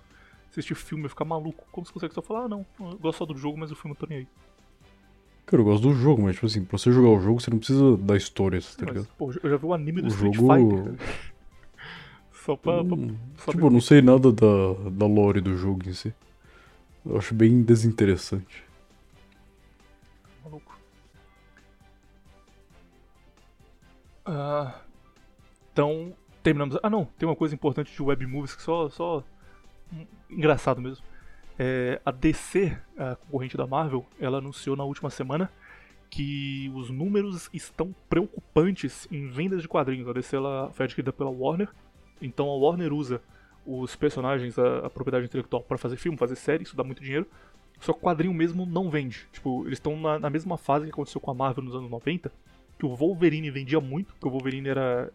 [0.51, 1.65] Assistir filme, ia ficar maluco.
[1.71, 3.95] Como você consegue só falar, ah não, eu gosto só do jogo, mas o filme
[3.95, 4.27] eu tô nem aí.
[5.45, 7.57] Cara, eu gosto do jogo, mas tipo assim, pra você jogar o jogo, você não
[7.57, 9.07] precisa da história, tá Mas, ligado?
[9.17, 10.83] pô, eu já vi o anime do O Street jogo- Fighter.
[10.83, 10.97] cara.
[12.45, 12.83] Só pra.
[12.83, 15.93] pra- Hum, só tipo, pra- eu não sei nada da, da lore do jogo em
[15.93, 16.11] si.
[17.05, 18.63] Eu acho bem desinteressante.
[20.43, 20.75] Maluco.
[24.25, 24.81] Ah,
[25.71, 26.13] então,
[26.43, 26.77] terminamos.
[26.83, 28.89] Ah, não, tem uma coisa importante de web movies que só.
[28.89, 29.23] só
[30.29, 31.03] engraçado mesmo.
[31.57, 35.51] É, a DC, a concorrente da Marvel, ela anunciou na última semana
[36.09, 40.07] que os números estão preocupantes em vendas de quadrinhos.
[40.07, 41.69] A DC ela foi adquirida pela Warner,
[42.21, 43.21] então a Warner usa
[43.65, 47.27] os personagens, a, a propriedade intelectual, para fazer filme, fazer série, isso dá muito dinheiro.
[47.79, 49.27] Só que quadrinho mesmo não vende.
[49.31, 52.31] Tipo, eles estão na, na mesma fase que aconteceu com a Marvel nos anos 90,
[52.77, 55.11] que o Wolverine vendia muito, porque o Wolverine era.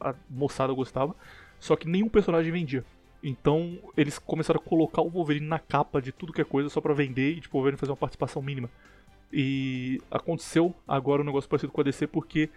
[0.00, 1.14] a moçada gostava,
[1.58, 2.84] só que nenhum personagem vendia.
[3.22, 6.80] Então eles começaram a colocar o Wolverine na capa de tudo que é coisa só
[6.80, 8.68] pra vender e tipo, o Wolverine fazer uma participação mínima.
[9.32, 12.50] E aconteceu agora um negócio parecido com a DC porque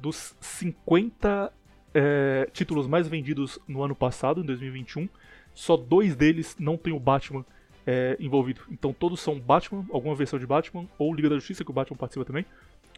[0.00, 1.52] dos 50
[1.94, 5.08] é, títulos mais vendidos no ano passado, em 2021,
[5.54, 7.44] só dois deles não tem o Batman
[7.86, 8.60] é, envolvido.
[8.70, 11.96] Então todos são Batman, alguma versão de Batman, ou Liga da Justiça, que o Batman
[11.96, 12.44] participa também.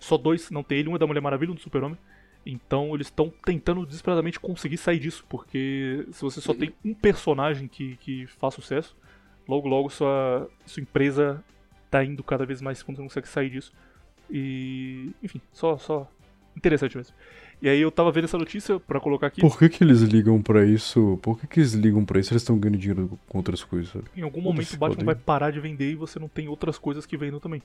[0.01, 1.99] Só dois não tem ele, um é da Mulher Maravilha um do Super-Homem.
[2.45, 7.69] Então eles estão tentando desesperadamente conseguir sair disso, porque se você só tem um personagem
[7.69, 8.97] que, que faz sucesso,
[9.47, 11.43] logo logo sua, sua empresa
[11.91, 13.73] tá indo cada vez mais fundo, você não consegue sair disso.
[14.31, 15.11] E.
[15.23, 16.11] Enfim, só, só
[16.57, 17.15] interessante mesmo.
[17.61, 19.41] E aí eu tava vendo essa notícia pra colocar aqui.
[19.41, 21.17] Por que que eles ligam pra isso?
[21.23, 22.33] Por que que eles ligam pra isso?
[22.33, 24.07] Eles estão ganhando dinheiro com outras coisas, sabe?
[24.17, 25.07] Em algum Foda-se, momento o Batman quadrinho.
[25.07, 27.63] vai parar de vender e você não tem outras coisas que vendam também.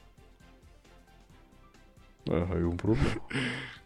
[2.29, 3.09] Ah, aí é um problema.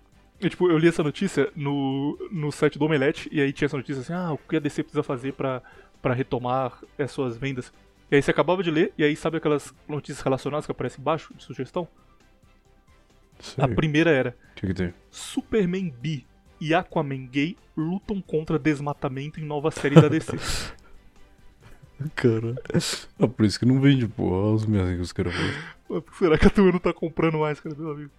[0.41, 3.77] E, tipo, eu li essa notícia no, no site do Omelete, e aí tinha essa
[3.77, 5.61] notícia assim, ah, o que a DC precisa fazer pra,
[6.01, 7.71] pra retomar as suas vendas.
[8.09, 11.33] E aí você acabava de ler, e aí sabe aquelas notícias relacionadas que aparecem embaixo,
[11.35, 11.87] de sugestão?
[13.39, 13.63] Sei.
[13.63, 14.93] A primeira era, O que que tem?
[15.09, 16.25] Superman bi
[16.59, 20.37] e Aquaman gay lutam contra desmatamento em nova série da DC.
[22.15, 22.55] Cara.
[23.19, 24.31] Ah, por isso que não vende, pô.
[24.31, 26.03] Olha os meus que os caras fazem.
[26.17, 28.11] Será que a turma não tá comprando mais, cara, meu amigo?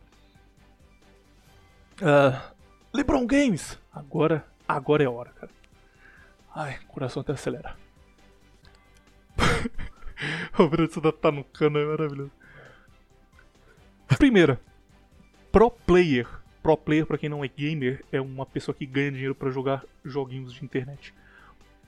[2.04, 2.52] Ah,
[2.92, 3.78] LeBron Games!
[3.92, 5.52] Agora, agora é a hora, cara.
[6.52, 7.76] Ai, coração até acelera.
[10.58, 12.32] o Brasil da tá no cano, é maravilhoso.
[14.18, 14.60] Primeira,
[15.52, 16.26] Pro Player.
[16.60, 19.84] Pro Player, pra quem não é gamer, é uma pessoa que ganha dinheiro pra jogar
[20.04, 21.14] joguinhos de internet.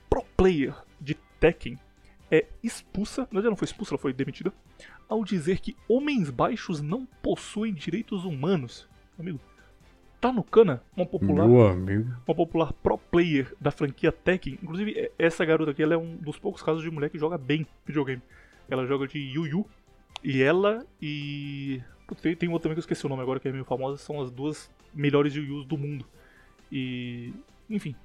[0.09, 1.77] Pro Player de Tekken
[2.31, 4.53] é expulsa, na verdade não foi expulsa, ela foi demitida,
[5.09, 8.87] ao dizer que homens baixos não possuem direitos humanos.
[9.19, 9.39] Amigo,
[10.25, 14.57] tá no cana uma popular, uma popular pro player da franquia Tekken.
[14.63, 17.67] Inclusive, essa garota aqui ela é um dos poucos casos de mulher que joga bem
[17.85, 18.21] videogame.
[18.67, 19.65] Ela joga de Yu Yu.
[20.23, 21.79] E ela e.
[22.07, 23.97] Putz, tem, tem outra também que eu esqueci o nome agora, que é meio famosa.
[23.97, 26.05] São as duas melhores Yu Yus do mundo.
[26.71, 27.31] E.
[27.69, 27.95] Enfim.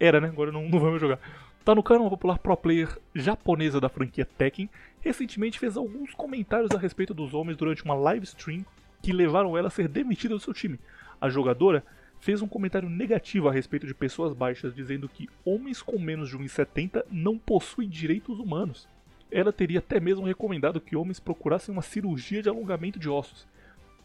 [0.00, 0.26] Era, né?
[0.26, 1.20] Agora não, não vamos jogar.
[1.64, 4.68] Tá no canal uma popular pro player japonesa da franquia Tekken.
[5.00, 8.64] Recentemente fez alguns comentários a respeito dos homens durante uma live stream
[9.00, 10.80] que levaram ela a ser demitida do seu time.
[11.20, 11.84] A jogadora
[12.20, 16.38] fez um comentário negativo a respeito de pessoas baixas, dizendo que homens com menos de
[16.38, 18.88] 1,70 não possuem direitos humanos.
[19.30, 23.46] Ela teria até mesmo recomendado que homens procurassem uma cirurgia de alongamento de ossos.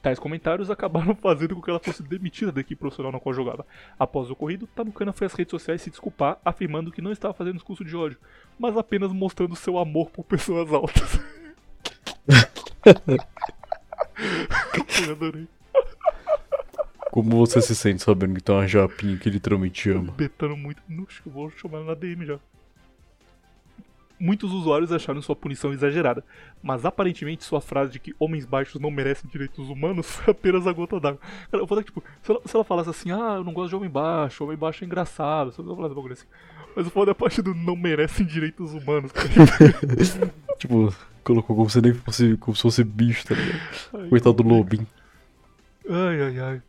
[0.02, 3.66] Tais comentários acabaram fazendo com que ela fosse demitida da equipe profissional na qual jogava.
[3.98, 7.56] Após o ocorrido, Tanukana foi às redes sociais se desculpar, afirmando que não estava fazendo
[7.56, 8.20] discurso de ódio,
[8.58, 11.20] mas apenas mostrando seu amor por pessoas altas.
[15.08, 15.48] Eu adorei.
[17.16, 20.12] Como você se sente sabendo que tem uma japinha que literalmente te ama?
[20.12, 20.82] Betando muito.
[21.08, 22.38] Acho que eu vou chamar ela na DM já.
[24.20, 26.26] Muitos usuários acharam sua punição exagerada,
[26.62, 30.74] mas aparentemente sua frase de que homens baixos não merecem direitos humanos foi apenas a
[30.74, 31.22] gota d'água.
[31.50, 33.70] Cara, eu vou dar tipo, se ela, se ela falasse assim, ah, eu não gosto
[33.70, 36.28] de homem baixo, homem baixo é engraçado, se ela falasse um bagulho assim.
[36.76, 39.30] Mas o foda é a parte do não merecem direitos humanos, cara.
[40.60, 40.94] Tipo,
[41.24, 44.10] colocou como se nem fosse, como se fosse bicho, tá ligado?
[44.10, 44.88] Coitado do lobinho.
[45.90, 46.62] Ai, ai, ai.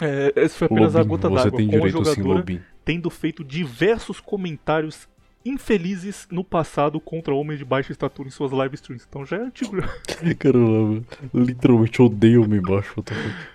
[0.00, 2.62] É, essa foi apenas a Lobinho, gota você d'água tem com a sim, jogadora Lobinho.
[2.84, 5.08] tendo feito diversos comentários
[5.44, 9.06] infelizes no passado contra homens de baixa estatura em suas live streams.
[9.08, 9.80] Então já é antigo.
[9.80, 9.86] já.
[10.38, 11.02] Cara, ela
[11.32, 13.02] literalmente odeia homem baixo.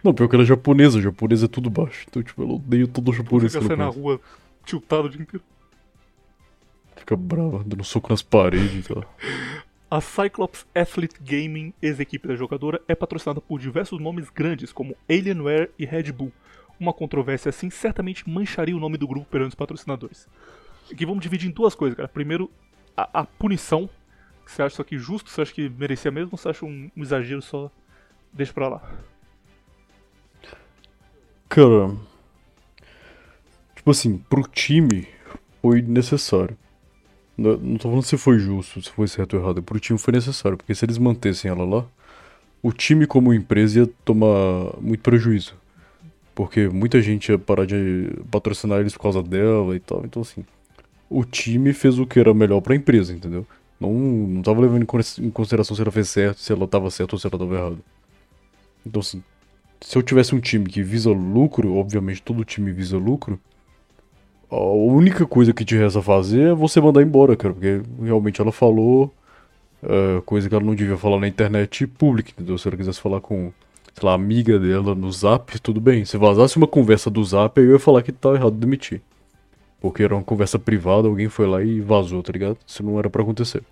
[0.04, 2.06] Não, pior que ela é japonesa, japonesa é tudo baixo.
[2.10, 4.20] Então, tipo, ela odeia todo japonês Fica na rua
[4.66, 5.44] tiltado o dia inteiro.
[6.96, 9.04] Fica brava, dando soco nas paredes e tal.
[9.92, 15.70] A Cyclops Athlete Gaming, ex-equipe da jogadora, é patrocinada por diversos nomes grandes como Alienware
[15.78, 16.32] e Red Bull.
[16.80, 20.30] Uma controvérsia assim certamente mancharia o nome do grupo perante os patrocinadores.
[20.90, 22.08] Aqui vamos dividir em duas coisas, cara.
[22.08, 22.50] Primeiro,
[22.96, 23.90] a, a punição.
[24.46, 25.30] Você acha isso aqui justo?
[25.30, 26.30] Você acha que merecia mesmo?
[26.32, 27.70] Ou você acha um, um exagero só?
[28.32, 28.92] Deixa pra lá.
[31.50, 31.98] Cara.
[33.76, 35.06] Tipo assim, pro time
[35.62, 36.58] foi necessário.
[37.42, 39.64] Não, tô falando se foi justo, se foi certo ou errado.
[39.64, 41.86] Pro time foi necessário, porque se eles mantessem ela lá,
[42.62, 45.56] o time como empresa ia tomar muito prejuízo.
[46.36, 50.04] Porque muita gente ia parar de patrocinar eles por causa dela e tal.
[50.06, 50.46] Então assim,
[51.10, 53.46] o time fez o que era melhor pra empresa, entendeu?
[53.80, 54.84] Não, não tava levando
[55.20, 57.78] em consideração se ela fez certo, se ela tava certa ou se ela tava errada.
[58.86, 59.24] Então assim,
[59.82, 63.40] se eu tivesse um time que visa lucro, obviamente todo time visa lucro,
[64.52, 68.52] a única coisa que te resta fazer é você mandar embora, cara, porque realmente ela
[68.52, 69.14] falou
[69.82, 72.58] é, coisa que ela não devia falar na internet pública, entendeu?
[72.58, 73.54] Se ela quisesse falar com,
[73.94, 76.04] sei lá, amiga dela no zap, tudo bem.
[76.04, 79.02] Se vazasse uma conversa do zap, eu ia falar que tá errado demitir.
[79.80, 82.58] Porque era uma conversa privada, alguém foi lá e vazou, tá ligado?
[82.68, 83.64] Isso não era pra acontecer.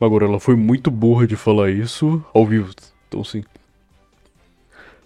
[0.00, 2.72] Mas agora ela foi muito burra de falar isso ao vivo.
[3.06, 3.44] Então, sim.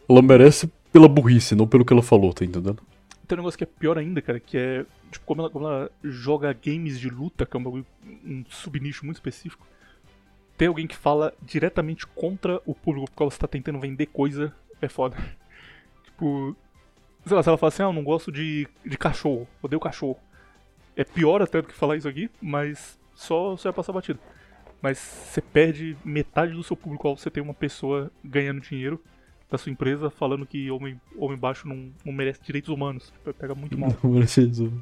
[0.09, 2.79] Ela merece pela burrice, não pelo que ela falou, tá entendendo?
[3.33, 4.85] Tem um negócio que é pior ainda, cara, que é.
[5.11, 7.85] Tipo, como ela, como ela joga games de luta, que é um,
[8.27, 9.67] um subnicho muito específico.
[10.59, 14.87] Ter alguém que fala diretamente contra o público porque você tá tentando vender coisa é
[14.89, 15.17] foda.
[16.05, 16.55] Tipo.
[17.25, 20.21] Sei lá, se ela fala assim, ah, eu não gosto de, de cachorro, odeio cachorro.
[20.95, 24.19] É pior até do que falar isso aqui, mas só, só é passar batido.
[24.83, 29.03] Mas você perde metade do seu público ao você ter uma pessoa ganhando dinheiro
[29.53, 33.12] da sua empresa falando que homem, homem baixo não, não merece direitos humanos.
[33.39, 33.95] Pega muito mal.
[34.03, 34.73] Não merece isso.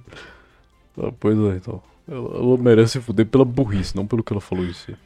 [0.97, 1.82] Ah, pois é, então.
[2.06, 4.97] Ela, ela merece fuder pela burrice, não pelo que ela falou em si.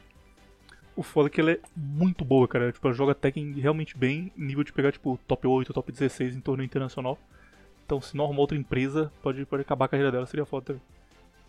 [0.95, 2.71] O foda é que ela é muito boa, cara.
[2.71, 6.39] Tipo, ela joga Tekken realmente bem, nível de pegar, tipo, top 8, top 16 em
[6.39, 7.17] torneio internacional.
[7.85, 10.81] Então, se não arrumar outra empresa, pode, pode acabar a carreira dela, seria foda também.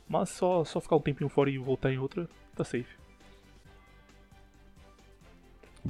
[0.09, 2.97] Mas só, só ficar um tempinho fora e voltar em outra, tá safe.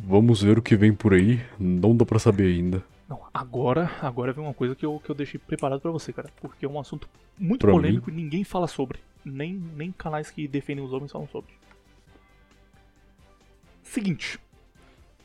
[0.04, 1.40] Vamos ver o que vem por aí.
[1.58, 2.84] Não dá pra saber ainda.
[3.08, 6.28] Não, agora, agora vem uma coisa que eu, que eu deixei preparado pra você, cara.
[6.40, 7.08] Porque é um assunto
[7.38, 8.98] muito Pra polêmico e ninguém fala sobre.
[9.24, 11.52] Nem, nem canais que defendem os homens falam sobre.
[13.82, 14.38] Seguinte.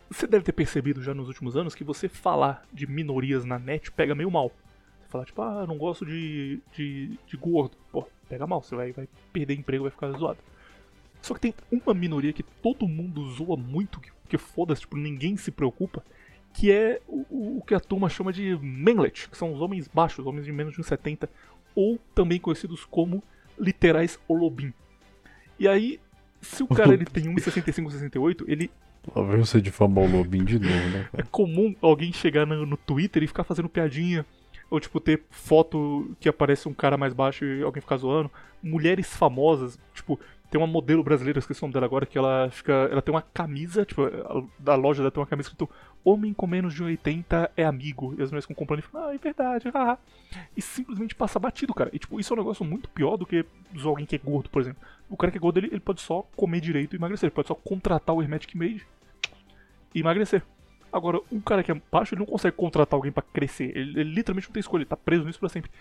[0.09, 3.91] Você deve ter percebido já nos últimos anos que você falar de minorias na net
[3.91, 4.51] pega meio mal.
[5.01, 7.77] Você falar, tipo, ah, eu não gosto de, de, de gordo.
[7.91, 10.39] Pô, pega mal, você vai, vai perder emprego, vai ficar zoado.
[11.21, 15.35] Só que tem uma minoria que todo mundo zoa muito, que, que foda-se, tipo, ninguém
[15.37, 16.03] se preocupa,
[16.53, 20.25] que é o, o- que a turma chama de Menglet, que são os homens baixos,
[20.25, 21.27] homens de menos de 1,70,
[21.75, 23.21] ou também conhecidos como
[23.59, 24.73] literais Olobim.
[25.59, 25.99] E aí,
[26.41, 28.71] se o cara ele tem 1,65, 68, ele
[29.15, 32.77] Lá vem você difamar o Lobinho de novo, né, é comum alguém chegar no, no
[32.77, 34.25] Twitter e ficar fazendo piadinha.
[34.69, 38.31] Ou, tipo, ter foto que aparece um cara mais baixo e alguém ficar zoando.
[38.63, 40.17] Mulheres famosas, tipo,
[40.51, 42.73] tem uma modelo brasileira, eu esqueci o nome dela agora, que ela fica.
[42.91, 44.01] Ela tem uma camisa, tipo,
[44.59, 45.69] da loja dela tem uma camisa escrito
[46.03, 48.13] Homem com menos de 80 é amigo.
[48.17, 49.97] E as mulheres ficam comprando e ficam, ah, é verdade, haha.
[50.57, 51.89] E simplesmente passa batido, cara.
[51.93, 53.45] E, tipo, isso é um negócio muito pior do que
[53.81, 54.81] alguém que é gordo, por exemplo.
[55.09, 57.27] O cara que é gordo, ele, ele pode só comer direito e emagrecer.
[57.27, 58.85] Ele pode só contratar o Hermetic Mage
[59.95, 60.43] e emagrecer.
[60.91, 63.71] Agora, um cara que é baixo, ele não consegue contratar alguém pra crescer.
[63.73, 65.71] Ele, ele literalmente não tem escolha, ele tá preso nisso pra sempre.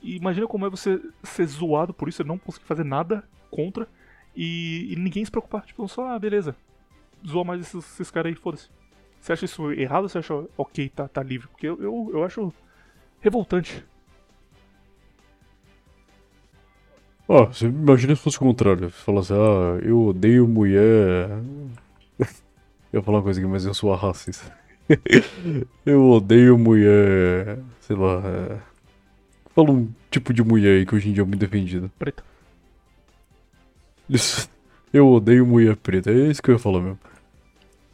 [0.00, 3.88] E imagina como é você ser zoado por isso, ele não conseguir fazer nada contra
[4.34, 5.64] e, e ninguém se preocupar.
[5.64, 6.54] Tipo, só, ah, beleza.
[7.26, 8.68] Zoa mais esses, esses caras aí, foda-se.
[9.20, 11.48] Você acha isso errado ou você acha ok, tá, tá livre?
[11.48, 12.52] Porque eu, eu, eu acho
[13.20, 13.84] revoltante.
[17.28, 18.90] Ah, você imagina se fosse o contrário.
[18.90, 21.28] Você falasse, ah, eu odeio mulher.
[22.18, 24.52] eu ia falar uma coisa aqui, mas eu sou a racista.
[25.86, 27.58] eu odeio mulher.
[27.80, 28.22] Sei lá.
[28.24, 28.58] É...
[29.54, 31.90] Fala um tipo de mulher aí que hoje em dia é muito defendida.
[31.98, 32.24] Preta.
[34.92, 36.98] Eu odeio mulher preta, é isso que eu ia falar mesmo.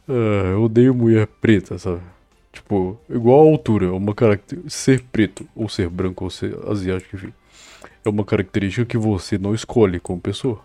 [0.07, 2.01] É, eu odeio mulher preta, sabe?
[2.51, 4.69] Tipo, igual a altura, uma característica.
[4.69, 7.33] Ser preto, ou ser branco, ou ser asiático, enfim.
[8.05, 10.59] É uma característica que você não escolhe como pessoa.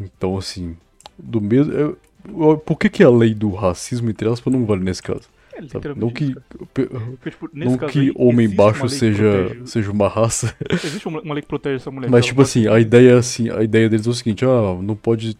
[0.00, 0.76] Então, assim,
[1.18, 1.72] do mesmo.
[1.74, 5.28] é- Por que, que a lei do racismo, entre aspas, não vale nesse caso?
[5.54, 10.08] É, É Não que, Porque, tipo, não que aí, homem baixo seja, protege- seja uma
[10.08, 10.56] raça.
[10.70, 12.08] Existe uma, lei que protege essa mulher.
[12.10, 14.44] Mas, ela tipo pode- assim, a ideia é assim, a ideia deles é o seguinte,
[14.44, 15.36] ah, não pode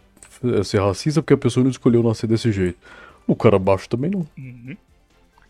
[0.64, 2.76] ser racista porque a pessoa não escolheu nascer desse jeito.
[3.26, 4.26] O cara baixo também não.
[4.36, 4.76] Uhum.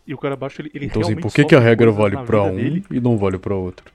[0.05, 2.43] E o cara baixo, ele, ele Então, assim, por que, que a regra vale pra
[2.43, 2.83] um dele.
[2.91, 3.85] e não vale pra outro?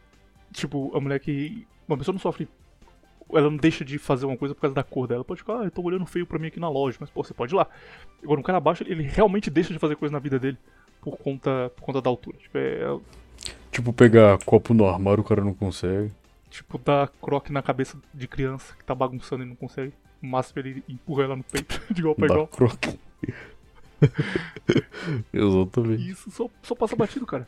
[0.52, 1.66] Tipo, a mulher que.
[1.86, 2.48] Uma pessoa não sofre.
[3.32, 5.24] Ela não deixa de fazer uma coisa por causa da cor dela.
[5.24, 7.34] Pode ficar, ah, eu tô olhando feio pra mim aqui na loja, mas pô, você
[7.34, 7.66] pode ir lá.
[8.22, 10.56] Agora, um cara baixo, ele realmente deixa de fazer coisa na vida dele
[11.00, 12.38] por conta, por conta da altura.
[12.38, 12.98] Tipo, é, é
[13.70, 16.10] Tipo, pegar copo no armário, o cara não consegue.
[16.50, 19.92] tipo dar croque na cabeça de criança que tá bagunçando e não consegue.
[20.22, 22.46] O máximo ele empurra ela no peito, de igual pra igual.
[22.48, 22.98] croque.
[25.32, 26.10] Exatamente.
[26.10, 27.46] Isso só, só passa batido, cara.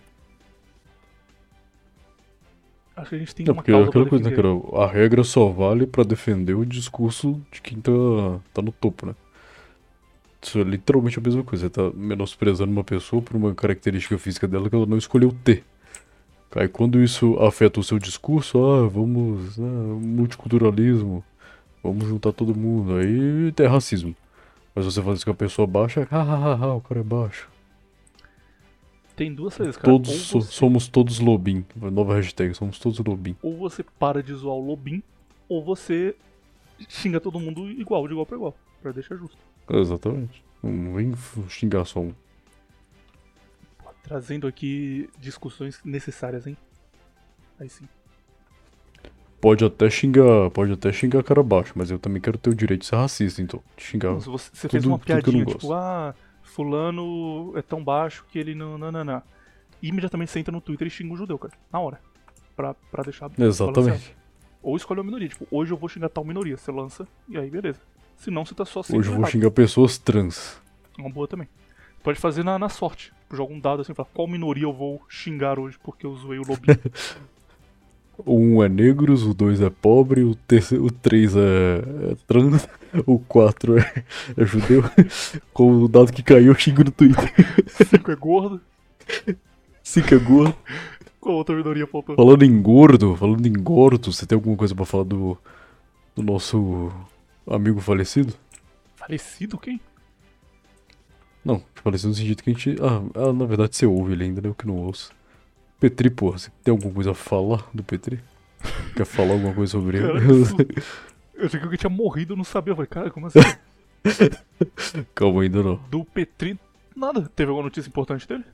[3.01, 4.49] Acho que a gente tem É uma porque é causa aquela coisa, né, cara?
[4.75, 7.93] A regra só vale pra defender o discurso de quem tá,
[8.53, 9.15] tá no topo, né?
[10.43, 11.65] Isso é literalmente a mesma coisa.
[11.65, 15.65] Você tá menosprezando uma pessoa por uma característica física dela que ela não escolheu ter.
[16.55, 21.25] Aí quando isso afeta o seu discurso, ah, vamos, né, multiculturalismo,
[21.83, 24.17] vamos juntar todo mundo, aí é racismo.
[24.75, 27.49] Mas você faz isso com a pessoa baixa, ah, ah, ah, o cara é baixo.
[29.21, 29.93] Tem duas saídas, cara.
[29.93, 31.63] Todos so- você, somos todos lobim.
[31.77, 33.37] Nova hashtag, somos todos lobim.
[33.43, 35.03] ou você para de zoar o Lobin,
[35.47, 36.17] ou você
[36.89, 38.57] xinga todo mundo igual, de igual pra igual.
[38.81, 39.37] Pra deixar justo.
[39.69, 40.43] Exatamente.
[40.63, 41.13] Não vem
[41.51, 42.15] xingar só um.
[44.03, 46.57] Trazendo aqui discussões necessárias, hein?
[47.59, 47.85] Aí sim.
[49.39, 52.81] Pode até xingar, pode até xingar cara baixo, mas eu também quero ter o direito
[52.81, 53.63] de ser racista, então.
[53.77, 54.19] De xingar.
[54.19, 56.15] Se você, você fez tudo- uma eu não piadinha, tipo, ah,
[56.51, 58.77] fulano é tão baixo que ele não.
[58.77, 59.23] não, não, não.
[59.83, 61.55] E imediatamente você entra no Twitter e xinga o judeu, cara.
[61.73, 62.01] Na hora.
[62.55, 63.29] Pra, pra deixar.
[63.29, 63.71] balanceado.
[63.71, 64.17] Exatamente.
[64.63, 65.29] Ou escolhe uma minoria.
[65.29, 66.57] Tipo, hoje eu vou xingar tal minoria.
[66.57, 67.81] Você lança e aí beleza.
[68.17, 69.33] Senão você tá só sendo Hoje eu vou errado.
[69.33, 70.61] xingar pessoas trans.
[70.99, 71.49] Uma boa também.
[72.03, 73.13] Pode fazer na, na sorte.
[73.33, 76.43] Joga um dado assim, fala qual minoria eu vou xingar hoje porque eu zoei o
[76.47, 76.79] lobinho.
[78.25, 82.69] O um é negros, o dois é pobre, o, terceiro, o três é, é trans,
[83.07, 84.05] o quatro é,
[84.37, 84.83] é judeu.
[85.53, 87.33] Com o dado que caiu, eu xingo no Twitter.
[87.89, 88.61] Cinco é gordo.
[89.83, 90.57] Cinco é gordo.
[91.21, 92.17] Qual outra minoria faltou?
[92.17, 95.37] Falando em gordo, falando em gordo, você tem alguma coisa pra falar do,
[96.17, 96.91] do nosso
[97.47, 98.33] amigo falecido?
[98.97, 99.81] Falecido quem?
[101.45, 102.77] Não, falecido no sentido que a gente.
[102.81, 104.49] Ah, ah, na verdade você ouve ele ainda, né?
[104.49, 105.11] Eu que não ouço.
[105.81, 108.21] Petri, porra, você tem alguma coisa a falar do Petri?
[108.95, 110.09] Quer falar alguma coisa sobre ele?
[111.35, 112.73] Eu achei que alguém tinha morrido, eu não sabia.
[112.73, 113.39] Eu falei, cara, como assim?
[115.15, 115.77] Calma, ainda não.
[115.91, 116.59] Do Petri,
[116.95, 117.31] nada.
[117.35, 118.45] Teve alguma notícia importante dele?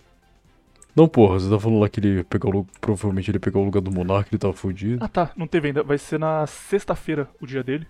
[0.95, 2.65] Não, porra, você tá falando lá que ele lugar.
[2.81, 5.05] Provavelmente ele pegar o lugar do Monarca, ele tava fudido.
[5.05, 5.83] Ah tá, não teve ainda.
[5.83, 7.87] Vai ser na sexta-feira o dia dele.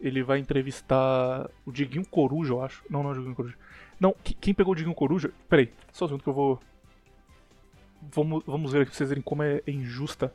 [0.00, 2.82] Ele vai entrevistar o Diguinho Coruja, eu acho.
[2.90, 3.54] Não, não é o Diguinho Coruja.
[3.98, 5.30] Não, que- quem pegou o Diguinho Coruja.
[5.48, 6.60] Peraí, só um segundo que eu vou.
[8.12, 10.32] Vamos, vamos ver aqui pra vocês verem como é injusta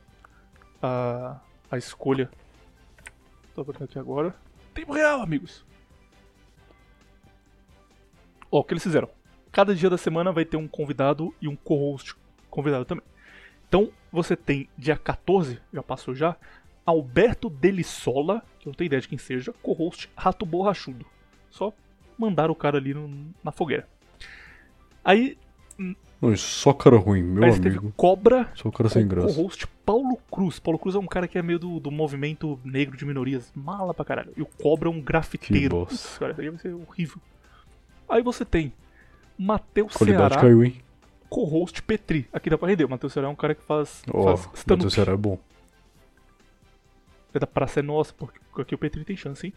[0.82, 1.40] a,
[1.70, 2.30] a escolha.
[3.54, 4.34] Tô abrindo aqui agora.
[4.74, 5.64] Tempo real, amigos!
[8.50, 9.08] Ó, o que eles fizeram?
[9.50, 12.14] Cada dia da semana vai ter um convidado e um co-host
[12.50, 13.04] convidado também.
[13.68, 16.36] Então, você tem dia 14, já passou já,
[16.84, 21.06] Alberto Delissola, que eu não tenho ideia de quem seja, co-host Rato Borrachudo.
[21.50, 21.72] Só
[22.18, 23.88] mandar o cara ali no- na fogueira.
[25.04, 25.38] Aí,
[26.22, 27.92] Não, isso só cara ruim, meu aí amigo.
[27.96, 29.34] Cobra Só cara sem graça.
[29.34, 30.60] co-host Paulo Cruz.
[30.60, 33.50] Paulo Cruz é um cara que é meio do, do movimento negro de minorias.
[33.56, 34.32] Mala pra caralho.
[34.36, 35.78] E o Cobra é um grafiteiro.
[35.78, 35.96] bosta.
[35.96, 37.18] Putz, cara, isso aí vai ser horrível.
[38.08, 38.72] Aí você tem
[39.36, 40.80] Matheus Qualidade Ceará, caiu, hein?
[41.28, 42.28] co-host Petri.
[42.32, 42.84] Aqui dá pra render.
[42.84, 44.70] O Matheus Ceará é um cara que faz, Ó, oh.
[44.70, 45.36] Matheus Ceará é bom.
[47.34, 49.52] É da praça é nossa, porque aqui o Petri tem chance, hein?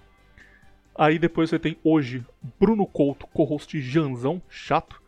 [0.98, 2.26] Aí depois você tem hoje
[2.58, 5.05] Bruno Couto, co-host Janzão, chato.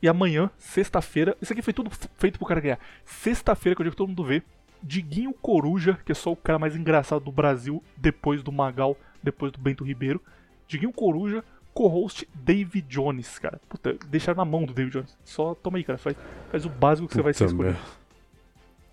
[0.00, 2.78] E amanhã, sexta-feira, isso aqui foi tudo feito pro cara ganhar.
[3.04, 4.42] Sexta-feira, que eu digo que todo mundo vê,
[4.82, 9.50] Diguinho Coruja, que é só o cara mais engraçado do Brasil, depois do Magal, depois
[9.50, 10.22] do Bento Ribeiro.
[10.68, 11.42] Diguinho Coruja,
[11.74, 13.60] co-host David Jones, cara.
[13.68, 15.16] Puta, deixaram na mão do David Jones.
[15.24, 16.16] Só toma aí, cara, faz,
[16.50, 17.78] faz o básico que você vai ser Puta merda.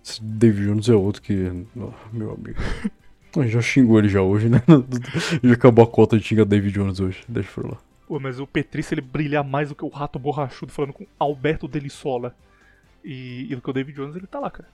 [0.04, 1.66] Esse David Jones é outro que.
[1.76, 2.60] oh, meu amigo.
[3.36, 4.62] Ah, Já xingou ele já hoje, né?
[5.42, 7.22] Já acabou a cota de xingar David Jones hoje.
[7.28, 7.76] Deixa pra lá.
[8.06, 11.06] Pô, mas o Petri, se ele brilhar mais do que o Rato Borrachudo falando com
[11.18, 12.36] Alberto Delissola
[13.02, 14.68] e, e do que o David Jones, ele tá lá, cara.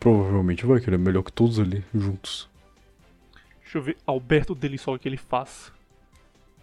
[0.00, 2.48] Provavelmente vai, que ele é melhor que todos ali juntos.
[3.60, 5.72] Deixa eu ver, Alberto Delissola, o que ele faz.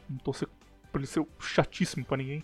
[0.10, 0.50] Não tô ser,
[0.92, 2.44] pra ele ser chatíssimo pra ninguém.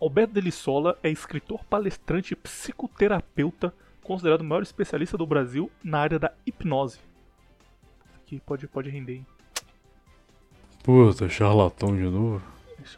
[0.00, 6.18] Alberto Delissola é escritor, palestrante e psicoterapeuta, considerado o maior especialista do Brasil na área
[6.18, 6.98] da hipnose.
[8.16, 9.26] Aqui pode, pode render, hein?
[10.82, 12.42] Puta, charlatão de novo.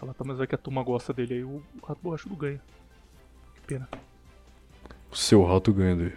[0.02, 2.60] Lá, tá, mas vai que a turma gosta dele aí, o Rato Borrachudo ganha.
[3.54, 3.88] Que pena.
[5.10, 6.16] O seu rato ganha dele.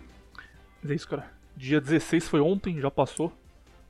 [0.81, 1.31] Mas é isso, cara.
[1.57, 3.33] Dia 16 foi ontem, já passou.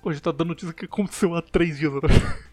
[0.01, 2.13] Pô, a gente tá dando notícia que aconteceu há três dias atrás.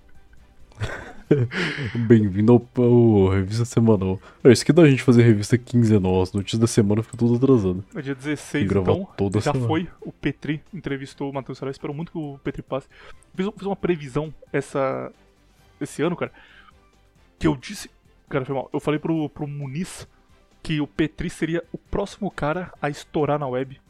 [1.94, 4.20] Bem-vindo ao, ao Revista Semanal.
[4.42, 6.20] É isso que dá a gente fazer revista quinzenal.
[6.20, 7.84] As notícias da semana ficam tudo atrasado.
[7.94, 9.68] No dia 16, gravar então, toda já semana.
[9.68, 9.88] foi.
[10.00, 11.70] O Petri entrevistou o Matheus Sarai.
[11.70, 12.88] Espero muito que o Petri passe.
[13.34, 15.12] Fiz, fiz uma previsão essa,
[15.80, 16.32] esse ano, cara.
[17.38, 17.88] Que eu disse.
[18.28, 18.68] Cara, foi mal.
[18.72, 20.08] Eu falei pro, pro Muniz
[20.62, 23.80] que o Petri seria o próximo cara a estourar na web.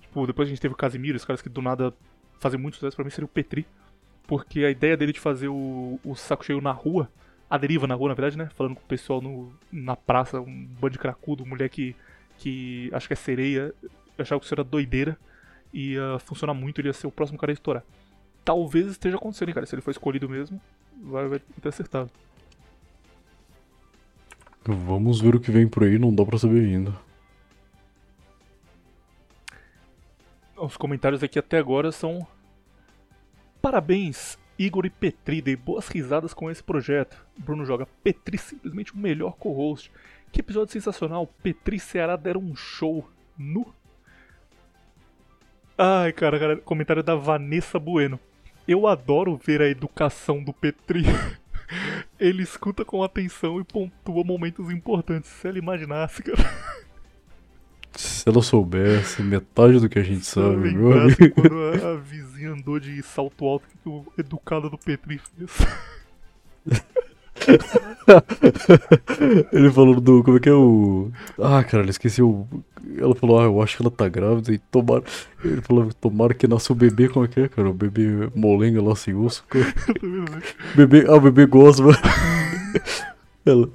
[0.00, 1.94] Tipo, depois a gente teve o Casimiro, os caras que do nada
[2.40, 2.96] fazem muito sucesso.
[2.96, 3.66] Pra mim seria o Petri.
[4.28, 7.10] Porque a ideia dele de fazer o, o saco cheio na rua,
[7.48, 8.50] a deriva na rua, na verdade, né?
[8.54, 11.96] Falando com o pessoal no, na praça, um bando de cracudo, mulher que,
[12.36, 13.74] que acho que é sereia,
[14.18, 15.18] achava que isso era doideira.
[15.72, 17.82] E ia funcionar muito, ele ia ser o próximo cara a estourar.
[18.44, 19.66] Talvez esteja acontecendo, hein, cara.
[19.66, 20.60] Se ele for escolhido mesmo,
[21.02, 22.10] vai, vai ter acertado.
[24.62, 26.92] Vamos ver o que vem por aí, não dá pra saber ainda.
[30.54, 32.26] Os comentários aqui até agora são.
[33.60, 37.24] Parabéns, Igor e Petri, dei boas risadas com esse projeto.
[37.36, 39.90] Bruno joga Petri simplesmente o melhor co-host.
[40.32, 43.72] Que episódio sensacional, Petri e Ceará deram um show nu.
[45.76, 48.18] Ai, cara, cara, comentário da Vanessa Bueno.
[48.66, 51.04] Eu adoro ver a educação do Petri.
[52.18, 55.30] Ele escuta com atenção e pontua momentos importantes.
[55.30, 56.38] Se ela imaginasse, cara.
[58.28, 61.34] Se ela soubesse metade do que a gente sabe, meu lembrasse amigo.
[61.34, 65.66] quando a, vizinha andou de salto alto, que o educado do Petri fez.
[69.50, 70.22] Ele falou do.
[70.22, 71.10] Como é que é o.
[71.38, 72.46] Ah, cara, eu esqueci o.
[72.98, 75.02] Ela falou, ah, eu acho que ela tá grávida e tomara.
[75.42, 77.70] Ele falou, tomara que nasça o bebê, como é que é, cara?
[77.70, 79.42] O bebê molenga lá sem osso.
[79.48, 79.64] cara.
[80.76, 81.06] Bebê.
[81.08, 81.92] Ah, o bebê gosma.
[83.50, 83.68] Ela,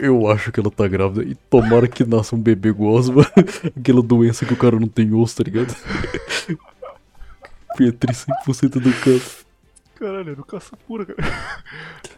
[0.00, 3.22] eu acho que ela tá grávida e tomara que nasça um bebê gosma.
[3.78, 5.74] Aquela doença que o cara não tem osso, tá ligado?
[7.76, 9.44] Petri 100% do canto.
[9.96, 11.18] Caralho, educação pura, cara.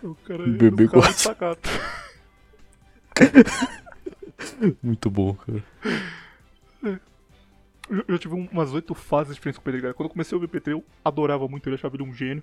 [0.03, 1.69] O cara é Bebê de sacato.
[4.83, 5.63] Muito bom, cara.
[6.83, 9.95] Eu, eu tive um- umas oito fases diferentes com o Petri, cara.
[9.95, 12.43] Quando eu comecei a ouvir o Petri, eu adorava muito ele, achava ele um gênio.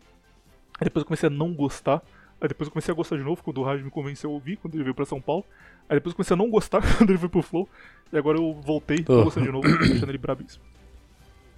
[0.80, 2.02] Aí depois eu comecei a não gostar.
[2.41, 4.57] Aí depois eu comecei a gostar de novo, quando o Raj me convenceu a ouvir,
[4.57, 5.45] quando ele veio pra São Paulo.
[5.89, 7.68] Aí depois eu comecei a não gostar quando ele veio pro Flow.
[8.11, 9.23] E agora eu voltei, tô Ah.
[9.23, 10.64] gostando de novo, achando ele brabíssimo.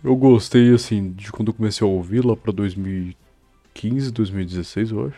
[0.04, 5.18] Eu gostei, assim, de quando eu comecei a ouvir lá pra 2015, 2016, eu acho.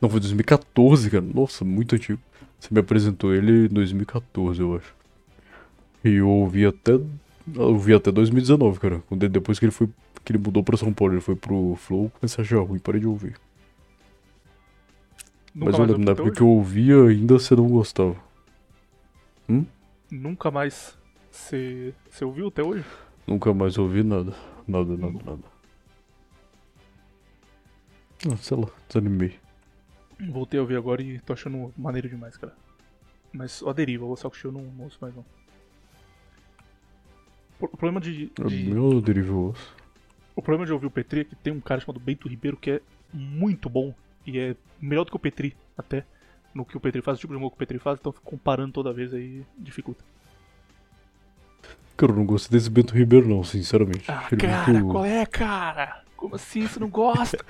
[0.00, 1.24] Não foi 2014, cara.
[1.34, 2.20] Nossa, muito antigo.
[2.58, 4.94] Você me apresentou ele em 2014, eu acho.
[6.04, 6.92] E eu ouvi até.
[6.92, 9.02] Eu ouvi até 2019, cara.
[9.30, 9.88] Depois que ele foi.
[10.24, 13.00] Que ele mudou pra São Paulo, ele foi pro Flow, comecei a achar ruim, parei
[13.00, 13.34] de ouvir.
[15.54, 18.16] Nunca Mas eu lembro, na época que eu ouvia, ainda você não gostava.
[19.48, 19.66] hoje.
[20.10, 20.96] Nunca mais.
[21.30, 21.94] Você
[22.24, 22.84] ouviu até hoje?
[23.26, 24.34] Nunca mais ouvi nada.
[24.66, 25.42] Nada, nada, nada.
[28.32, 29.38] Ah, sei lá, desanimei.
[30.28, 32.54] Voltei a ouvir agora e tô achando maneiro demais, cara.
[33.32, 34.16] Mas ó, deriva, o
[34.48, 35.24] eu não, não ouço mais não.
[37.58, 39.76] O problema de, de- Meu derivou osso.
[40.34, 42.70] o problema de ouvir o Petri é que tem um cara chamado Bento Ribeiro que
[42.70, 42.80] é
[43.12, 43.94] muito bom
[44.26, 46.04] e é melhor do que o Petri até
[46.54, 48.72] no que o Petri faz, o tipo de humor que o Petri faz, então comparando
[48.72, 50.02] toda vez aí dificulta.
[51.96, 54.10] Cara, eu não gostei desse Bento Ribeiro, não, sinceramente.
[54.10, 56.02] Ah, ele cara, muito- qual é, cara?
[56.16, 57.38] Como assim você não gosta?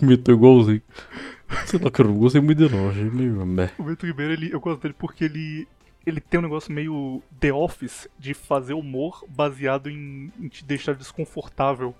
[0.00, 0.82] Imitou igualzinho.
[1.66, 2.90] Sei lá, cara, eu não gostei muito dele, não.
[2.90, 3.44] Achei meio.
[3.44, 3.70] Meh.
[3.78, 5.66] o Bento Ribeiro, ele, eu gosto dele porque ele
[6.06, 10.94] ele tem um negócio meio The Office de fazer humor baseado em, em te deixar
[10.94, 11.94] desconfortável.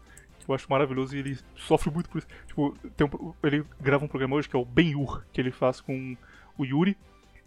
[0.50, 2.26] Eu acho maravilhoso e ele sofre muito por isso.
[2.46, 2.74] Tipo,
[3.18, 6.16] um- ele grava um programa hoje que é o Ben-Hur, que ele faz com
[6.58, 6.96] o Yuri.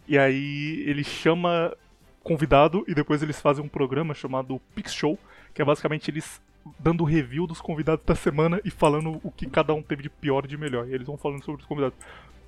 [0.06, 1.74] E aí ele chama
[2.22, 5.18] convidado e depois eles fazem um programa chamado Pix Show,
[5.52, 6.40] que é basicamente eles
[6.78, 10.44] dando review dos convidados da semana e falando o que cada um teve de pior
[10.44, 10.88] e de melhor.
[10.88, 11.98] E eles vão falando sobre os convidados.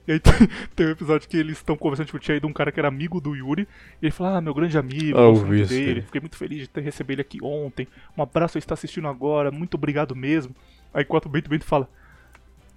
[0.06, 0.32] E aí tem,
[0.74, 3.20] tem um episódio que eles estão conversando, tipo, tinha ido um cara que era amigo
[3.20, 3.66] do Yuri,
[4.00, 6.02] e ele fala, ah, meu grande amigo, muito isso dele, aí.
[6.02, 9.50] fiquei muito feliz de ter recebido ele aqui ontem, um abraço, ele está assistindo agora,
[9.50, 10.54] muito obrigado mesmo.
[10.94, 11.88] Aí enquanto o Bento Bento fala,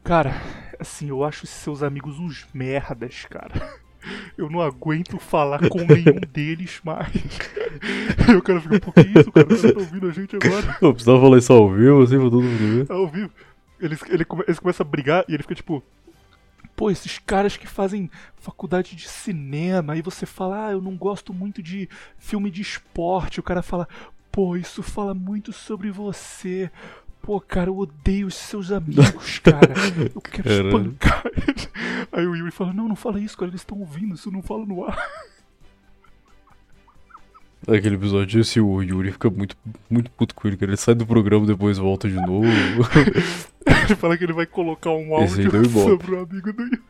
[0.04, 0.34] cara,
[0.80, 3.80] assim, eu acho seus amigos uns merdas, cara.
[4.38, 7.12] Eu não aguento falar com nenhum deles mais.
[8.26, 9.46] Aí o cara fica, por que isso, cara?
[9.46, 10.78] Caras tá ouvindo a gente agora.
[10.82, 12.92] Eu precisava falar isso ao vivo, assim, pra todo mundo ver.
[12.92, 13.30] Ao vivo.
[13.78, 15.84] Eles, ele eles começam a brigar e ele fica tipo.
[16.76, 21.34] Pô, esses caras que fazem faculdade de cinema, aí você fala, ah, eu não gosto
[21.34, 23.40] muito de filme de esporte.
[23.40, 23.88] O cara fala,
[24.32, 26.72] pô, isso fala muito sobre você.
[27.22, 29.74] Pô, cara, eu odeio os seus amigos, cara.
[30.16, 30.68] Eu quero Caralho.
[30.68, 31.70] espancar eles.
[32.12, 34.66] Aí o Yuri fala, não, não fala isso, cara, eles estão ouvindo, isso não fala
[34.66, 34.98] no ar.
[37.68, 39.56] Aquele episódio, esse o Yuri fica muito,
[39.90, 40.72] muito puto com ele, cara.
[40.72, 42.48] Ele sai do programa depois volta de novo.
[43.68, 46.82] Ele fala que ele vai colocar um áudio sobre o amigo do Yuri.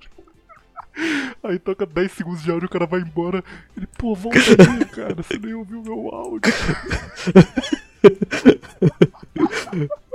[1.44, 3.44] Aí toca 10 segundos de áudio, o cara vai embora.
[3.76, 6.54] Ele, pô, volta aí, cara, você nem ouviu meu áudio.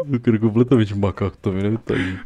[0.07, 1.79] o cara é completamente macaco também, né?
[1.85, 2.21] Tadinho.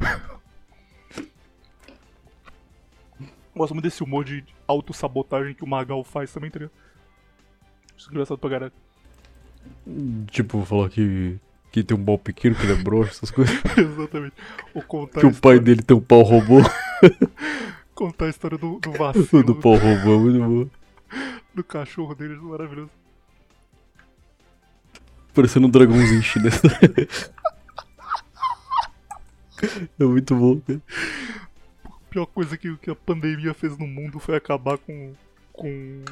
[3.55, 6.73] Gosto muito desse humor de autossabotagem que o Magal faz também, tá ligado?
[7.99, 8.73] Isso é engraçado pra caralho.
[10.31, 11.37] Tipo, falar que,
[11.73, 13.57] que tem um pau pequeno, que ele é broxa, essas coisas.
[13.77, 14.35] Exatamente.
[14.73, 16.61] Ou contar, Que o pai dele tem um pau robô.
[17.95, 20.71] contar a história do, do vacilo do do, pau robô é muito bom.
[21.53, 22.91] do cachorro dele, maravilhoso.
[25.35, 26.61] Parecendo um dragãozinho chinês.
[29.99, 30.81] é muito bom, cara.
[31.85, 35.13] A pior coisa que, que a pandemia fez no mundo foi acabar com,
[35.53, 36.05] com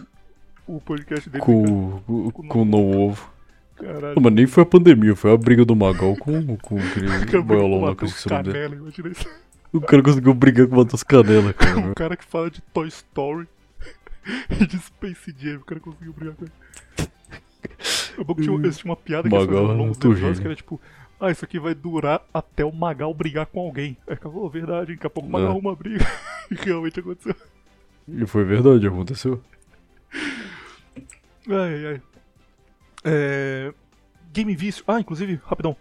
[0.66, 1.44] o podcast dele.
[1.44, 3.30] Com, com, com o no ovo.
[3.76, 4.14] Caralho.
[4.14, 6.78] Não, mas nem foi a pandemia, foi a briga do Magal com, com
[7.22, 8.76] aquele boiolão lá, que eu esqueci o nome dele.
[8.76, 9.14] canela.
[9.72, 11.90] O cara conseguiu brigar com o Matheus Canela, cara.
[11.90, 13.46] O cara que fala de Toy Story
[14.60, 16.52] e de Space Jam, o cara conseguiu brigar com ele.
[18.18, 20.46] É bom que tinha, eles tinham uma piada que Magal faziam ao longo dos que
[20.46, 20.80] era tipo,
[21.20, 23.96] ah, isso aqui vai durar até o Magal brigar com alguém.
[24.06, 25.50] Aí acabou, verdade, daqui a pouco o Magal É.
[25.50, 26.06] arruma uma briga.
[26.50, 27.34] E realmente aconteceu.
[28.08, 29.42] E foi verdade, aconteceu.
[31.48, 32.02] Ai, ai.
[33.04, 33.72] É...
[34.32, 34.84] Game Vício.
[34.86, 35.76] Ah, inclusive, rapidão.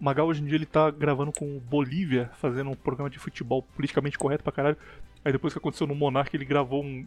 [0.00, 3.62] Magal hoje em dia ele tá gravando com o Bolívia, fazendo um programa de futebol
[3.62, 4.76] politicamente correto pra caralho.
[5.24, 7.04] Aí depois que aconteceu no Monark, ele gravou um,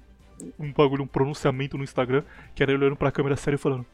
[0.60, 2.24] um bagulho, um pronunciamento no Instagram,
[2.54, 3.86] que era ele olhando pra câmera séria e falando: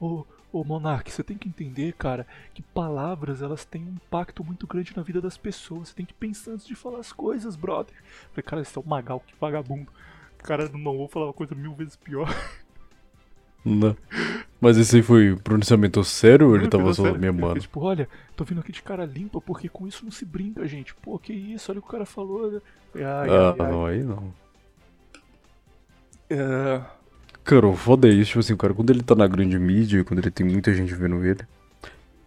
[0.00, 4.66] Ô, ô Monark, você tem que entender, cara, que palavras elas têm um impacto muito
[4.66, 5.88] grande na vida das pessoas.
[5.90, 7.94] Você tem que pensar antes de falar as coisas, brother.
[8.30, 9.90] Falei, cara, esse é o Magal, que vagabundo.
[10.38, 12.26] O cara não vou falar uma coisa mil vezes pior.
[13.64, 13.96] Não.
[14.60, 17.48] Mas esse aí foi pronunciamento sério ou ele Não, tava só Ele amando?
[17.54, 20.66] fica, Tipo, olha, tô vindo aqui de cara limpa porque com isso não se brinca,
[20.66, 20.94] gente.
[20.96, 22.50] Pô, que isso, olha o que o cara falou.
[22.50, 22.60] né?
[22.96, 23.70] Ai, Ah, ai.
[23.70, 24.32] não, aí não.
[26.28, 26.80] É,
[27.42, 30.20] Cara, o foda é isso, tipo assim, cara, quando ele tá na grande mídia, quando
[30.20, 31.40] ele tem muita gente vendo ele,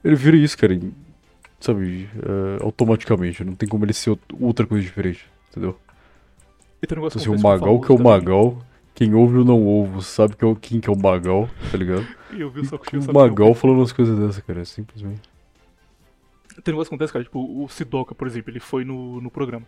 [0.03, 0.77] ele vira isso, cara,
[1.59, 5.77] sabe, é, automaticamente, não tem como ele ser out- outra coisa diferente, entendeu?
[6.81, 10.35] Então, assim, o Magal que é o famoso Magal, quem ouve ou não ouve, sabe
[10.35, 12.05] que é o quem que é o Magal, tá ligado?
[12.31, 15.21] E eu vi o cheio, o que Magal falando umas coisas dessas, cara, é simplesmente.
[16.63, 19.31] Tem um negócio que acontece, cara, tipo, o Sidoca, por exemplo, ele foi no, no
[19.31, 19.65] programa.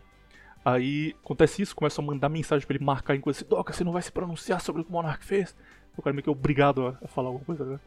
[0.64, 3.40] Aí acontece isso, começa a mandar mensagem pra ele marcar em coisa.
[3.40, 5.56] Sidoca, você não vai se pronunciar sobre o que o Monark fez?
[5.98, 7.80] O cara meio que é obrigado a, a falar alguma coisa, né?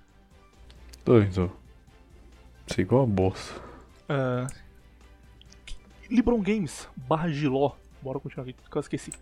[1.05, 1.51] Tá, então.
[2.67, 3.61] Sei igual uma bosta.
[4.09, 4.47] É...
[6.11, 7.73] Libron Games, barra Giló.
[8.01, 9.13] Bora continuar aqui, que eu esqueci.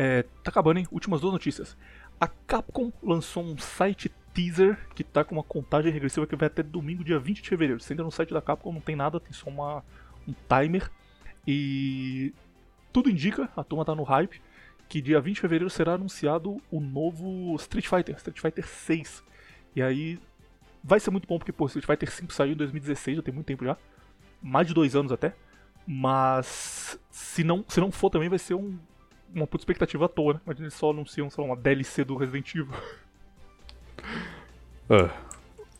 [0.00, 0.86] É, tá acabando, hein?
[0.92, 1.76] Últimas duas notícias.
[2.20, 6.62] A Capcom lançou um site teaser que tá com uma contagem regressiva que vai até
[6.62, 7.80] domingo, dia 20 de fevereiro.
[7.80, 9.82] Você entra no site da Capcom, não tem nada, tem só uma,
[10.26, 10.88] um timer.
[11.44, 12.32] E
[12.92, 14.40] tudo indica, a turma tá no hype,
[14.88, 19.24] que dia 20 de fevereiro será anunciado o novo Street Fighter, Street Fighter 6.
[19.74, 20.20] E aí
[20.84, 23.46] vai ser muito bom porque, pô, Street Fighter 5 saiu em 2016, já tem muito
[23.46, 23.76] tempo já.
[24.40, 25.34] Mais de dois anos até.
[25.84, 28.78] Mas se não, se não for também vai ser um,
[29.34, 30.40] uma puta expectativa à toa, né?
[30.44, 32.74] Imagina eles só anunciam, sei lá, uma DLC do Resident Evil.
[34.90, 35.10] É.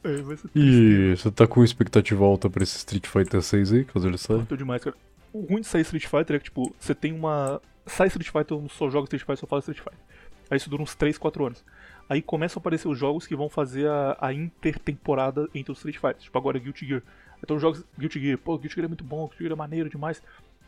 [0.05, 3.85] É, vai ser E você tá com expectativa alta pra esse Street Fighter 6 aí,
[3.85, 4.39] caso ele saia?
[4.41, 4.97] Curtiu demais, cara.
[5.33, 7.61] O ruim de sair Street Fighter é que, tipo, você tem uma.
[7.87, 9.99] Sai Street Fighter, eu não só jogo Street Fighter, só falo Street Fighter.
[10.51, 11.65] Aí isso dura uns 3, 4 anos.
[12.09, 15.97] Aí começam a aparecer os jogos que vão fazer a, a intertemporada entre os Street
[15.97, 16.25] Fighters.
[16.25, 17.03] Tipo, agora Guilty Gear.
[17.43, 19.91] Então os jogos Guilty Gear, pô, Guilty Gear é muito bom, Guilty Gear é maneiro
[19.91, 20.23] demais.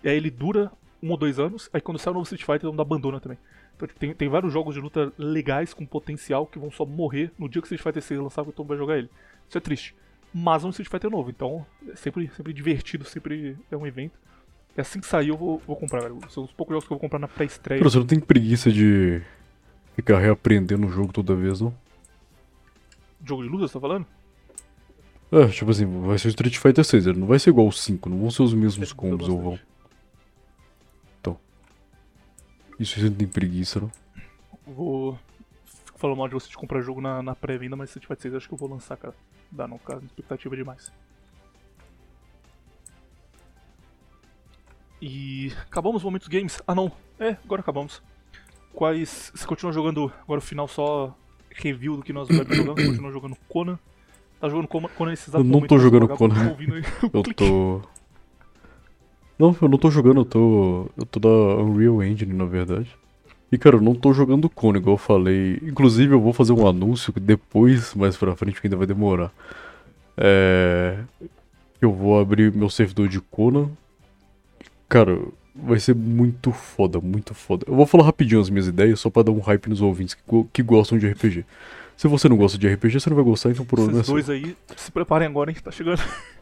[0.04, 0.70] E aí ele dura
[1.02, 3.38] um ou dois anos, aí quando sai o novo Street Fighter, todo mundo abandona também.
[3.76, 7.30] Então tipo, tem, tem vários jogos de luta legais, com potencial, que vão só morrer
[7.38, 9.10] no dia que o Street Fighter 6 lançar, que todo mundo vai jogar ele.
[9.48, 9.94] Isso é triste.
[10.32, 14.18] Mas é um Street Fighter novo, então é sempre, sempre divertido, sempre é um evento.
[14.76, 16.14] E assim que sair eu vou, vou comprar, cara.
[16.28, 17.82] São os poucos jogos que eu vou comprar na pré-estreia.
[17.82, 19.20] Você não tem preguiça de
[19.96, 21.74] ficar reaprendendo o jogo toda vez, não?
[23.24, 24.06] Jogo de luta, você tá falando?
[25.32, 27.72] É, tipo assim, vai ser o Street Fighter 6, ele não vai ser igual o
[27.72, 29.58] 5, não vão ser os mesmos combos ou vão.
[32.80, 33.92] Isso você não tem preguiça, não?
[34.66, 35.18] Vou.
[35.84, 38.34] Fico falando mal de você de comprar jogo na, na pré-venda, mas Street Fighter 6
[38.36, 39.14] acho que eu vou lançar, cara.
[39.52, 40.00] Dá não, cara.
[40.02, 40.90] Expectativa demais.
[44.98, 45.52] E.
[45.66, 46.62] Acabamos os momentos games?
[46.66, 46.90] Ah não.
[47.18, 48.02] É, agora acabamos.
[48.72, 49.30] Quais.
[49.34, 51.14] Você continua jogando agora o final só
[51.50, 52.82] review do que nós jogamos?
[52.82, 53.78] continua jogando Conan.
[54.40, 56.56] Tá jogando Conan nesse exato Eu não tô jogando Conan.
[57.12, 57.82] Eu tô...
[59.40, 60.86] Não, eu não tô jogando, eu tô.
[60.98, 62.94] Eu tô da Unreal Engine, na verdade.
[63.50, 65.58] E cara, eu não tô jogando Conan, igual eu falei.
[65.62, 69.32] Inclusive eu vou fazer um anúncio depois, mais pra frente, que ainda vai demorar.
[70.14, 70.98] É.
[71.80, 73.70] Eu vou abrir meu servidor de Conan.
[74.86, 75.18] Cara,
[75.54, 77.64] vai ser muito foda, muito foda.
[77.66, 80.46] Eu vou falar rapidinho as minhas ideias, só pra dar um hype nos ouvintes que,
[80.52, 81.46] que gostam de RPG.
[81.96, 84.54] Se você não gosta de RPG, você não vai gostar, então por Esses dois aí,
[84.76, 86.02] se preparem agora, hein, que tá chegando.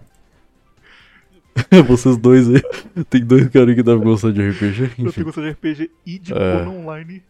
[1.87, 2.63] Vocês dois aí.
[3.11, 4.85] Tem dois caras que devem gostar de RPG.
[4.85, 5.05] Enfim.
[5.05, 6.65] Eu tenho gostar de RPG e de é...
[6.65, 7.23] Conan Online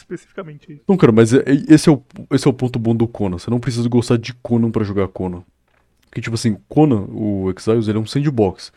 [0.00, 0.82] especificamente.
[0.88, 3.38] Não, cara, mas é, é, esse é, o, esse é o ponto bom do Conan.
[3.38, 5.42] Você não precisa gostar de Conan para jogar Conan.
[6.08, 8.68] Porque, tipo assim, Conan, o Exiles, ele é um sandbox.
[8.68, 8.72] O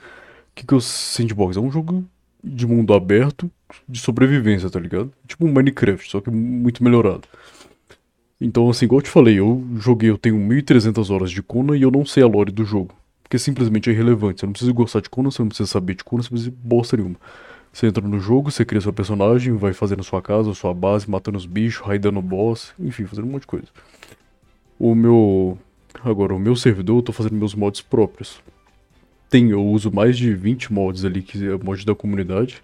[0.55, 1.57] que, que é o sandbox?
[1.57, 2.05] É um jogo
[2.43, 3.49] de mundo aberto
[3.87, 5.11] de sobrevivência, tá ligado?
[5.27, 7.27] Tipo um Minecraft, só que muito melhorado.
[8.39, 11.81] Então, assim, igual eu te falei, eu joguei, eu tenho 1300 horas de Conan e
[11.81, 12.93] eu não sei a lore do jogo.
[13.33, 14.41] Porque simplesmente é irrelevante.
[14.41, 16.55] Você não precisa gostar de Conan, você não precisa saber de Conan, você não precisa
[16.63, 17.15] bosta nenhuma.
[17.71, 21.39] Você entra no jogo, você cria seu personagem, vai fazendo sua casa, sua base, matando
[21.39, 23.65] os bichos, raidando o boss, enfim, fazendo um monte de coisa.
[24.77, 25.57] O meu.
[26.03, 28.39] Agora, o meu servidor, eu tô fazendo meus mods próprios.
[29.31, 32.61] Tem, eu uso mais de 20 mods ali, que é mod da comunidade.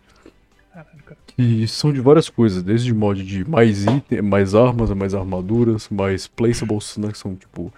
[1.35, 6.27] E são de várias coisas, desde mod de mais itens, mais armas, mais armaduras, mais
[6.27, 7.11] placeables, né?
[7.11, 7.73] Que são tipo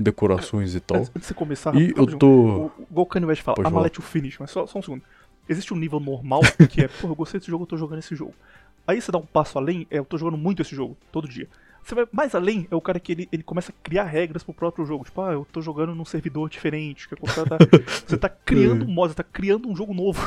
[0.00, 0.98] decorações e tal.
[0.98, 2.70] Antes de você começar, e eu tô.
[2.90, 5.02] Igual o Kanye vai falar, Amalete o finish, mas só, só um segundo.
[5.48, 6.40] Existe um nível normal
[6.70, 8.34] que é, pô, eu gostei desse jogo, eu tô jogando esse jogo.
[8.86, 11.48] Aí você dá um passo além, é, eu tô jogando muito esse jogo, todo dia.
[11.82, 14.54] Você vai mais além, é o cara que ele, ele começa a criar regras pro
[14.54, 15.04] próprio jogo.
[15.04, 17.08] Tipo, ah, eu tô jogando num servidor diferente.
[17.08, 17.58] Que é tá,
[18.06, 20.20] você tá criando um mod, você tá criando um jogo novo.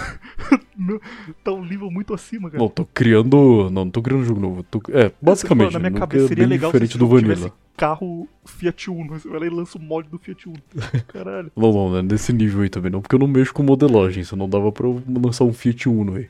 [1.43, 2.61] tá um nível muito acima, cara.
[2.61, 3.69] Não, tô criando.
[3.69, 4.63] Não, não tô criando um jogo novo.
[4.63, 5.73] Tô, é, basicamente.
[5.73, 7.51] Na minha cabeça seria legal diferente se do Vanilla.
[7.77, 9.19] carro Fiat Uno.
[9.19, 10.57] Você vai lá e lança o mod do Fiat Uno.
[11.07, 11.51] Caralho.
[11.55, 14.21] não, não, não é nesse nível aí também não, porque eu não mexo com modelagem.
[14.21, 16.27] Isso não dava pra eu lançar um Fiat Uno aí.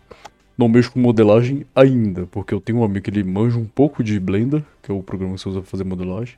[0.57, 4.03] Não mexo com modelagem ainda, porque eu tenho um amigo que ele manja um pouco
[4.03, 6.35] de Blender, que é o programa que você usa pra fazer modelagem.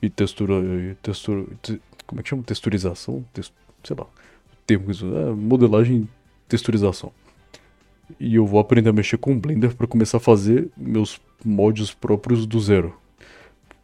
[0.00, 0.54] E textura.
[0.54, 2.42] E textura te, como é que chama?
[2.42, 3.24] Texturização?
[3.32, 3.52] Text,
[3.84, 4.04] sei lá.
[4.04, 5.06] O termo que usa.
[5.06, 6.08] É, modelagem
[6.48, 7.12] texturização.
[8.18, 12.44] E eu vou aprender a mexer com Blender para começar a fazer meus mods próprios
[12.46, 12.94] do zero.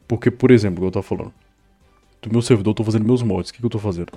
[0.06, 1.32] Porque, por exemplo, eu tava falando.
[2.20, 3.50] Do meu servidor eu tô fazendo meus mods.
[3.50, 4.12] O que, que eu tô fazendo?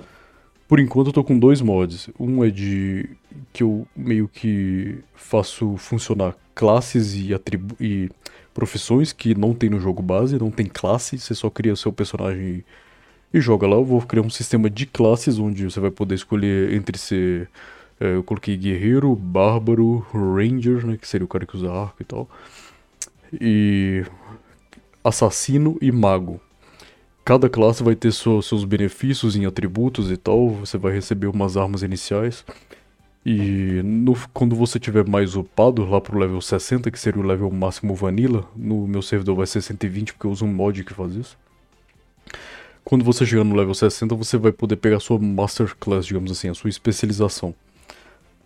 [0.68, 2.08] Por enquanto eu tô com dois mods.
[2.18, 3.08] Um é de
[3.52, 8.10] que eu meio que faço funcionar classes e, atribu e
[8.54, 12.64] profissões que não tem no jogo base, não tem classe, você só cria seu personagem
[13.32, 13.76] e joga lá.
[13.76, 17.48] Eu vou criar um sistema de classes onde você vai poder escolher entre ser.
[18.00, 22.04] É, eu coloquei guerreiro, bárbaro, ranger, né, que seria o cara que usa arco e
[22.04, 22.28] tal.
[23.40, 24.04] E
[25.04, 26.40] assassino e mago.
[27.24, 30.50] Cada classe vai ter seus benefícios em atributos e tal.
[30.56, 32.44] Você vai receber umas armas iniciais.
[33.24, 37.48] E no, quando você tiver mais upado lá pro level 60, que seria o level
[37.52, 41.14] máximo vanilla, no meu servidor vai ser 120 porque eu uso um mod que faz
[41.14, 41.38] isso.
[42.84, 46.48] Quando você chegar no level 60, você vai poder pegar sua Master Class, digamos assim,
[46.48, 47.54] a sua especialização.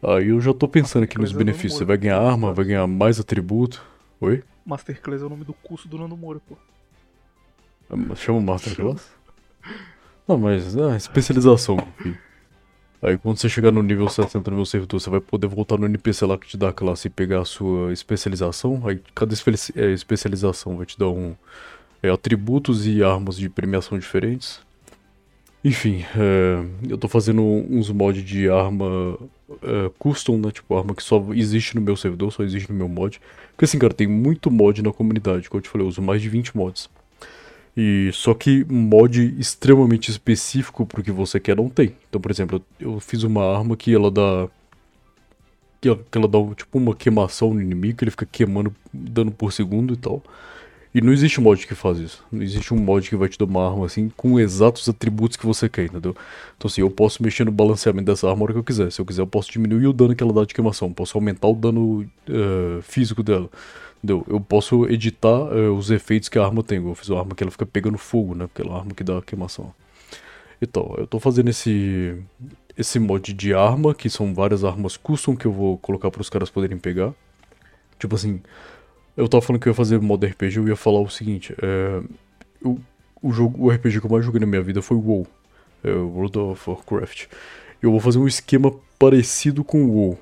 [0.02, 1.78] Aí eu já tô pensando aqui nos benefícios.
[1.78, 3.82] Você vai ganhar arma, vai ganhar mais atributo.
[4.20, 4.44] Oi?
[4.66, 6.54] Masterclass é o nome do curso do Nando Moura, pô.
[8.16, 9.10] Chama Masterclass?
[10.26, 11.76] Não, mas é especialização.
[13.00, 15.86] Aí quando você chegar no nível 60 no meu servidor, você vai poder voltar no
[15.86, 18.82] NPC lá que te dá a classe e pegar a sua especialização.
[18.84, 19.34] Aí cada
[19.76, 21.34] é, especialização vai te dar um
[22.02, 24.60] é, atributos e armas de premiação diferentes.
[25.62, 29.18] Enfim, é, eu tô fazendo uns mods de arma
[29.62, 30.50] é, custom, né?
[30.50, 33.20] Tipo, arma que só existe no meu servidor, só existe no meu mod.
[33.50, 35.48] Porque assim, cara, tem muito mod na comunidade.
[35.48, 36.88] Como eu te falei, eu uso mais de 20 mods.
[37.76, 41.94] E só que mod extremamente específico pro que você quer não tem.
[42.08, 44.48] Então, por exemplo, eu fiz uma arma que ela dá
[45.80, 49.52] que ela, que ela dá tipo uma queimação no inimigo, ele fica queimando dano por
[49.52, 50.22] segundo e tal.
[50.94, 52.24] E não existe mod que faz isso.
[52.32, 55.44] Não existe um mod que vai te dar uma arma assim com exatos atributos que
[55.44, 56.16] você quer, entendeu?
[56.56, 58.90] Então assim, eu posso mexer no balanceamento dessa arma a hora que eu quiser.
[58.90, 61.48] Se eu quiser, eu posso diminuir o dano que ela dá de queimação, posso aumentar
[61.48, 63.50] o dano uh, físico dela.
[64.12, 66.78] Eu posso editar uh, os efeitos que a arma tem.
[66.78, 68.44] Eu fiz uma arma que ela fica pegando fogo, né?
[68.44, 69.72] Aquela arma que dá queimação.
[70.60, 72.16] Então, eu tô fazendo esse
[72.76, 76.28] esse mod de arma, que são várias armas custom que eu vou colocar para os
[76.28, 77.14] caras poderem pegar.
[77.98, 78.40] Tipo assim,
[79.16, 82.02] eu tava falando que eu ia fazer modo RPG, eu ia falar o seguinte, é,
[82.62, 82.78] eu,
[83.22, 85.26] o jogo, o RPG que eu mais joguei na minha vida foi WoW,
[85.82, 87.26] é, World of Warcraft.
[87.82, 90.18] Eu vou fazer um esquema parecido com o WoW.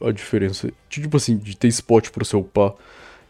[0.00, 2.74] A diferença, tipo assim, de ter spot pro seu upar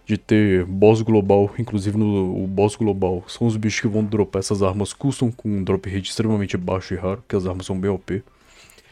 [0.04, 4.40] de ter boss global, inclusive no o boss global, são os bichos que vão dropar
[4.40, 7.78] essas armas custom com um drop rate extremamente baixo e raro, porque as armas são
[7.78, 8.22] bem OP.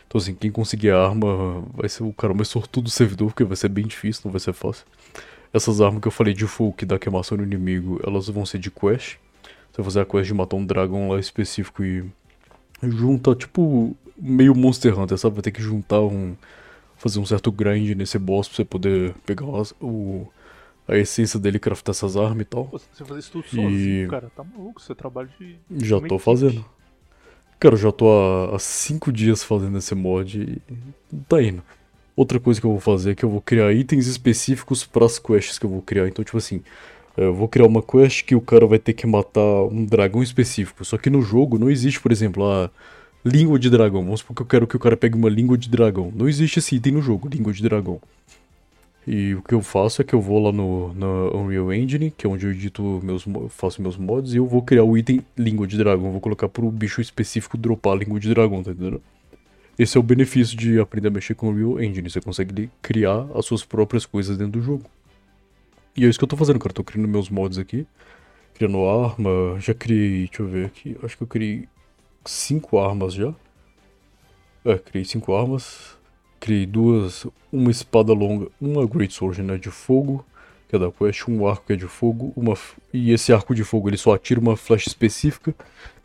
[0.06, 3.44] Então assim, quem conseguir a arma vai ser o cara mais sortudo do servidor, porque
[3.44, 4.84] vai ser bem difícil, não vai ser fácil.
[5.52, 8.58] Essas armas que eu falei de fogo que dá queimação no inimigo, elas vão ser
[8.58, 9.16] de quest.
[9.72, 12.04] Você vai fazer a quest de matar um dragão lá específico e
[12.82, 15.34] junta, tipo, meio Monster Hunter, sabe?
[15.34, 16.34] Vai ter que juntar um.
[16.96, 19.46] fazer um certo grind nesse boss pra você poder pegar
[19.80, 20.28] o,
[20.90, 22.66] a essência dele e craftar essas armas e tal.
[22.66, 24.80] Pô, Você fazer isso tudo sozinho, cara, tá maluco?
[24.80, 25.56] Você trabalha de.
[25.78, 26.22] Já tô equipe.
[26.22, 26.64] fazendo.
[27.60, 28.06] Cara, eu já tô
[28.54, 31.62] há 5 dias fazendo esse mod e tá indo.
[32.16, 35.18] Outra coisa que eu vou fazer é que eu vou criar itens específicos para as
[35.18, 36.08] quests que eu vou criar.
[36.08, 36.62] Então, tipo assim,
[37.16, 40.22] eh, eu vou criar uma quest que o cara vai ter que matar um dragão
[40.22, 40.84] específico.
[40.84, 42.70] Só que no jogo não existe, por exemplo, a
[43.24, 44.02] língua de dragão.
[44.04, 46.10] Vamos supor que eu quero que o cara pegue uma língua de dragão.
[46.14, 48.00] Não existe esse item no jogo, língua de dragão.
[49.12, 52.24] E o que eu faço é que eu vou lá no na Unreal Engine, que
[52.24, 55.66] é onde eu edito meus, faço meus mods, e eu vou criar o item língua
[55.66, 56.12] de dragão.
[56.12, 59.02] Vou colocar pro bicho específico dropar a língua de dragão, tá entendendo?
[59.76, 62.08] Esse é o benefício de aprender a mexer com o Unreal Engine.
[62.08, 64.84] Você consegue criar as suas próprias coisas dentro do jogo.
[65.96, 66.70] E é isso que eu tô fazendo, cara.
[66.70, 67.88] Eu tô criando meus mods aqui.
[68.54, 69.58] Criando arma.
[69.58, 70.28] Já criei.
[70.28, 70.96] Deixa eu ver aqui.
[71.02, 71.66] Acho que eu criei
[72.24, 73.34] cinco armas já.
[74.64, 75.98] É, criei cinco armas.
[76.40, 77.26] Criei duas.
[77.52, 78.48] Uma espada longa.
[78.60, 79.58] Uma Great Sword, né?
[79.58, 80.24] De fogo.
[80.68, 81.28] Que é da quest.
[81.28, 82.32] Um arco que é de fogo.
[82.34, 82.56] Uma,
[82.92, 85.54] e esse arco de fogo ele só atira uma flecha específica.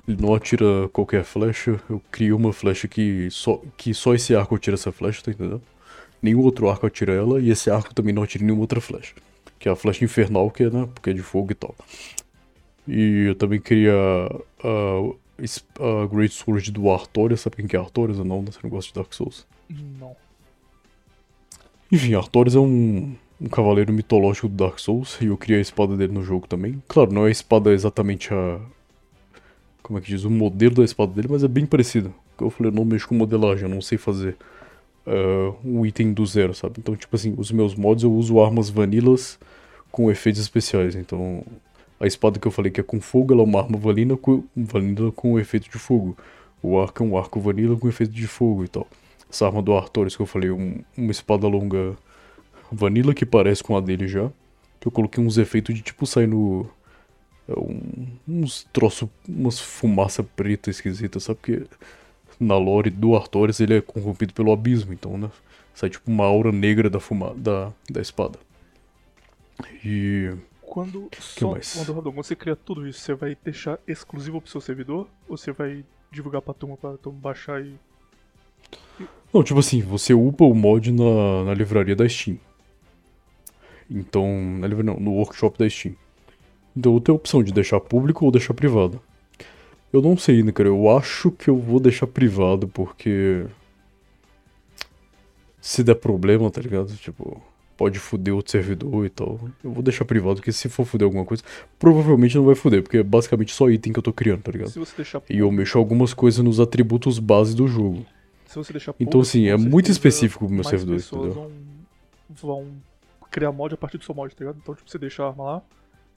[0.07, 1.79] Ele não atira qualquer flecha.
[1.89, 5.61] Eu criei uma flecha que só, que só esse arco atira essa flecha, tá entendendo?
[6.21, 7.39] Nenhum outro arco atira ela.
[7.39, 9.13] E esse arco também não atira nenhuma outra flecha.
[9.57, 10.87] Que é a flecha infernal, que é, né?
[10.93, 11.73] Porque é de fogo e tal.
[12.87, 13.93] E eu também queria
[14.63, 17.41] a, es- a Great Sword do Artorias.
[17.41, 18.41] Sabe quem que é Artorias ou não?
[18.41, 18.49] né?
[18.51, 19.45] Você não gosta de Dark Souls?
[19.69, 20.15] Não.
[21.91, 25.17] Enfim, Artorias é um, um cavaleiro mitológico do Dark Souls.
[25.21, 26.81] E eu criei a espada dele no jogo também.
[26.87, 28.59] Claro, não é a espada exatamente a.
[29.83, 30.23] Como é que diz?
[30.23, 32.13] O modelo da espada dele, mas é bem parecido.
[32.35, 34.35] Como eu falei, eu não mexo com modelagem, eu não sei fazer
[35.05, 36.75] ah, um item do zero, sabe?
[36.79, 39.39] Então, tipo assim, os meus mods eu uso armas vanilas
[39.91, 40.95] com efeitos especiais.
[40.95, 41.43] Então,
[41.99, 44.43] a espada que eu falei que é com fogo, ela é uma arma vanilla com,
[44.55, 46.17] vanilla com efeito de fogo.
[46.61, 48.87] O arco é um arco vanilla com efeito de fogo e tal.
[49.35, 51.97] Essa arma do Artorias que eu falei, um- uma espada longa
[52.71, 54.31] vanilla que parece com a dele já.
[54.79, 56.65] Que eu coloquei uns efeitos de tipo sair no.
[57.49, 61.37] é, um- uns troços, umas fumaça preta esquisita, sabe?
[61.39, 61.63] Porque
[62.39, 65.29] na lore do Artorias ele é corrompido pelo abismo, então, né?
[65.73, 68.39] Sai tipo uma aura negra da, fuma da, da espada.
[69.83, 70.31] E.
[70.61, 71.53] Quando, só,
[71.93, 75.07] quando você cria tudo isso, você vai deixar exclusivo pro seu servidor?
[75.29, 77.75] Ou você vai divulgar pra turma, pra turma baixar e.
[79.33, 82.37] Não, tipo assim, você upa o mod na, na livraria da Steam.
[83.89, 84.25] Então,
[84.59, 85.95] na livraria não, no workshop da Steam.
[86.75, 89.01] Então eu tenho a opção de deixar público ou deixar privado.
[89.93, 90.67] Eu não sei ainda, cara.
[90.67, 93.45] Eu acho que eu vou deixar privado porque.
[95.61, 96.93] Se der problema, tá ligado?
[96.97, 97.41] Tipo,
[97.77, 99.39] pode foder outro servidor e tal.
[99.63, 101.43] Eu vou deixar privado, porque se for foder alguma coisa,
[101.79, 104.69] provavelmente não vai foder, porque é basicamente só item que eu tô criando, tá ligado?
[104.69, 108.05] Se você deixar E eu mexo algumas coisas nos atributos base do jogo.
[108.55, 111.51] Se você deixar Então, público, assim, é muito específico pro meu servidor, pessoas entendeu?
[112.29, 112.71] Vão, vão
[113.29, 114.59] criar mod a partir do seu mod, tá ligado?
[114.61, 115.61] Então, tipo, você deixa a arma lá,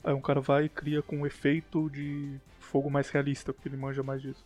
[0.03, 3.75] aí um cara vai e cria com um efeito de fogo mais realista, porque ele
[3.75, 4.45] manja mais disso.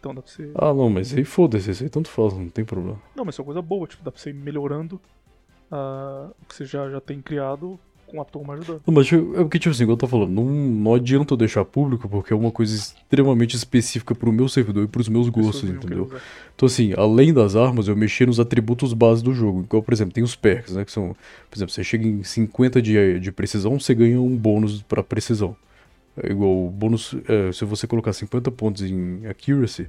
[0.00, 0.50] Então dá pra você.
[0.56, 3.00] Ah, não, mas aí foda-se, isso aí tanto faz, não tem problema.
[3.14, 5.00] Não, mas isso é uma coisa boa, tipo, dá pra você ir melhorando
[5.70, 7.78] ah, o que você já, já tem criado
[8.14, 8.82] com a turma ajudando.
[8.86, 11.36] Não, mas tipo, é porque, tipo assim, igual eu tô falando, não, não adianta eu
[11.36, 15.68] deixar público porque é uma coisa extremamente específica pro meu servidor e pros meus gostos,
[15.68, 16.10] entendeu?
[16.54, 19.62] Então, assim, além das armas, eu mexi nos atributos base do jogo.
[19.62, 20.84] Igual, por exemplo, tem os perks, né?
[20.84, 21.16] Que são,
[21.50, 25.56] por exemplo, você chega em 50 de, de precisão, você ganha um bônus pra precisão.
[26.16, 29.88] É igual bônus, é, se você colocar 50 pontos em accuracy,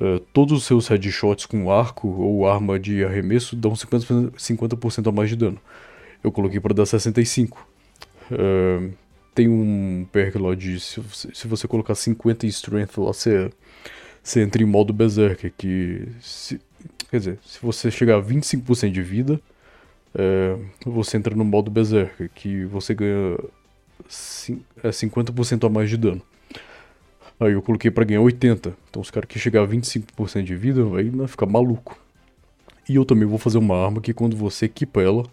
[0.00, 5.12] é, todos os seus headshots com arco ou arma de arremesso dão 50%, 50 a
[5.12, 5.58] mais de dano.
[6.22, 7.66] Eu coloquei pra dar 65.
[8.30, 8.90] É,
[9.34, 13.50] tem um perk lá de se você, se você colocar 50 em strength lá, você,
[14.22, 16.60] você entra em modo berserker, que se,
[17.10, 19.40] quer dizer, se você chegar a 25% de vida,
[20.14, 23.38] é, você entra no modo berserker, que você ganha
[24.08, 26.22] cin- é, 50% a mais de dano.
[27.40, 28.76] Aí eu coloquei pra ganhar 80.
[28.88, 31.98] Então os caras que chegar a 25% de vida vai ficar maluco.
[32.88, 35.24] E eu também vou fazer uma arma que quando você equipa ela,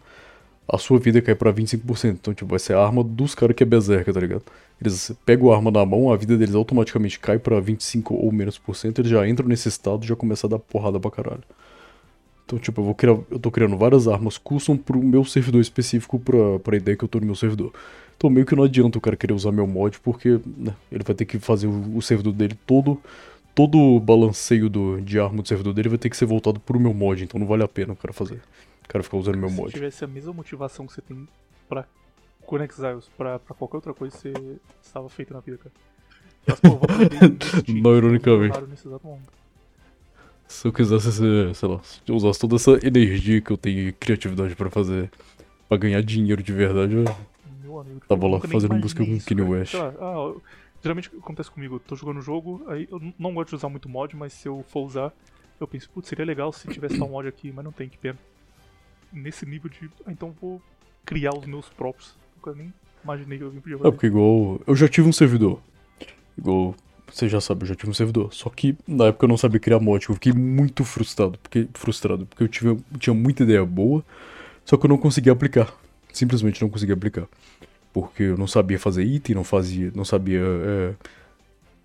[0.70, 2.12] a sua vida cai pra 25%.
[2.12, 4.44] Então, tipo, vai ser a arma dos caras que é berserker, tá ligado?
[4.82, 8.58] Eles pegam a arma na mão, a vida deles automaticamente cai pra 25 ou menos
[8.58, 11.44] por cento, eles já entram nesse estado e já começam a dar porrada pra caralho.
[12.46, 13.18] Então, tipo, eu vou criar.
[13.30, 17.10] Eu tô criando várias armas custom pro meu servidor específico pra, pra ideia que eu
[17.10, 17.72] tô no meu servidor.
[18.18, 21.16] Então meio que não adianta o cara querer usar meu mod, porque né, ele vai
[21.16, 23.02] ter que fazer o, o, servidor dele todo.
[23.56, 26.80] Todo o balanceio do, de arma do servidor dele vai ter que ser voltado pro
[26.80, 28.42] meu mod, então não vale a pena o cara fazer.
[28.90, 29.70] O cara ficar usando meu mod.
[29.70, 31.28] Se tivesse a mesma motivação que você tem
[31.68, 31.86] pra
[32.44, 34.34] Conexiles, pra, pra qualquer outra coisa, você
[34.82, 35.72] estava feito na vida, cara.
[36.48, 36.88] Mas, pô, vou
[37.84, 38.58] não, ironicamente.
[40.48, 43.92] Se eu quisesse, sei lá, se eu usasse toda essa energia que eu tenho e
[43.94, 45.12] criatividade pra fazer,
[45.68, 47.06] pra ganhar dinheiro de verdade, eu
[47.62, 49.76] Meu amigo, tava lá fazendo busca com Kanye West.
[49.76, 50.34] Lá, ah,
[50.82, 53.88] geralmente acontece comigo, eu tô jogando um jogo, aí eu não gosto de usar muito
[53.88, 55.14] mod, mas se eu for usar,
[55.60, 58.18] eu penso, putz, seria legal se tivesse tal mod aqui, mas não tem, que pena.
[59.12, 60.62] Nesse nível de, ah, então vou
[61.06, 62.16] criar os meus próprios.
[62.36, 62.74] Nunca nem
[63.04, 63.88] imaginei que alguém podia fazer.
[63.88, 65.60] É, porque igual, eu já tive um servidor,
[66.38, 66.76] igual
[67.14, 68.34] você já sabe, eu já tive um servidor.
[68.34, 70.08] Só que na época eu não sabia criar mod.
[70.08, 71.38] Eu fiquei muito frustrado.
[71.40, 74.04] Porque, frustrado, porque eu tive, tinha muita ideia boa,
[74.66, 75.74] só que eu não conseguia aplicar.
[76.14, 77.28] Simplesmente não conseguia aplicar.
[77.92, 79.92] Porque eu não sabia fazer item, não fazia.
[79.96, 80.94] não sabia é,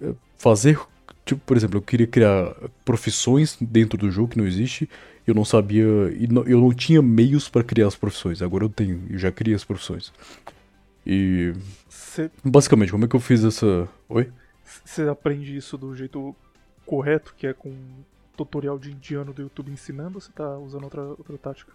[0.03, 0.79] é, fazer.
[1.25, 4.89] Tipo, por exemplo, eu queria criar profissões dentro do jogo que não existe.
[5.27, 5.83] Eu não sabia.
[5.83, 8.43] Eu não tinha meios para criar as profissões.
[8.43, 10.13] Agora eu tenho, eu já criei as profissões.
[11.07, 11.53] E.
[11.89, 12.31] Cê...
[12.45, 13.89] Basicamente, como é que eu fiz essa.
[14.09, 14.31] Oi?
[14.85, 16.35] Você aprende isso do jeito
[16.85, 17.75] correto, que é com
[18.37, 21.73] tutorial de indiano do YouTube ensinando, ou você tá usando outra, outra tática?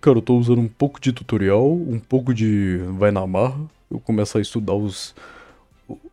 [0.00, 3.60] Cara, eu tô usando um pouco de tutorial, um pouco de vai na marra.
[3.90, 5.14] Eu começo a estudar os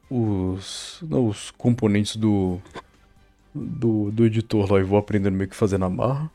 [0.09, 2.61] os, não, os componentes do,
[3.53, 6.29] do, do editor lá e vou aprendendo meio que fazer na marra.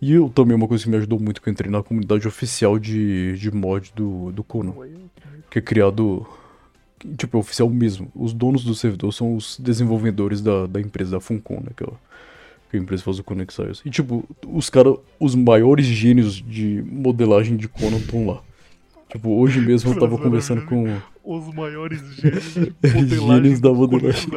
[0.00, 2.78] E eu também, uma coisa que me ajudou muito que eu entrei na comunidade oficial
[2.78, 4.74] de, de mod do, do Conan,
[5.50, 6.26] que é criado
[7.16, 8.10] tipo, é oficial mesmo.
[8.14, 11.70] Os donos do servidor são os desenvolvedores da, da empresa, da Funcom, né?
[11.76, 11.84] Que,
[12.70, 13.82] que a empresa faz o Conexiles.
[13.84, 18.40] E, tipo, os caras, os maiores gênios de modelagem de Conan estão lá.
[19.08, 20.96] Tipo, hoje mesmo eu tava conversando com...
[21.24, 24.30] Os maiores gênios de modelagem gênios da modelagem.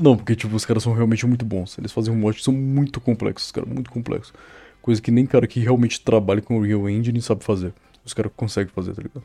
[0.00, 1.76] Não, porque, tipo, os caras são realmente muito bons.
[1.76, 4.32] Eles fazem um mod que são muito complexos, cara, muito complexos.
[4.80, 7.74] Coisa que nem cara que realmente trabalha com o Real Engine sabe fazer.
[8.02, 9.22] Os caras conseguem fazer, tá ligado?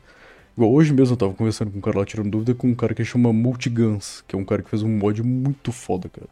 [0.54, 2.94] Igual hoje mesmo eu tava conversando com um cara lá tirando dúvida com um cara
[2.94, 6.28] que chama Multiguns, que é um cara que fez um mod muito foda, cara.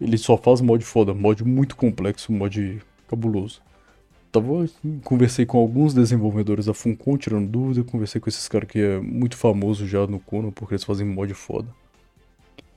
[0.00, 3.60] Ele só faz mod foda, mod muito complexo, mod cabuloso.
[4.30, 4.68] Tava,
[5.02, 9.36] conversei com alguns desenvolvedores da Funcom tirando dúvida, conversei com esses caras que é muito
[9.36, 11.68] famoso já no Kono porque eles fazem mod foda.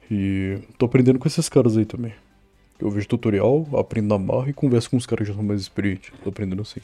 [0.10, 2.14] E tô aprendendo com esses caras aí também.
[2.80, 5.62] Eu vejo tutorial, aprendo na marra e converso com os caras que já são mais
[5.62, 6.12] experientes.
[6.24, 6.80] Tô aprendendo assim.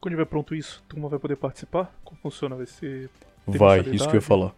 [0.00, 1.94] Quando tiver pronto isso, a turma vai poder participar?
[2.04, 2.56] Como funciona?
[2.56, 3.10] Vai ser.
[3.46, 4.54] Vai, isso que eu ia falar.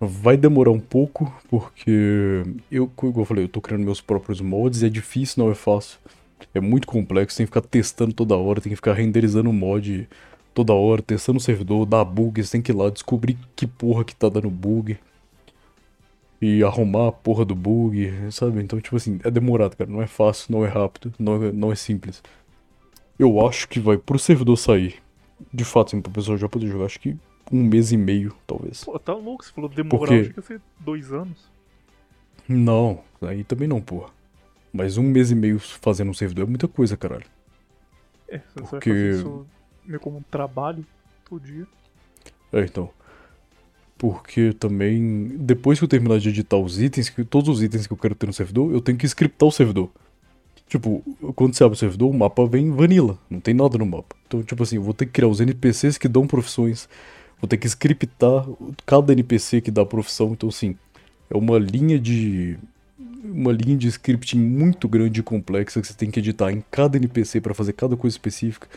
[0.00, 4.82] Vai demorar um pouco, porque eu, como eu falei, eu tô criando meus próprios mods,
[4.82, 5.98] é difícil, não é fácil.
[6.52, 10.08] É muito complexo, tem que ficar testando toda hora, tem que ficar renderizando o mod
[10.52, 14.04] toda hora, testando o servidor, dá bug, você tem que ir lá descobrir que porra
[14.04, 14.98] que tá dando bug.
[16.46, 18.62] E arrumar a porra do bug, sabe?
[18.62, 19.90] Então, tipo assim, é demorado, cara.
[19.90, 22.22] Não é fácil, não é rápido, não é, não é simples.
[23.18, 24.96] Eu acho que vai pro servidor sair.
[25.50, 27.16] De fato, assim, pro pessoal já poder jogar, acho que
[27.50, 28.84] um mês e meio, talvez.
[28.84, 30.14] Pô, tá louco, você falou demorar, Porque...
[30.14, 31.50] acho que ia ser dois anos.
[32.46, 34.10] Não, aí também não, porra.
[34.70, 37.24] Mas um mês e meio fazendo um servidor é muita coisa, caralho.
[38.28, 38.90] É, você Porque...
[38.90, 39.46] vai fazer isso
[39.86, 40.84] meio como um trabalho
[41.26, 41.66] todo dia.
[42.52, 42.90] É, então.
[43.96, 47.96] Porque também, depois que eu terminar de editar os itens, todos os itens que eu
[47.96, 49.90] quero ter no servidor, eu tenho que scriptar o servidor.
[50.68, 51.04] Tipo,
[51.36, 54.16] quando você abre o servidor, o mapa vem vanilla, não tem nada no mapa.
[54.26, 56.88] Então, tipo assim, eu vou ter que criar os NPCs que dão profissões,
[57.40, 58.46] vou ter que scriptar
[58.84, 60.32] cada NPC que dá profissão.
[60.32, 60.76] Então, assim,
[61.30, 62.58] é uma linha de.
[63.22, 66.98] Uma linha de scripting muito grande e complexa que você tem que editar em cada
[66.98, 68.68] NPC para fazer cada coisa específica.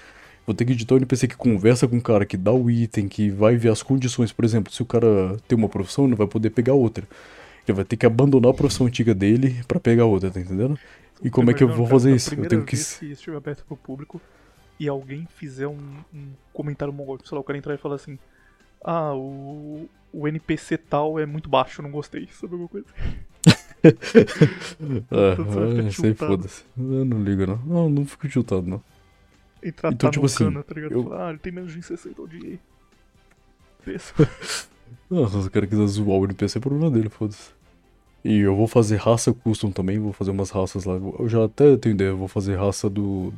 [0.48, 3.10] Vou ter que editar um NPC que conversa com o cara, que dá o item,
[3.10, 4.32] que vai ver as condições.
[4.32, 7.06] Por exemplo, se o cara tem uma profissão, ele não vai poder pegar outra.
[7.68, 10.80] Ele vai ter que abandonar a profissão antiga dele para pegar outra, tá entendendo?
[11.22, 12.34] E como é que eu vou fazer isso?
[12.34, 12.78] Eu tenho que.
[12.78, 14.22] Se isso estiver aberto pro público
[14.80, 18.18] e alguém fizer um, um comentário mongol, sei lá, o cara entrar e falar assim:
[18.82, 22.88] Ah, o, o NPC tal é muito baixo, não gostei, sabe alguma coisa?
[25.12, 26.64] ah, sei, foda-se.
[26.78, 27.58] Eu não ligo, não.
[27.66, 28.82] Não, não fico chutado, não.
[29.64, 30.92] Entrar então, tá tipo assim, cana, tá ligado?
[30.92, 31.04] Eu...
[31.04, 32.60] Falar, ah, ele tem menos de 60 ao dia.
[35.10, 37.52] Nossa, se o cara quiser zoar o NPC, é problema dele, foda-se.
[38.24, 40.96] E eu vou fazer raça custom também, vou fazer umas raças lá.
[40.96, 43.34] Eu já até tenho ideia, vou fazer raça do.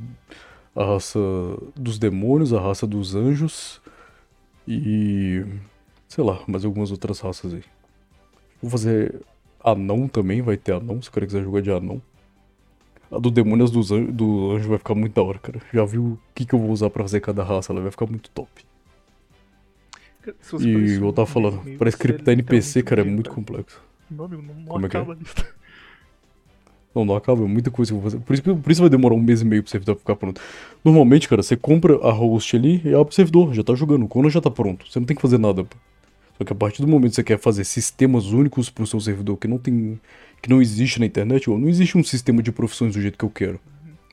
[0.76, 1.20] A raça
[1.76, 3.82] dos demônios, a raça dos anjos.
[4.68, 5.46] E.
[6.08, 7.64] sei lá, mais algumas outras raças aí.
[8.62, 9.22] Vou fazer
[9.64, 12.02] anão também, vai ter anão, se o cara quiser jogar de anão.
[13.12, 15.62] A do Demônios dos do Anjo vai ficar muito da hora, cara.
[15.74, 18.06] Já viu o que, que eu vou usar pra fazer cada raça, ela vai ficar
[18.06, 18.50] muito top.
[20.60, 23.82] E eu tava falando, para scriptar NPC, cara, é muito complexo.
[24.10, 24.88] Meu amigo, não, não Como é é?
[24.88, 25.46] acaba a lista.
[26.94, 28.24] Não, não acaba, é muita coisa que eu vou fazer.
[28.24, 30.42] Por isso, por isso vai demorar um mês e meio pro servidor ficar pronto.
[30.84, 34.06] Normalmente, cara, você compra a host ali e abre o servidor, já tá jogando.
[34.06, 34.92] O Conan já tá pronto.
[34.92, 35.68] Você não tem que fazer nada.
[36.38, 39.38] Só que a partir do momento que você quer fazer sistemas únicos pro seu servidor
[39.38, 40.00] que não tem.
[40.42, 43.26] Que não existe na internet, ou não existe um sistema de profissões do jeito que
[43.26, 43.60] eu quero.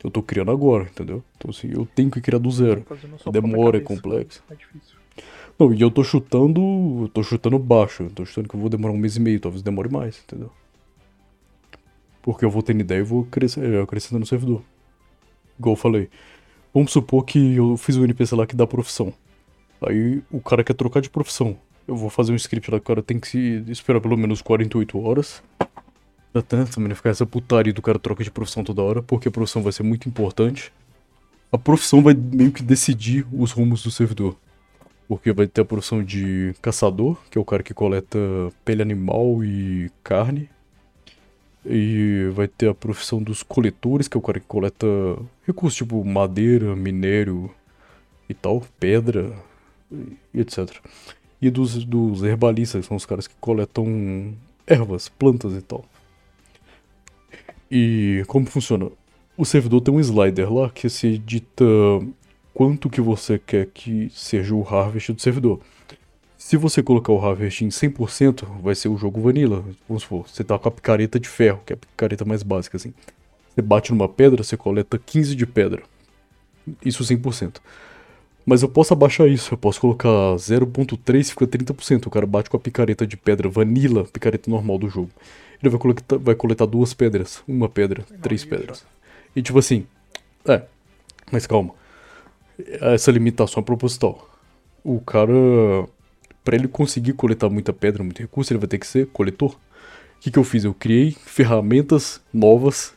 [0.02, 1.22] Eu tô criando agora, entendeu?
[1.36, 2.84] Então assim, eu tenho que criar do zero.
[3.30, 4.42] Demora, é complexo.
[4.50, 4.96] É difícil.
[5.58, 6.60] Não, e eu tô chutando.
[7.02, 8.04] Eu tô chutando baixo.
[8.04, 10.50] Eu tô chutando que eu vou demorar um mês e meio, talvez demore mais, entendeu?
[12.22, 14.62] Porque eu vou tendo ideia e vou crescer, acrescentando no servidor.
[15.58, 16.10] Igual eu falei.
[16.74, 19.12] Vamos supor que eu fiz um NPC lá que dá profissão.
[19.80, 21.56] Aí o cara quer trocar de profissão.
[21.88, 24.42] Eu vou fazer um script lá que o cara tem que se esperar pelo menos
[24.42, 25.42] 48 horas.
[26.38, 29.30] Até também não ficar essa putaria do cara troca de profissão toda hora, porque a
[29.30, 30.70] profissão vai ser muito importante.
[31.50, 34.36] A profissão vai meio que decidir os rumos do servidor.
[35.08, 38.18] Porque vai ter a profissão de caçador, que é o cara que coleta
[38.64, 40.50] pele animal e carne.
[41.64, 44.86] E vai ter a profissão dos coletores, que é o cara que coleta
[45.46, 47.50] recursos tipo madeira, minério
[48.28, 49.32] e tal, pedra
[50.34, 50.68] e etc.
[51.40, 54.34] E dos, dos herbalistas, que são os caras que coletam
[54.66, 55.84] ervas, plantas e tal.
[57.70, 58.90] E como funciona?
[59.36, 61.64] O servidor tem um slider lá que se edita
[62.54, 65.60] quanto que você quer que seja o harvest do servidor.
[66.38, 69.64] Se você colocar o harvest em 100%, vai ser o jogo vanilla.
[69.88, 72.76] Vamos supor, você tá com a picareta de ferro, que é a picareta mais básica
[72.76, 72.94] assim.
[73.54, 75.82] Você bate numa pedra, você coleta 15 de pedra.
[76.84, 77.56] Isso 100%.
[78.44, 82.06] Mas eu posso abaixar isso, eu posso colocar 0.3 fica 30%.
[82.06, 85.10] O cara bate com a picareta de pedra vanilla, picareta normal do jogo.
[85.62, 88.50] Ele vai coletar, vai coletar duas pedras, uma pedra, três isso.
[88.50, 88.84] pedras.
[89.34, 89.86] E tipo assim,
[90.46, 90.62] é,
[91.30, 91.74] mas calma.
[92.80, 94.28] Essa limitação é proposital.
[94.82, 95.32] O cara,
[96.44, 99.52] pra ele conseguir coletar muita pedra, muito recurso, ele vai ter que ser coletor.
[99.52, 100.64] O que, que eu fiz?
[100.64, 102.94] Eu criei ferramentas novas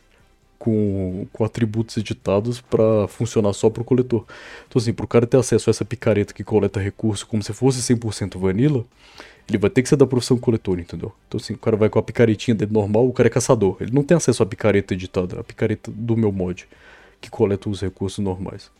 [0.60, 4.24] com, com atributos editados pra funcionar só pro coletor.
[4.68, 7.80] Então assim, pro cara ter acesso a essa picareta que coleta recurso como se fosse
[7.94, 8.84] 100% vanilla,
[9.50, 11.12] ele vai ter que ser da profissão coletor, entendeu?
[11.26, 13.76] Então assim, o cara vai com a picaretinha dele normal, o cara é caçador.
[13.80, 16.66] Ele não tem acesso à picareta editada, a picareta do meu mod,
[17.20, 18.70] que coleta os recursos normais.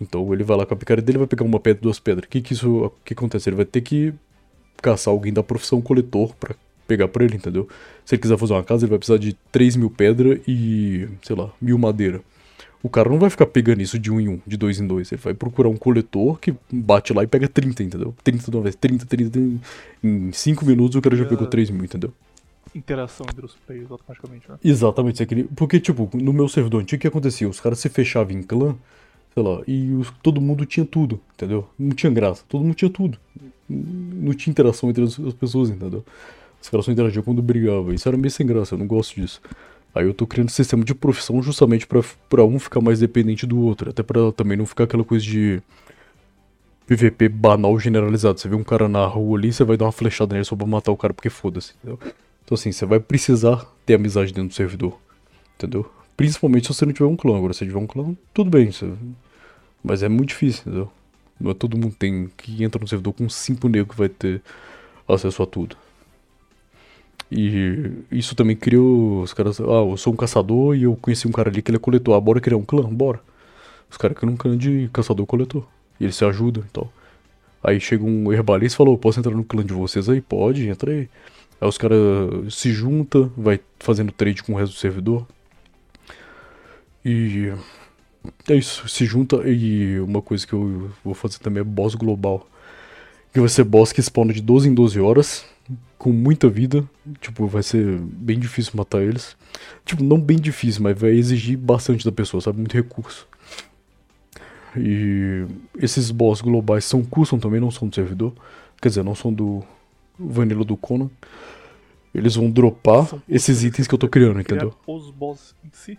[0.00, 2.26] Então ele vai lá com a picareta dele, vai pegar uma pedra, duas pedras.
[2.26, 3.48] O que que isso, que acontece?
[3.48, 4.12] Ele vai ter que
[4.82, 6.54] caçar alguém da profissão coletor pra
[6.86, 7.66] pegar pra ele, entendeu?
[8.04, 11.34] Se ele quiser fazer uma casa, ele vai precisar de 3 mil pedra e, sei
[11.34, 12.20] lá, mil madeira.
[12.82, 15.12] O cara não vai ficar pegando isso de um em um, de dois em dois.
[15.12, 18.14] Ele vai procurar um coletor que bate lá e pega 30, entendeu?
[18.24, 19.60] 30 de uma vez, 30, 30, 30.
[20.02, 22.12] Em 5 minutos o cara já pegou 3 mil, entendeu?
[22.74, 24.56] Interação entre os players automaticamente, né?
[24.64, 25.44] Exatamente, isso aqui.
[25.54, 27.48] Porque, tipo, no meu servidor antigo, o que acontecia?
[27.48, 28.74] Os caras se fechavam em clã,
[29.34, 31.68] sei lá, e os- todo mundo tinha tudo, entendeu?
[31.78, 33.18] Não tinha graça, todo mundo tinha tudo.
[33.68, 36.04] Não tinha interação entre as, as pessoas, entendeu?
[36.60, 37.92] Os caras só interagiam quando brigavam.
[37.92, 39.40] Isso era meio sem graça, eu não gosto disso.
[39.94, 43.60] Aí eu tô criando um sistema de profissão justamente pra um ficar mais dependente do
[43.60, 43.90] outro.
[43.90, 45.62] Até pra também não ficar aquela coisa de
[46.86, 48.40] PVP banal generalizado.
[48.40, 50.66] Você vê um cara na rua ali, você vai dar uma flechada nele só pra
[50.66, 51.98] matar o cara porque foda-se, entendeu?
[52.44, 54.98] Então assim, você vai precisar ter amizade dentro do servidor,
[55.56, 55.90] entendeu?
[56.16, 57.36] Principalmente se você não tiver um clã.
[57.36, 58.70] Agora, se tiver um clã, tudo bem.
[58.70, 58.90] Você...
[59.82, 60.92] Mas é muito difícil, entendeu?
[61.40, 64.42] Não é todo mundo tem que entra no servidor com cinco negros que vai ter
[65.08, 65.76] acesso a tudo.
[67.34, 69.58] E isso também criou os caras.
[69.60, 72.14] Ah, eu sou um caçador e eu conheci um cara ali que ele é coletor.
[72.14, 72.82] Ah, bora criar um clã?
[72.82, 73.20] Bora.
[73.90, 75.64] Os caras criam um clã de caçador-coletor.
[75.98, 76.92] E eles se ajudam e tal.
[77.64, 80.20] Aí chega um herbalista e falou: Posso entrar no clã de vocês aí?
[80.20, 81.08] Pode, entra aí.
[81.60, 81.98] Aí os caras
[82.50, 85.26] se juntam, vai fazendo trade com o resto do servidor.
[87.04, 87.52] E
[88.48, 92.46] é isso, se junta e uma coisa que eu vou fazer também é boss global.
[93.32, 95.44] Que vai ser boss que spawna de 12 em 12 horas,
[95.98, 96.84] com muita vida.
[97.20, 99.36] Tipo, vai ser bem difícil matar eles.
[99.84, 102.58] Tipo, não bem difícil, mas vai exigir bastante da pessoa, sabe?
[102.58, 103.26] Muito recurso.
[104.76, 105.44] E
[105.78, 108.32] esses boss globais são custom também, não são do servidor.
[108.80, 109.62] Quer dizer, não são do
[110.18, 111.10] Vanilla do Conan.
[112.14, 114.74] Eles vão dropar esses itens que eu tô criando, entendeu?
[114.86, 115.98] os boss em si.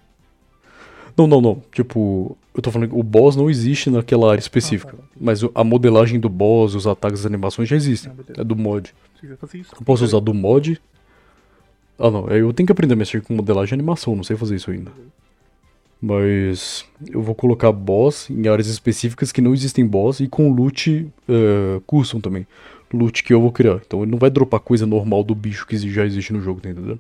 [1.16, 1.62] Não, não, não.
[1.72, 4.96] Tipo, eu tô falando que o boss não existe naquela área específica.
[4.96, 5.08] Ah, tá.
[5.20, 8.12] Mas a modelagem do boss, os ataques, as animações já existem.
[8.12, 8.42] Ah.
[8.42, 8.94] É do mod.
[9.24, 9.38] Eu
[9.86, 10.80] posso usar do mod.
[11.98, 12.28] Ah, não.
[12.28, 14.16] aí Eu tenho que aprender a mexer com modelagem e animação.
[14.16, 14.92] Não sei fazer isso ainda.
[16.02, 21.08] Mas eu vou colocar boss em áreas específicas que não existem boss e com loot
[21.30, 22.46] eh, custom também.
[22.94, 23.80] loot que eu vou criar.
[23.86, 26.70] Então ele não vai dropar coisa normal do bicho que já existe no jogo, tá
[26.70, 27.00] entendendo?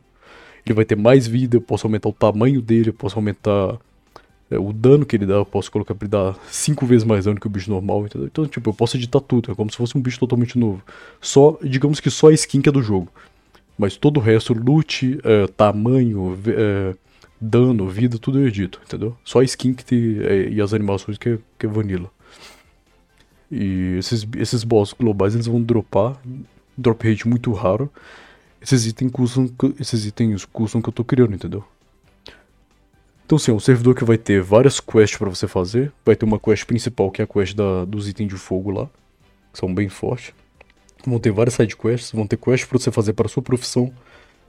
[0.66, 3.78] Ele vai ter mais vida, eu posso aumentar o tamanho dele, eu posso aumentar
[4.54, 7.26] é, o dano que ele dá, eu posso colocar pra ele dar 5 vezes mais
[7.26, 8.28] dano que o bicho normal, entendeu?
[8.28, 10.84] Então, tipo, eu posso editar tudo, é como se fosse um bicho totalmente novo.
[11.20, 13.10] Só, digamos que só a skin que é do jogo.
[13.78, 16.96] Mas todo o resto, loot, é, tamanho, é,
[17.42, 19.18] dano, vida, tudo eu edito, entendeu?
[19.26, 22.10] Só a skin que te, é, e as animações que é, que é vanilla.
[23.52, 26.18] E esses, esses boss globais eles vão dropar,
[26.78, 27.92] drop rate muito raro.
[28.62, 29.50] Esses itens custam,
[29.80, 31.66] esses itens custam que eu tô criando, entendeu?
[33.26, 35.92] Então sim, é um servidor que vai ter várias quests para você fazer.
[36.06, 38.90] Vai ter uma quest principal que é a quest da, dos itens de fogo lá,
[39.52, 40.34] que são bem fortes.
[41.06, 43.92] Vão ter várias side quests, vão ter quests para você fazer para sua profissão.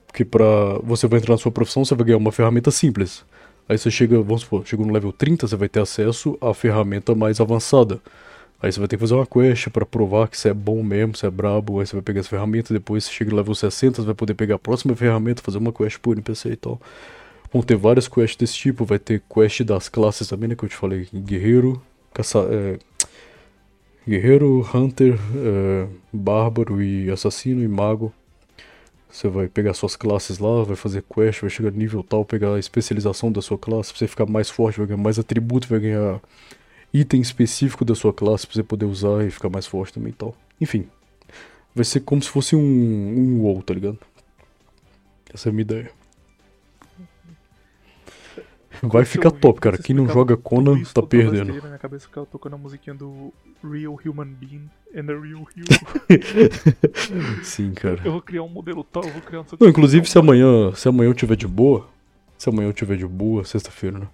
[0.06, 0.44] Porque pra
[0.82, 3.24] você vai entrar na sua profissão, você vai ganhar uma ferramenta simples.
[3.68, 7.14] Aí você chega, vamos supor, chegou no level 30, você vai ter acesso à ferramenta
[7.14, 8.00] mais avançada.
[8.62, 11.16] Aí você vai ter que fazer uma quest para provar que você é bom mesmo,
[11.16, 14.02] você é brabo, aí você vai pegar as ferramentas, depois você chega no level 60,
[14.02, 16.80] você vai poder pegar a próxima ferramenta, fazer uma quest por NPC e tal.
[17.54, 20.68] Vão ter várias quests desse tipo, vai ter quest das classes também, né, que eu
[20.68, 21.80] te falei, guerreiro,
[22.12, 22.40] caça...
[22.50, 22.78] É...
[24.06, 25.86] Guerreiro, Hunter, é...
[26.12, 28.12] Bárbaro e Assassino e Mago.
[29.08, 32.54] Você vai pegar suas classes lá, vai fazer quest, vai chegar no nível tal, pegar
[32.54, 35.78] a especialização da sua classe, pra você ficar mais forte, vai ganhar mais atributo, vai
[35.78, 36.20] ganhar
[36.92, 40.14] item específico da sua classe pra você poder usar e ficar mais forte também e
[40.16, 40.34] tal.
[40.60, 40.88] Enfim,
[41.72, 44.00] vai ser como se fosse um, um WoW, tá ligado?
[45.32, 46.03] Essa é a minha ideia.
[48.82, 49.78] Vai ficar top, cara.
[49.78, 51.54] Quem não joga Conan tá perdendo.
[51.54, 53.32] Na minha cabeça ficava tocando a musiquinha do
[53.62, 57.42] Real Human Being and a Real Hero.
[57.44, 58.00] Sim, cara.
[58.04, 59.44] Eu vou criar um modelo tal, eu vou criar um...
[59.58, 61.88] Não, inclusive se amanhã, se amanhã eu tiver de boa,
[62.36, 64.08] se amanhã eu tiver de boa, sexta-feira, né?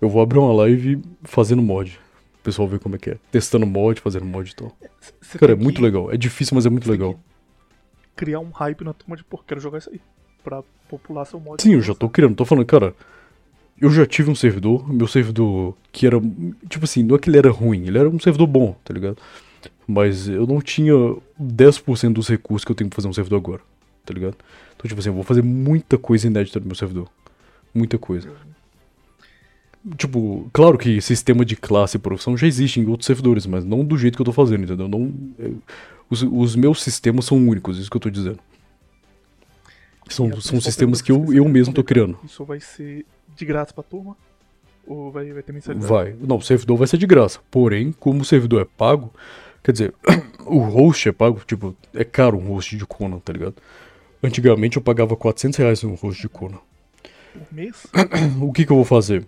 [0.00, 1.98] Eu vou abrir uma live fazendo mod
[2.40, 3.18] o pessoal ver como é que é.
[3.30, 4.72] Testando mod, fazendo mod e tal.
[5.20, 6.10] Cê Cara, é muito legal.
[6.10, 7.20] É difícil, mas é muito legal.
[8.16, 10.00] Criar um hype na turma de, pô, quero jogar isso aí.
[10.42, 11.62] Pra popular seu mod.
[11.62, 12.34] Sim, eu já tô criando.
[12.34, 12.94] Tô falando, cara.
[13.80, 16.20] Eu já tive um servidor, meu servidor que era.
[16.68, 19.16] Tipo assim, não é que ele era ruim, ele era um servidor bom, tá ligado?
[19.86, 20.94] Mas eu não tinha
[21.40, 23.60] 10% dos recursos que eu tenho pra fazer um servidor agora,
[24.04, 24.36] tá ligado?
[24.76, 27.08] Então, tipo assim, eu vou fazer muita coisa inédita no meu servidor.
[27.74, 28.30] Muita coisa.
[29.96, 33.84] Tipo, claro que sistema de classe e profissão já existe em outros servidores, mas não
[33.84, 34.88] do jeito que eu tô fazendo, entendeu?
[34.88, 35.56] Não, eu,
[36.10, 38.38] os, os, meus sistemas são únicos, isso que eu tô dizendo.
[40.10, 42.18] São, são sistemas que eu, eu mesmo tô criando.
[42.24, 43.06] Isso vai ser
[43.36, 44.16] de graça pra turma?
[44.86, 45.90] Ou vai, vai ter mensalidade?
[45.90, 46.16] Vai.
[46.20, 47.40] Não, o servidor vai ser de graça.
[47.50, 49.12] Porém, como o servidor é pago,
[49.62, 49.94] quer dizer,
[50.46, 53.54] o host é pago, tipo, é caro um host de Conan, tá ligado?
[54.22, 56.58] Antigamente eu pagava 400 reais um host de Conan.
[57.32, 57.86] Por mês?
[58.40, 59.24] o que que eu vou fazer?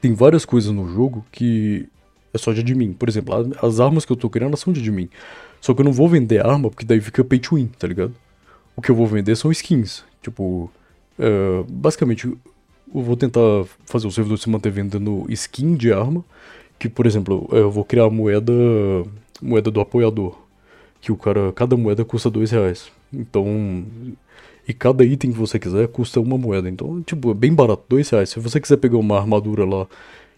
[0.00, 1.88] tem várias coisas no jogo que
[2.32, 2.92] é só de admin.
[2.92, 5.08] Por exemplo, as armas que eu tô criando são de admin.
[5.60, 8.14] Só que eu não vou vender arma porque daí fica pay to win, tá ligado?
[8.76, 10.04] O que eu vou vender são skins.
[10.22, 10.70] Tipo,
[11.18, 13.40] uh, basicamente, eu vou tentar
[13.86, 16.24] fazer o servidor se manter vendendo skin de arma.
[16.78, 18.52] Que, por exemplo, eu vou criar a moeda,
[19.40, 20.38] moeda do apoiador.
[21.00, 22.90] Que o cara, cada moeda custa dois reais.
[23.12, 23.84] Então,
[24.68, 26.68] e cada item que você quiser custa uma moeda.
[26.68, 28.30] Então, tipo, é bem barato, dois reais.
[28.30, 29.86] Se você quiser pegar uma armadura lá,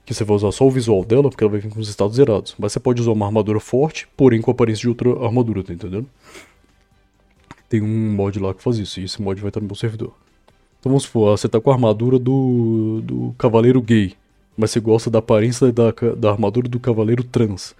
[0.04, 2.16] que você vai usar só o visual dela, porque ela vai vir com os estados
[2.16, 2.54] zerados.
[2.58, 5.72] Mas você pode usar uma armadura forte, porém com a aparência de outra armadura, tá
[5.72, 6.06] entendendo?
[7.68, 10.12] Tem um mod lá que faz isso, e esse mod vai estar no meu servidor.
[10.80, 14.14] Então vamos supor, você tá com a armadura do, do cavaleiro gay,
[14.56, 17.74] mas você gosta da aparência da, da armadura do cavaleiro trans.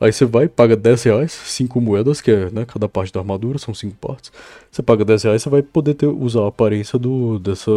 [0.00, 3.58] Aí você vai, paga 10 reais, 5 moedas, que é né, cada parte da armadura,
[3.58, 4.32] são 5 partes.
[4.70, 7.70] Você paga 10 reais, você vai poder ter, usar a aparência do, dessa,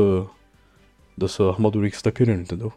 [1.17, 2.71] dessa armadura que você está querendo, entendeu?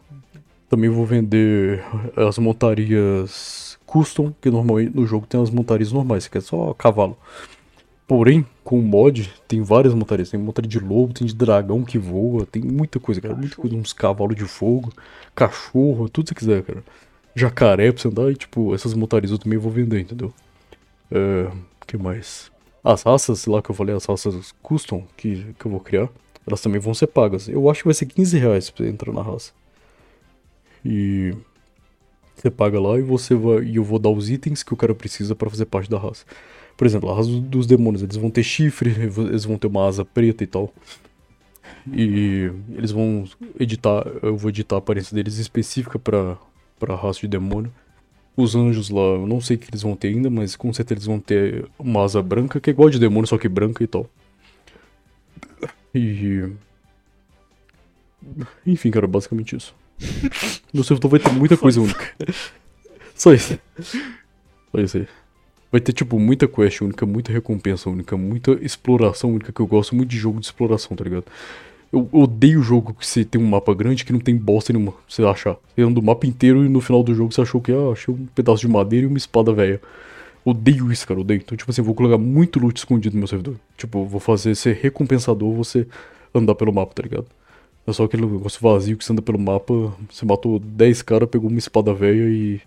[0.67, 1.83] Também vou vender
[2.15, 7.15] as montarias custom, que normalmente no jogo tem as montarias normais, que é só cavalo.
[8.07, 10.29] Porém, com o mod, tem várias montarias.
[10.29, 13.35] Tem montaria de lobo, tem de dragão que voa, tem muita coisa, cara.
[13.35, 14.91] Muita coisa, uns cavalos de fogo,
[15.33, 16.83] cachorro, tudo que você quiser, cara
[17.35, 20.33] jacaré pra você andar e, tipo, essas montarias eu também vou vender, entendeu?
[21.11, 21.51] É,
[21.85, 22.49] que mais?
[22.83, 26.09] As raças lá que eu falei, as raças custom que, que eu vou criar,
[26.47, 27.49] elas também vão ser pagas.
[27.49, 29.51] Eu acho que vai ser 15 reais pra você entrar na raça.
[30.83, 31.33] E
[32.35, 34.95] você paga lá e você vai e eu vou dar os itens que o cara
[34.95, 36.25] precisa para fazer parte da raça.
[36.77, 38.89] Por exemplo, a raça dos demônios, eles vão ter chifre,
[39.29, 40.73] eles vão ter uma asa preta e tal.
[41.91, 43.25] E eles vão
[43.59, 46.37] editar, eu vou editar a aparência deles específica para
[46.79, 47.71] para raça de demônio.
[48.35, 50.95] Os anjos lá, eu não sei o que eles vão ter ainda, mas com certeza
[50.99, 53.87] eles vão ter uma asa branca, que é igual de demônio, só que branca e
[53.87, 54.09] tal.
[55.93, 56.51] E.
[58.67, 59.73] Enfim, cara, basicamente isso.
[60.73, 62.13] Meu servidor vai ter muita coisa única.
[63.15, 63.57] Só isso.
[63.81, 65.07] Só isso aí.
[65.71, 69.95] Vai ter, tipo, muita quest única, muita recompensa única, muita exploração única, que eu gosto
[69.95, 71.25] muito de jogo de exploração, tá ligado?
[71.91, 74.93] Eu odeio jogo que você tem um mapa grande que não tem bosta nenhuma.
[75.07, 75.55] Você achar.
[75.73, 78.13] Você anda o mapa inteiro e no final do jogo você achou que, ah, achei
[78.13, 79.81] um pedaço de madeira e uma espada velha.
[80.43, 81.41] Odeio isso, cara, odeio.
[81.43, 83.55] Então, tipo assim, eu vou colocar muito loot escondido no meu servidor.
[83.77, 85.87] Tipo, vou fazer ser recompensador você
[86.33, 87.27] andar pelo mapa, tá ligado?
[87.87, 91.49] É só aquele negócio vazio que você anda pelo mapa, você matou 10 caras, pegou
[91.49, 92.59] uma espada velha e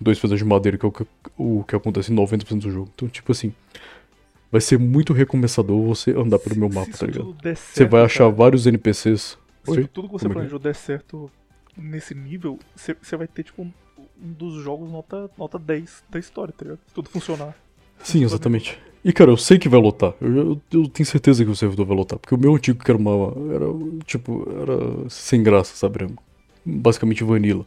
[0.00, 1.06] dois pedaços de madeira, que é o que,
[1.36, 2.90] o que acontece em 90% do jogo.
[2.94, 3.52] Então, tipo assim,
[4.50, 7.32] vai ser muito recompensador você andar pelo Se- meu mapa, tá ligado?
[7.42, 9.38] der Você certo, vai achar cara, vários NPCs.
[9.64, 10.34] Se tudo que você Como é é?
[10.34, 11.30] planejou der certo
[11.76, 16.18] nesse nível, você você vai ter, tipo, um, um dos jogos nota, nota 10 da
[16.18, 16.80] história, tá ligado?
[16.86, 17.54] Se tudo funcionar.
[18.02, 18.78] Sim, exatamente.
[19.04, 20.14] E cara, eu sei que vai lotar.
[20.20, 22.18] Eu, eu- eu tenho certeza que o servidor vai lotar.
[22.18, 23.32] Porque o meu antigo, que era uma.
[23.54, 23.66] Era
[24.04, 24.44] tipo.
[24.60, 26.06] Era sem graça, sabe?
[26.64, 27.64] Basicamente vanilla.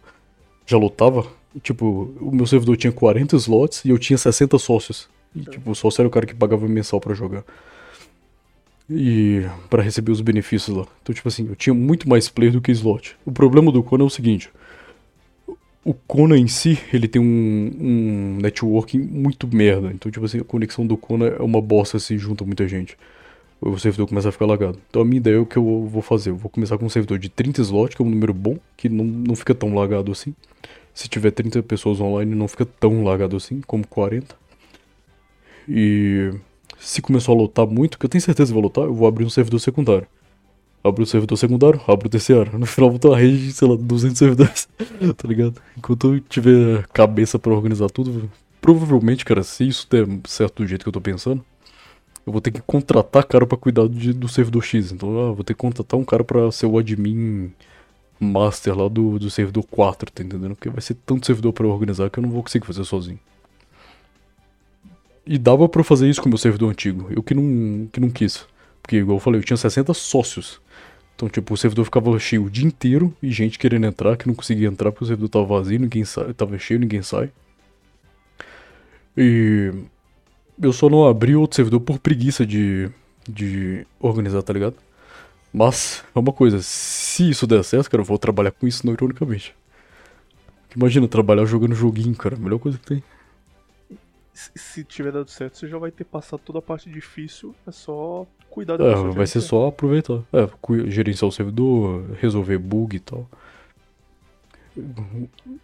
[0.66, 1.26] Já lotava.
[1.62, 5.10] Tipo, o meu servidor tinha 40 slots e eu tinha 60 sócios.
[5.36, 7.44] E tipo, o sócio era o cara que pagava mensal pra jogar.
[8.90, 10.86] E pra receber os benefícios lá.
[11.02, 13.16] Então, tipo assim, eu tinha muito mais player do que slot.
[13.26, 14.50] O problema do Kona é o seguinte.
[15.84, 19.92] O Kona em si, ele tem um, um networking muito merda.
[19.94, 22.98] Então, tipo assim, a conexão do Kona é uma bosta se junta muita gente.
[23.62, 24.80] O servidor começa a ficar lagado.
[24.90, 26.32] Então, a minha ideia é o que eu vou fazer.
[26.32, 28.90] Eu vou começar com um servidor de 30 slots, que é um número bom, que
[28.90, 30.34] não, não fica tão lagado assim.
[30.94, 34.36] Se tiver 30 pessoas online, não fica tão lagado assim, como 40.
[35.68, 36.32] E
[36.80, 39.26] se começar a lotar muito, que eu tenho certeza que vai lotar, eu vou abrir
[39.26, 40.08] um servidor secundário.
[40.84, 42.58] Abro o servidor secundário, abro o terceiro.
[42.58, 44.68] No final vou ter uma rede de, sei lá, 200 servidores.
[45.16, 45.62] tá ligado?
[45.78, 50.82] Enquanto eu tiver cabeça pra organizar tudo, provavelmente, cara, se isso der certo do jeito
[50.84, 51.46] que eu tô pensando,
[52.26, 54.92] eu vou ter que contratar cara pra cuidar de- do servidor X.
[54.92, 57.52] Então, ah, vou ter que contratar um cara pra ser o admin
[58.22, 60.56] master lá do, do servidor 4, tá entendendo?
[60.56, 63.20] Porque vai ser tanto servidor eu organizar que eu não vou conseguir fazer sozinho.
[65.26, 67.08] E dava eu fazer isso com o meu servidor antigo.
[67.10, 68.46] Eu que não, que não quis.
[68.82, 70.60] Porque, igual eu falei, eu tinha 60 sócios.
[71.16, 74.34] Então, tipo, o servidor ficava cheio o dia inteiro e gente querendo entrar que não
[74.34, 77.30] conseguia entrar porque o servidor tava vazio, ninguém sai, tava cheio, ninguém sai.
[79.16, 79.72] E
[80.60, 82.90] eu só não abri outro servidor por preguiça de,
[83.30, 84.76] de organizar, tá ligado?
[85.54, 88.94] Mas, é uma coisa, se isso der certo, cara, eu vou trabalhar com isso não
[88.94, 89.54] ironicamente.
[90.76, 93.04] Imagina trabalhar jogando joguinho, cara, a melhor coisa que tem.
[94.34, 97.54] Se, tiver dado certo, você já vai ter passado toda a parte difícil.
[97.68, 99.14] É só cuidar depois.
[99.14, 100.22] É, vai ser só aproveitar.
[100.34, 100.50] É,
[100.88, 103.30] gerenciar o servidor, resolver bug e tal.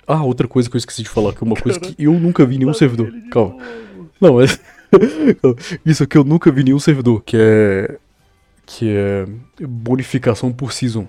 [0.06, 2.46] Ah, outra coisa que eu esqueci de falar, que é uma coisa que eu nunca
[2.46, 3.12] vi em nenhum servidor.
[3.32, 3.58] Calma.
[4.20, 4.60] Não, mas.
[5.42, 5.56] Calma.
[5.86, 7.98] Isso aqui eu nunca vi em nenhum servidor, que é.
[8.68, 9.26] Que é
[9.66, 11.08] bonificação por season.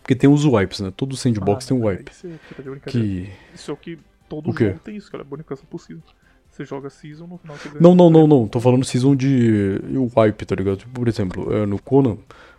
[0.00, 0.92] Porque tem os wipes, né?
[0.96, 2.12] Todo sandbox tem um wipe.
[2.12, 3.06] Isso, é, tá de brincadeira.
[3.08, 3.30] Que.
[3.52, 3.98] isso é o que
[4.28, 4.68] todo O quê?
[4.68, 5.24] jogo tem isso, cara.
[5.24, 6.02] Bonificação por season.
[6.48, 7.80] Você joga season, no final você ganha.
[7.82, 8.48] Não, não, não, não.
[8.48, 9.80] Tô falando season de
[10.16, 10.78] wipe, tá ligado?
[10.78, 12.16] Tipo, por exemplo, é, no Conan,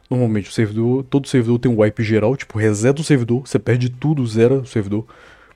[0.09, 3.89] normalmente o servidor, todo servidor tem um wipe geral, tipo, reseta o servidor, você perde
[3.89, 5.05] tudo, zera o servidor,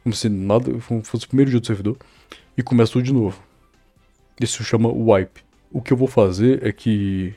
[0.01, 1.97] como se nada fosse o primeiro dia do servidor,
[2.57, 3.39] e começa tudo de novo.
[4.39, 5.43] Isso chama wipe.
[5.71, 7.35] O que eu vou fazer é que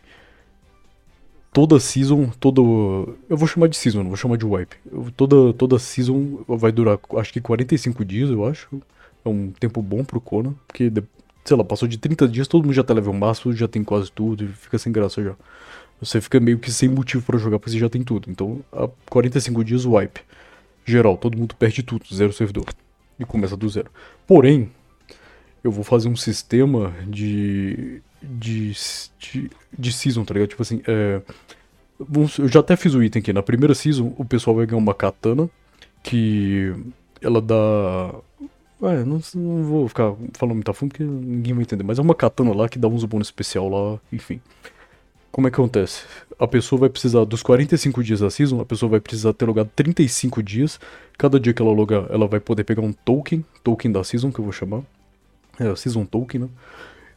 [1.54, 3.16] toda season, todo.
[3.30, 4.76] Eu vou chamar de season, não vou chamar de wipe.
[5.16, 8.82] Toda, toda season vai durar, acho que 45 dias, eu acho.
[9.24, 10.92] É um tempo bom pro Conan, porque,
[11.44, 14.10] sei lá, passou de 30 dias, todo mundo já tá level máximo, já tem quase
[14.10, 15.34] tudo, e fica sem graça já.
[16.00, 18.28] Você fica meio que sem motivo pra jogar, porque você já tem tudo.
[18.28, 20.20] Então, a 45 dias, wipe.
[20.84, 22.66] Geral, todo mundo perde tudo, zero servidor.
[23.18, 23.90] E começa do zero.
[24.26, 24.68] Porém,
[25.62, 28.02] eu vou fazer um sistema de.
[28.24, 28.72] De.
[29.18, 30.50] de, de season, tá ligado?
[30.50, 31.20] Tipo assim, é.
[32.38, 33.32] Eu já até fiz o item aqui.
[33.32, 35.48] Na primeira season, o pessoal vai ganhar uma katana
[36.02, 36.74] que
[37.20, 38.14] ela dá.
[38.82, 41.84] Ué, não, não vou ficar falando muito a fundo porque ninguém vai entender.
[41.84, 44.40] Mas é uma katana lá que dá uns bônus especial lá, enfim.
[45.34, 46.04] Como é que acontece?
[46.38, 49.68] A pessoa vai precisar, dos 45 dias da season, a pessoa vai precisar ter logado
[49.74, 50.78] 35 dias.
[51.18, 54.38] Cada dia que ela logar, ela vai poder pegar um token, token da season, que
[54.38, 54.82] eu vou chamar.
[55.58, 56.48] É, season token, né?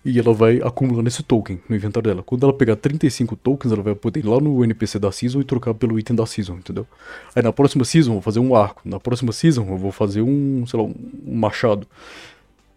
[0.08, 2.24] E ela vai acumulando esse token no inventário dela.
[2.24, 5.44] Quando ela pegar 35 tokens, ela vai poder ir lá no NPC da season e
[5.44, 6.88] trocar pelo item da season, entendeu?
[7.36, 8.82] Aí na próxima season eu vou fazer um arco.
[8.86, 10.96] Na próxima season eu vou fazer um, sei lá, um
[11.36, 11.86] machado.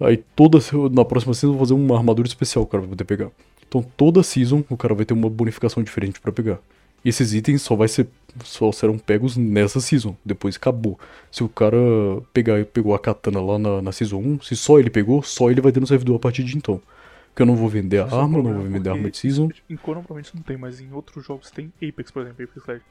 [0.01, 0.59] Aí toda
[0.91, 3.31] na próxima season eu vou fazer uma armadura especial que o cara vai poder pegar.
[3.69, 6.59] Então toda season o cara vai ter uma bonificação diferente pra pegar.
[7.05, 8.09] E esses itens só vai ser
[8.43, 10.17] só serão pegos nessa season.
[10.25, 10.99] Depois acabou.
[11.31, 11.77] Se o cara
[12.33, 15.61] pegar pegou a katana lá na, na season 1, se só ele pegou, só ele
[15.61, 16.83] vai ter no servidor a partir de então.
[17.31, 19.49] Porque eu não vou vender a arma, não vou problema, vender a arma de season.
[19.69, 22.87] Em Conan provavelmente não tem, mas em outros jogos tem Apex, por exemplo, Apex Legends.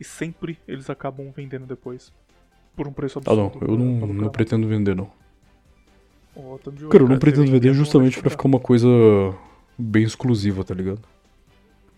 [0.00, 2.12] E sempre eles acabam vendendo depois.
[2.74, 3.66] Por um preço Ah não, absurdo.
[3.72, 4.30] eu não, pra não lucrar.
[4.30, 5.10] pretendo vender não.
[6.34, 8.30] Olho, Cara, eu não Você pretendo vender justamente comprar.
[8.30, 8.88] ficar uma coisa
[9.76, 11.00] bem exclusiva, tá ligado?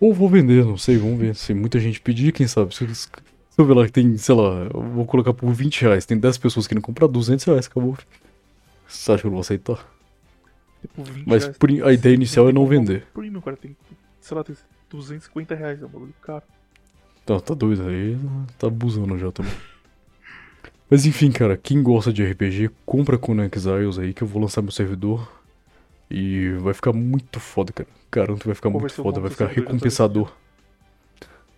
[0.01, 1.37] Ou vou vender, não sei, vamos ver.
[1.37, 2.75] Se muita gente pedir, quem sabe?
[2.75, 3.09] Se, se
[3.57, 6.39] eu ver lá que tem, sei lá, eu vou colocar por 20 reais, tem 10
[6.39, 7.97] pessoas querendo comprar 200 reais, acabou.
[8.89, 9.87] Você acha que eu não vou aceitar?
[10.85, 11.59] Tipo, 20 Mas reais.
[11.59, 13.07] por a ideia inicial é não vender.
[13.15, 13.75] Premium, cara, tem,
[14.21, 14.55] sei lá, tem
[14.91, 16.45] 250 reais, é um bagulho caro.
[17.25, 18.19] Tá, tá doido aí,
[18.59, 19.55] tá abusando já também.
[20.91, 24.61] Mas enfim, cara, quem gosta de RPG, compra Conan Exiles aí que eu vou lançar
[24.61, 25.43] meu servidor.
[26.11, 27.89] E vai ficar muito foda, cara.
[28.13, 30.31] Garanto que vai ficar muito foda, vai ficar recompensador.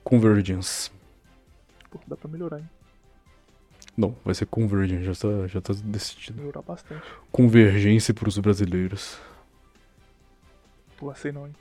[0.05, 0.89] Convergence.
[1.91, 2.71] Pô, dá pra melhorar, hein?
[3.97, 6.39] Não, vai ser Convergence, já tá, já tá decidido.
[6.39, 7.03] Melhorar bastante.
[7.33, 9.19] Convergência pros brasileiros.
[10.97, 11.55] Pô, sei não, hein?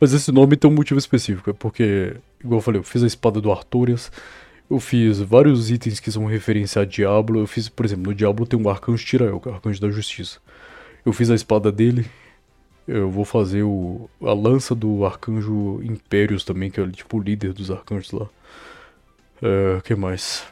[0.00, 3.06] Mas esse nome tem um motivo específico, é porque, igual eu falei, eu fiz a
[3.06, 4.10] espada do Artorias,
[4.68, 8.46] eu fiz vários itens que são referência a Diablo, eu fiz, por exemplo, no Diablo
[8.46, 10.40] tem um Arcanjo Tirael, que é o Arcanjo da Justiça.
[11.04, 12.04] Eu fiz a espada dele,
[12.86, 17.52] eu vou fazer o, a lança do Arcanjo Impérios também, que é tipo o líder
[17.52, 18.28] dos arcanjos lá.
[19.40, 20.44] É, que mais?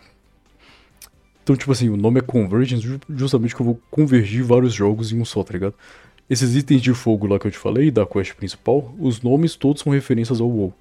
[1.42, 5.12] Então, tipo assim, o nome é Convergence ju- justamente que eu vou convergir vários jogos
[5.12, 5.74] em um só, tá ligado?
[6.28, 9.82] Esses itens de fogo lá que eu te falei, da quest principal, os nomes todos
[9.82, 10.72] são referências ao WoW.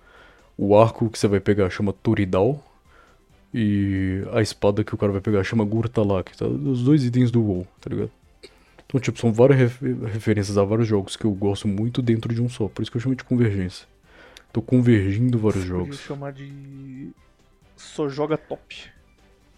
[0.57, 2.63] O arco que você vai pegar chama Toridal.
[3.51, 6.45] E a espada que o cara vai pegar chama Gurtalak, tá?
[6.45, 8.11] Os dois itens do WoW, tá ligado?
[8.85, 12.41] Então, tipo, são várias refer- referências a vários jogos que eu gosto muito dentro de
[12.41, 12.67] um só.
[12.67, 13.87] Por isso que eu chamo de convergência.
[14.53, 15.99] Tô convergindo vários Podia jogos.
[15.99, 17.09] chamar de.
[17.75, 18.87] Só joga top.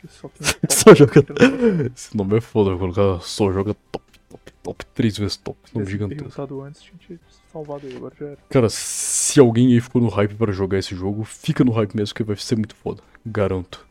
[0.02, 1.14] Que só joga.
[1.96, 5.58] Esse nome é foda, vou colocar só joga top, top, top, três vezes top.
[5.74, 6.62] Nome Se gigantesco.
[6.64, 7.20] antes, tinha
[7.52, 8.38] salvado aí, agora já era.
[8.50, 12.16] Cara, se alguém aí ficou no hype pra jogar esse jogo, fica no hype mesmo
[12.16, 13.02] que vai ser muito foda.
[13.26, 13.86] Garanto.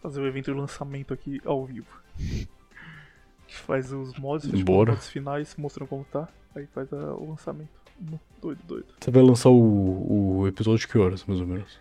[0.00, 1.86] Fazer o evento de lançamento aqui ao vivo.
[2.18, 2.48] Gente
[3.66, 4.92] faz os mods, os Bora.
[4.92, 6.28] mods finais, mostrando como tá.
[6.56, 7.68] Aí faz a- o lançamento.
[8.00, 8.86] No- Doido, doido.
[9.00, 11.78] Você vai lançar o, o episódio que horas, mais ou menos?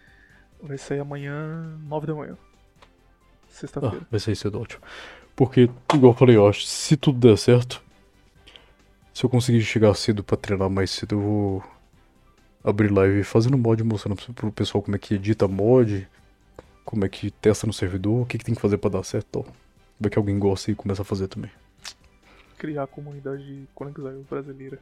[0.62, 2.38] Vai sair amanhã, 9 da manhã.
[2.40, 2.86] Ah,
[3.50, 4.06] Sexta-feira.
[4.10, 4.82] vai sair cedo, ótimo.
[5.36, 7.82] Porque, igual eu falei, eu acho, se tudo der certo,
[9.14, 11.64] se eu conseguir chegar cedo pra treinar mais cedo, eu vou
[12.64, 16.08] abrir live fazendo mod, mostrando pro- pessoal como é que edita mod,
[16.86, 19.44] como é que testa no servidor, o que, que tem que fazer pra dar certo
[19.44, 19.46] tal.
[20.00, 21.52] Vai que alguém gosta e começa a fazer também.
[22.58, 24.80] Criar a comunidade Conexile brasileira.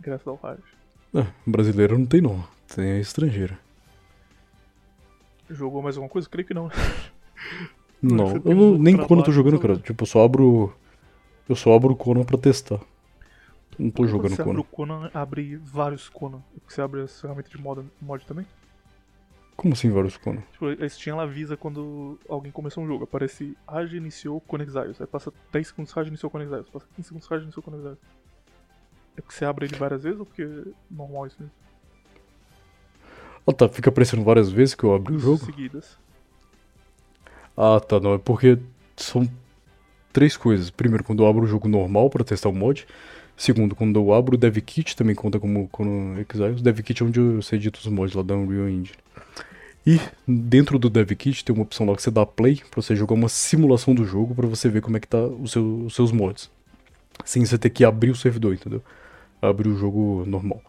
[0.00, 0.58] Graças ao Raj.
[1.14, 2.42] É, brasileiro não tem não,
[2.74, 3.58] tem a estrangeira.
[5.54, 6.28] Jogou mais alguma coisa?
[6.28, 6.70] Creio que não.
[8.02, 9.78] Não, Você eu não, nem quando eu tô jogando, cara.
[9.78, 10.74] Tipo, eu só abro.
[11.48, 12.78] Eu só abro o Conan pra testar.
[13.78, 14.60] Não tô Quando jogando você abre Conan.
[14.60, 16.42] o Conan, abre vários Conan.
[16.68, 18.44] Você abre as ferramentas de mod, mod também?
[19.56, 20.42] Como assim vários Conan?
[20.52, 23.04] Tipo, a Steam ela avisa quando alguém começou um jogo.
[23.04, 25.00] Aparece Rage iniciou Conexiles.
[25.00, 26.68] Aí passa 10 segundos Rage iniciou Conexiles.
[26.68, 27.98] Passa 15 segundos Rage iniciou Conexiles.
[29.16, 31.54] É porque você abre ele várias vezes ou porque é normal isso mesmo?
[33.46, 35.44] Ah tá, fica aparecendo várias vezes que eu abro o jogo.
[35.44, 35.96] Seguidas.
[37.56, 38.58] Ah tá, não, é porque
[38.96, 39.28] são
[40.12, 40.70] três coisas.
[40.70, 42.86] Primeiro, quando eu abro o jogo normal pra testar o mod.
[43.36, 46.60] Segundo, quando eu abro o DevKit, também conta como Conan Exiles.
[46.60, 48.96] O DevKit é onde você edita os mods lá da Unreal Engine.
[49.86, 53.14] E dentro do DevKit tem uma opção lá que você dá play pra você jogar
[53.14, 56.10] uma simulação do jogo pra você ver como é que tá o seu- os seus
[56.12, 56.48] mods.
[57.24, 58.82] Sem você ter que abrir o servidor, entendeu?
[59.42, 60.62] Abrir o jogo normal.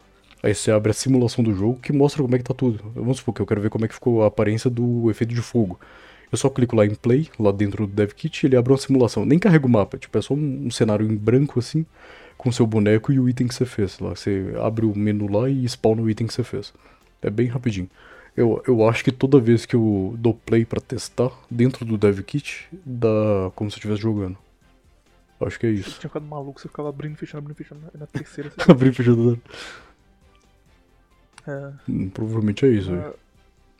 [0.46, 2.80] Aí você abre a simulação do jogo que mostra como é que tá tudo.
[2.94, 5.42] Vamos supor que eu quero ver como é que ficou a aparência do efeito de
[5.42, 5.80] fogo.
[6.32, 9.26] Eu só clico lá em play, lá dentro do DevKit, e ele abre uma simulação.
[9.26, 11.84] Nem carrega o mapa, tipo, é só um, um cenário em branco assim,
[12.38, 13.98] com seu boneco e o item que você fez.
[14.00, 16.72] Lá, você abre o menu lá e spawna o item que você fez.
[17.24, 17.90] É bem rapidinho.
[18.38, 22.68] Eu, eu acho que toda vez que eu dou play pra testar, dentro do DevKit,
[22.86, 24.38] dá como se eu estivesse jogando.
[25.42, 26.00] Acho que é Você isso.
[26.00, 27.82] tinha ficado maluco, você ficava abrindo e fechando, abrindo e fechando.
[27.98, 28.72] Na terceira você.
[28.72, 29.40] Abrir e fechar do
[31.48, 32.92] é, Hum, Provavelmente é isso.
[32.92, 32.98] aí.
[33.00, 33.14] Ah,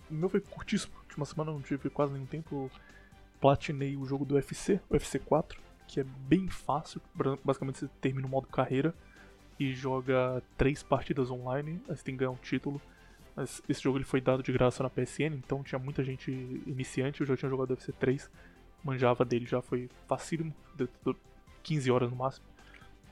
[0.10, 0.94] O meu foi curtíssimo.
[1.04, 2.70] Última semana eu não tive quase nenhum tempo.
[3.42, 7.02] Platinei o jogo do UFC, o UFC 4, que é bem fácil.
[7.44, 8.94] Basicamente você termina o modo carreira
[9.60, 11.82] e joga três partidas online.
[11.90, 12.82] Aí você tem que ganhar um título.
[13.36, 16.32] Mas esse jogo ele foi dado de graça na PSN, então tinha muita gente
[16.66, 17.20] iniciante.
[17.22, 18.30] Eu já tinha jogado o UFC 3,
[18.84, 21.16] manjava dele, já foi facílimo, deu- deu
[21.62, 22.46] 15 horas no máximo.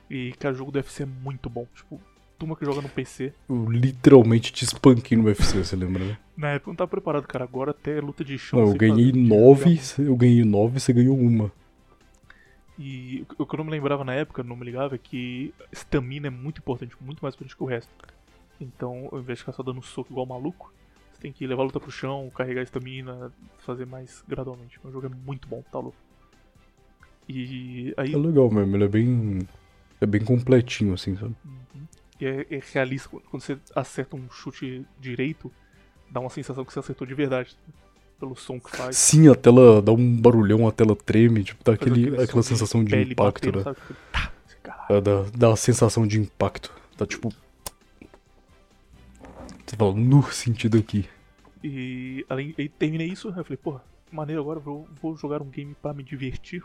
[0.08, 1.66] E, cara, o jogo do UFC é muito bom.
[1.74, 2.00] Tipo,
[2.38, 6.18] turma que joga no PC, Eu literalmente te espanquei no UFC, você lembra, né?
[6.36, 7.44] na época eu não tava preparado, cara.
[7.44, 8.60] Agora até luta de chão.
[8.60, 11.50] Não, eu ganhei nove, eu ganhei nove, você ganhou uma.
[12.78, 16.26] E o que eu não me lembrava na época, não me ligava, é que estamina
[16.26, 17.90] é muito importante, muito mais importante que o resto.
[18.60, 20.72] Então, ao invés de ficar só dando soco igual maluco,
[21.12, 24.80] você tem que levar a luta pro chão, carregar a estamina, fazer mais gradualmente.
[24.82, 25.96] O jogo é muito bom, tá louco.
[27.28, 28.12] E aí.
[28.12, 29.38] É legal mesmo, ele é bem.
[30.00, 31.34] É bem completinho, assim, sabe?
[31.44, 31.86] Uhum.
[32.20, 33.08] E é, é realista.
[33.08, 35.52] Quando você acerta um chute direito,
[36.10, 37.56] dá uma sensação que você acertou de verdade.
[38.18, 38.96] Pelo som que faz.
[38.96, 42.22] Sim, a tela dá um barulhão, a tela treme, tipo, dá Faz aquele, aquele som
[42.22, 43.62] aquela sensação de pele impacto, batendo, né?
[43.64, 43.76] sabe?
[43.80, 44.86] Tipo, tá.
[44.88, 46.72] É, dá, dá a sensação de impacto.
[46.96, 47.30] Tá tipo.
[49.66, 51.08] Você fala, no sentido aqui.
[51.62, 53.82] E além, aí terminei isso, eu falei, porra,
[54.12, 56.62] maneiro agora, vou, vou jogar um game pra me divertir.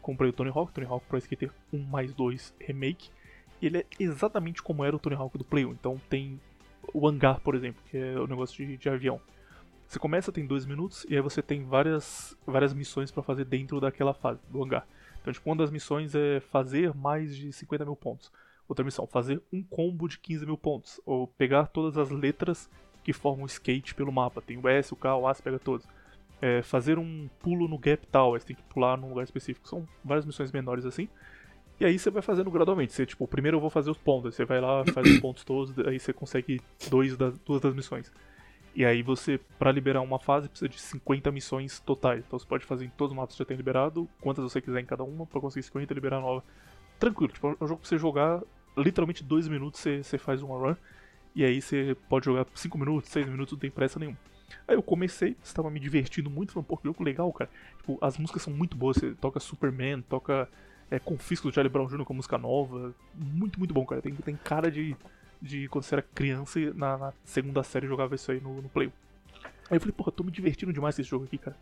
[0.00, 3.10] Comprei o Tony Hawk, Tony Hawk Pro Skater 1 mais 2 Remake.
[3.66, 5.72] Ele é exatamente como era o Tony Hawk do Play 1.
[5.72, 6.40] Então tem
[6.92, 9.20] o hangar, por exemplo, que é o negócio de, de avião.
[9.86, 13.78] Você começa, tem dois minutos, e aí você tem várias, várias missões pra fazer dentro
[13.78, 14.86] daquela fase, do hangar.
[15.20, 18.32] Então, tipo, uma das missões é fazer mais de 50 mil pontos.
[18.68, 21.00] Outra missão, fazer um combo de 15 mil pontos.
[21.04, 22.70] Ou pegar todas as letras
[23.04, 24.40] que formam skate pelo mapa.
[24.40, 25.86] Tem o S, o K, o A, você pega todos.
[26.40, 29.68] É, fazer um pulo no Gap Tower, você tem que pular num lugar específico.
[29.68, 31.08] São várias missões menores assim.
[31.82, 32.92] E aí você vai fazendo gradualmente.
[32.92, 34.36] Você, tipo, primeiro eu vou fazer os pontos.
[34.36, 38.12] Você vai lá, faz os pontos todos, aí você consegue dois das, duas das missões.
[38.72, 42.22] E aí você, pra liberar uma fase, precisa de 50 missões totais.
[42.24, 44.78] Então você pode fazer em todos os mapas que já tem liberado, quantas você quiser
[44.78, 46.44] em cada uma, pra conseguir 50 e liberar nova.
[47.00, 48.40] Tranquilo, tipo, é um jogo pra você jogar
[48.76, 50.76] literalmente dois minutos, você, você faz uma run.
[51.34, 54.18] E aí você pode jogar 5 minutos, 6 minutos, não tem pressa nenhuma.
[54.68, 57.50] Aí eu comecei, estava me divertindo muito, falando, pô, que jogo legal, cara.
[57.78, 60.48] Tipo, as músicas são muito boas, você toca Superman, toca
[60.92, 62.04] é, Confisco do Charlie Brown Jr.
[62.04, 62.94] com música nova.
[63.14, 64.02] Muito, muito bom, cara.
[64.02, 64.94] Tem, tem cara de,
[65.40, 68.68] de quando você era criança e na, na segunda série jogava isso aí no, no
[68.68, 68.92] Play.
[69.70, 71.56] Aí eu falei, porra, tô me divertindo demais com esse jogo aqui, cara.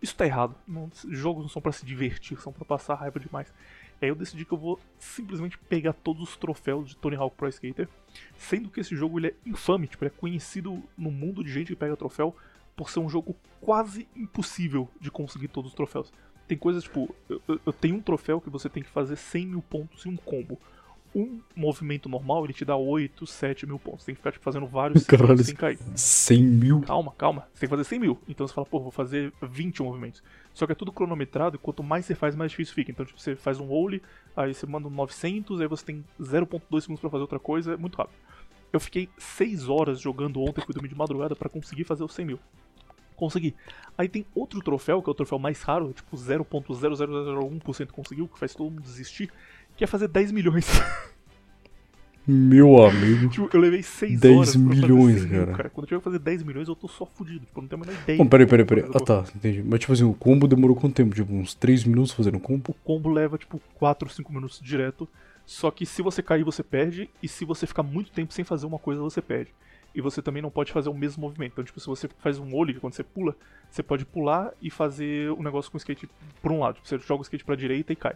[0.00, 0.54] Isso tá errado.
[0.66, 3.52] Não, jogos não são pra se divertir, são pra passar raiva demais.
[4.00, 7.36] E aí eu decidi que eu vou simplesmente pegar todos os troféus de Tony Hawk
[7.36, 7.88] Pro Skater,
[8.36, 11.66] sendo que esse jogo ele é infame, tipo, ele é conhecido no mundo de gente
[11.66, 12.36] que pega troféu
[12.76, 16.12] por ser um jogo quase impossível de conseguir todos os troféus.
[16.48, 19.62] Tem coisas tipo, eu, eu- tenho um troféu que você tem que fazer 100 mil
[19.62, 20.58] pontos em um combo.
[21.14, 24.04] Um movimento normal ele te dá 8, 7 mil pontos.
[24.04, 25.78] Tem que ficar tipo, fazendo vários Caralho, sem cair.
[25.94, 26.80] 100 mil?
[26.82, 27.46] Calma, calma.
[27.54, 28.18] Você tem que fazer 100 mil.
[28.28, 30.22] Então você fala, pô, vou fazer 20 movimentos.
[30.54, 32.90] Só que é tudo cronometrado e quanto mais você faz, mais difícil fica.
[32.90, 34.00] Então, tipo, você faz um roll,
[34.36, 37.76] aí você manda um 900, aí você tem 0.2 segundos pra fazer outra coisa, é
[37.76, 38.16] muito rápido.
[38.70, 42.26] Eu fiquei 6 horas jogando ontem, fui dormir de madrugada pra conseguir fazer os 100
[42.26, 42.38] mil.
[43.18, 43.54] Consegui.
[43.96, 48.54] Aí tem outro troféu, que é o troféu mais raro, tipo 0.0001% conseguiu, que faz
[48.54, 49.28] todo mundo desistir,
[49.76, 50.66] que é fazer 10 milhões.
[52.24, 53.28] Meu amigo.
[53.30, 55.56] tipo, eu levei 6 10 horas pra milhões, fazer 100 mil, cara.
[55.56, 55.70] cara.
[55.70, 57.44] Quando eu tiver que fazer 10 milhões, eu tô só fudido.
[57.44, 58.18] Tipo, eu não tenho a menor ideia.
[58.18, 58.84] Bom, peraí, peraí, peraí.
[58.94, 59.64] Ah, tá, entendi.
[59.66, 61.14] Mas tipo assim, o combo demorou quanto tempo?
[61.14, 62.70] Tipo, uns 3 minutos fazendo um combo?
[62.70, 65.08] o combo leva tipo 4 ou 5 minutos direto.
[65.44, 67.10] Só que se você cair, você perde.
[67.20, 69.50] E se você ficar muito tempo sem fazer uma coisa, você perde.
[69.94, 71.52] E você também não pode fazer o mesmo movimento.
[71.52, 73.34] Então, tipo, se você faz um é quando você pula,
[73.70, 76.08] você pode pular e fazer o negócio com o skate
[76.42, 76.74] por um lado.
[76.76, 78.14] Tipo, você joga o skate pra direita e cai.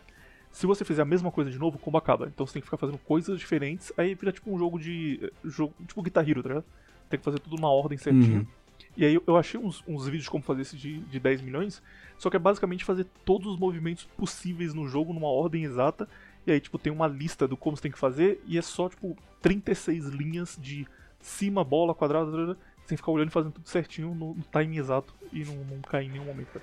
[0.51, 2.27] Se você fizer a mesma coisa de novo, o combo acaba.
[2.27, 3.90] Então você tem que ficar fazendo coisas diferentes.
[3.97, 5.19] Aí vira tipo um jogo de.
[5.23, 6.65] eh, Jogo, tipo Guitar Hero, tá ligado?
[7.09, 8.40] Tem que fazer tudo na ordem certinho.
[8.40, 8.47] Uhum.
[8.94, 11.40] E aí eu- eu achei uns, uns vídeos de como fazer esse de, de 10
[11.40, 11.82] milhões,
[12.19, 16.07] só que é basicamente fazer todos os movimentos possíveis no jogo numa ordem exata.
[16.47, 18.90] E aí, tipo, tem uma lista do como você tem que fazer, e é só,
[18.90, 20.86] tipo, 36 linhas de
[21.23, 22.57] cima, bola, tem
[22.89, 26.07] que ficar olhando e fazendo tudo certinho no, no time exato e não, não cair
[26.07, 26.61] em nenhum momento.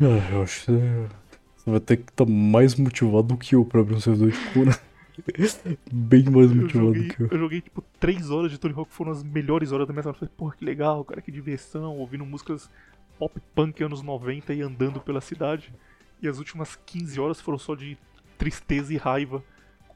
[0.00, 3.80] Ah, eu acho que você, vai ter que estar mais motivado do que eu pra
[3.80, 4.78] abrir um servidor de cura.
[5.92, 7.28] Bem mais motivado joguei, do que eu.
[7.30, 10.16] eu joguei, tipo, 3 horas de Tony Hawk, foram as melhores horas da minha semana.
[10.16, 12.68] Eu Falei, porra, que legal, cara, que diversão, ouvindo músicas
[13.18, 15.72] pop punk anos 90 e andando pela cidade.
[16.20, 17.96] E as últimas 15 horas foram só de
[18.36, 19.42] tristeza e raiva,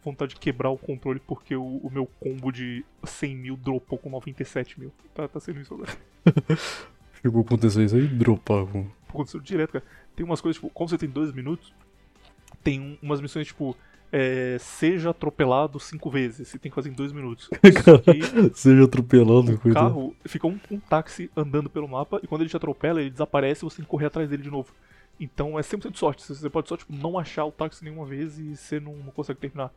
[0.04, 4.10] vontade de quebrar o controle porque o, o meu combo de 100 mil dropou com
[4.10, 4.92] 97 mil.
[5.14, 5.92] Tá, tá sendo isso agora.
[7.22, 8.86] Chegou a acontecer isso aí, dropar com.
[9.08, 9.84] Aconteceu direto, cara.
[10.14, 11.72] Tem umas coisas, tipo, como você tem 2 minutos,
[12.62, 13.76] tem um- umas missões, tipo,
[14.12, 16.48] é, seja atropelado 5 vezes.
[16.48, 17.50] Você tem que fazer em 2 minutos.
[18.54, 22.56] Seja atropelado, o carro fica um, um táxi andando pelo mapa e quando ele te
[22.56, 24.72] atropela, ele desaparece e você tem que correr atrás dele de novo.
[25.18, 26.22] Então é 100% de sorte.
[26.22, 29.40] Você pode só tipo, não achar o táxi nenhuma vez e você não, não consegue
[29.40, 29.72] terminar.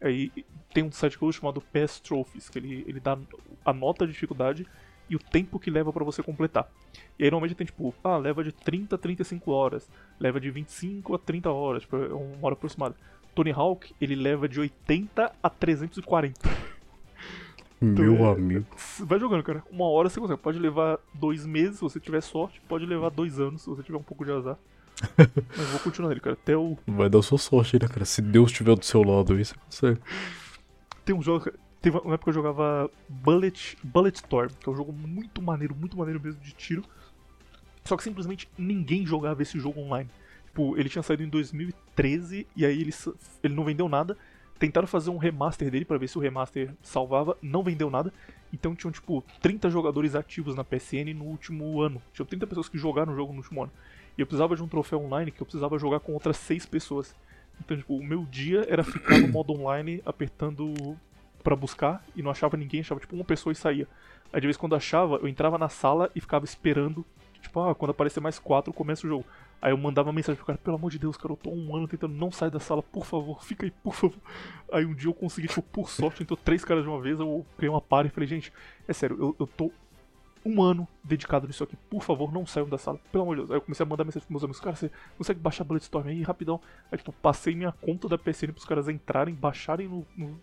[0.00, 0.30] Aí
[0.72, 3.18] tem um site que eu uso chamado Pass Trophies, que ele, ele dá
[3.64, 4.66] a nota de dificuldade
[5.08, 6.68] e o tempo que leva pra você completar.
[7.18, 9.88] E aí normalmente tem tipo, ah, leva de 30 a 35 horas,
[10.18, 12.94] leva de 25 a 30 horas, tipo, é uma hora aproximada.
[13.34, 16.40] Tony Hawk, ele leva de 80 a 340.
[17.80, 18.66] Meu é- amigo.
[19.00, 19.62] Vai jogando, cara.
[19.70, 20.40] Uma hora você consegue.
[20.40, 22.60] Pode levar dois meses se você tiver sorte.
[22.68, 24.56] Pode levar dois anos se você tiver um pouco de azar.
[25.56, 26.34] Mas vou continuar nele, cara.
[26.34, 26.76] Até o.
[26.86, 28.04] Vai dar sua sorte aí, né, cara?
[28.04, 30.00] Se Deus estiver do seu lado aí, você consegue.
[31.04, 31.50] Tem um jogo.
[31.80, 35.74] Teve uma época que eu jogava Bullet, Bullet Storm, que é um jogo muito maneiro,
[35.74, 36.82] muito maneiro mesmo de tiro.
[37.84, 40.08] Só que simplesmente ninguém jogava esse jogo online.
[40.46, 42.94] Tipo, ele tinha saído em 2013 e aí ele,
[43.42, 44.16] ele não vendeu nada.
[44.58, 48.12] Tentaram fazer um remaster dele pra ver se o remaster salvava, não vendeu nada.
[48.52, 52.00] Então tinham, tipo, 30 jogadores ativos na PSN no último ano.
[52.12, 53.72] Tinham 30 pessoas que jogaram o jogo no último ano.
[54.16, 57.14] E eu precisava de um troféu online que eu precisava jogar com outras 6 pessoas.
[57.60, 60.96] Então, tipo, o meu dia era ficar no modo online apertando
[61.42, 63.86] pra buscar e não achava ninguém, achava tipo uma pessoa e saía.
[64.32, 67.04] Aí de vez quando achava, eu entrava na sala e ficava esperando,
[67.40, 69.24] tipo, ah, quando aparecer mais quatro, começa o jogo.
[69.62, 71.86] Aí eu mandava mensagem pro cara, pelo amor de Deus, cara, eu tô um ano
[71.86, 74.18] tentando não sair da sala, por favor, fica aí, por favor.
[74.72, 77.46] Aí um dia eu consegui, tipo, por sorte, entrou três caras de uma vez, eu
[77.56, 78.52] criei uma party e falei, gente,
[78.88, 79.70] é sério, eu, eu tô
[80.44, 83.50] um ano dedicado nisso aqui, por favor, não saiam da sala, pelo amor de Deus.
[83.50, 86.22] Aí eu comecei a mandar mensagem pros meus amigos, cara, você consegue baixar Bloodstorm aí,
[86.22, 86.60] rapidão.
[86.92, 90.40] Aí, tipo, passei minha conta da PSN pros caras entrarem, baixarem no, no,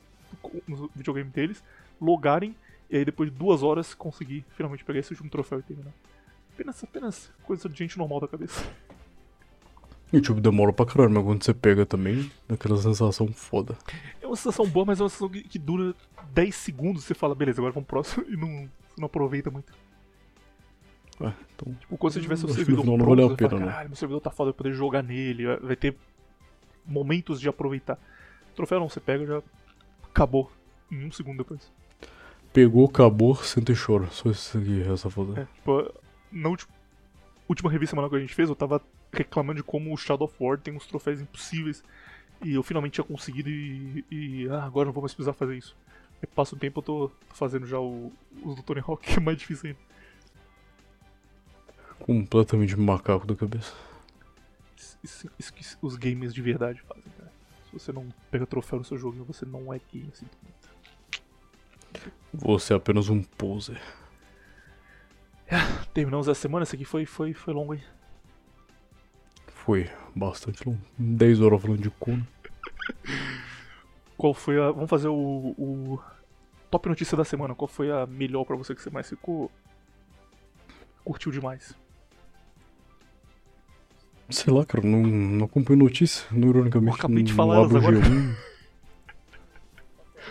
[0.67, 1.63] no videogame deles,
[1.99, 2.55] logarem,
[2.89, 5.93] e aí depois de duas horas consegui finalmente pegar esse último troféu e terminar.
[6.53, 8.65] Apenas, apenas coisa de gente normal da cabeça.
[10.13, 13.77] E tipo, demora pra caralho, mas quando você pega também, dá aquela sensação foda.
[14.21, 15.95] É uma sensação boa, mas é uma sensação que, que dura
[16.33, 19.71] 10 segundos, você fala, beleza, agora vamos pro próximo, e não, não aproveita muito.
[21.27, 21.73] É, então.
[21.73, 23.95] Tipo, quando você tiver seu Acho que servidor final não pronto, valeu a fala, meu
[23.95, 25.95] servidor tá foda, eu poder jogar nele, vai ter
[26.85, 27.99] momentos de aproveitar.
[28.55, 29.41] Troféu não, você pega já
[30.11, 30.51] acabou
[30.91, 31.71] em um segundo depois.
[32.53, 34.07] Pegou, acabou, senta e chora.
[34.07, 35.41] Só isso aqui, essa foda.
[35.41, 35.93] É, tipo,
[36.31, 36.71] na última,
[37.47, 38.81] última revista semanal que a gente fez, eu tava
[39.11, 41.83] reclamando de como o Shadow of War tem uns troféus impossíveis.
[42.43, 44.03] E eu finalmente tinha conseguido e.
[44.11, 45.75] e, ah, agora não vou mais precisar fazer isso.
[46.21, 48.11] Aí passa o tempo eu tô, tô fazendo já o,
[48.43, 49.79] os do Tony Hawk, que é mais difícil ainda.
[52.11, 53.73] Completamente macaco da cabeça.
[54.77, 57.31] Isso, isso- isso que os games de verdade fazem, cara.
[57.67, 60.25] Se você não pega troféu no seu jogo, você não é game, assim.
[62.33, 63.81] Você é apenas um poser.
[65.93, 67.83] Terminamos a semana, esse aqui foi, foi, foi longo, hein?
[69.47, 70.81] Foi bastante longo.
[70.97, 72.27] 10 horas falando de Kuno.
[74.17, 74.69] Qual foi a.
[74.71, 75.99] Vamos fazer o, o
[76.69, 77.55] top notícia da semana.
[77.55, 79.49] Qual foi a melhor pra você que você mais ficou.
[81.05, 81.73] curtiu demais?
[84.31, 86.91] Sei lá, cara, não, não acompanho notícia, não ironicamente.
[86.91, 87.99] Eu acabei de não falar elas abro agora.
[87.99, 88.35] G1.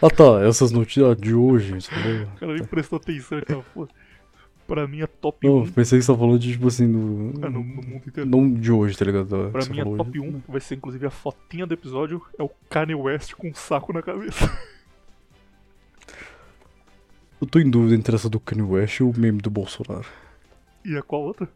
[0.02, 1.74] Ah tá, essas notícias de hoje.
[1.74, 3.86] O cara nem prestou atenção, tava, pô.
[4.66, 5.72] Pra mim é top Não, 1.
[5.72, 7.44] pensei que você tava falando de, tipo assim, do.
[7.44, 8.30] Ah, no, no mundo inteiro.
[8.30, 9.50] Não de hoje, tá ligado?
[9.50, 10.28] Pra mim, a falou top hoje.
[10.28, 13.92] 1 vai ser inclusive a fotinha do episódio: é o Kanye West com um saco
[13.92, 14.48] na cabeça.
[17.40, 20.06] Eu tô em dúvida entre essa do Kanye West e o meme do Bolsonaro.
[20.84, 21.48] E a qual outra?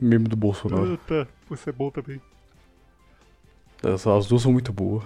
[0.00, 0.96] Meme do Bolsonaro.
[0.98, 1.26] Tá.
[1.48, 2.20] Você é bom também.
[3.82, 5.02] Essa- as duas são muito boas.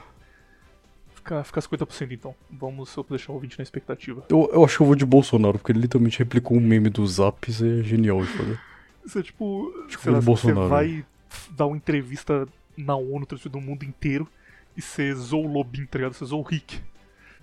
[1.14, 2.34] Fica, fica 50% então.
[2.50, 4.24] Vamos só deixar o ouvinte na expectativa.
[4.28, 7.06] Eu, eu acho que eu vou de Bolsonaro, porque ele literalmente replicou um meme do
[7.06, 8.60] Zap, isso é genial de fazer.
[9.04, 9.72] Isso é tipo.
[9.88, 11.04] Tipo sei lá, o você Bolsonaro, vai
[11.50, 14.28] dar uma entrevista na ONU, transmitida no mundo inteiro,
[14.76, 16.12] e você zoa o Lobin, tá ligado?
[16.14, 16.80] Você zoa o Rick.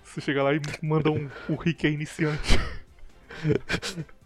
[0.04, 1.30] Você chega lá e manda um.
[1.50, 2.60] O Rick é iniciante.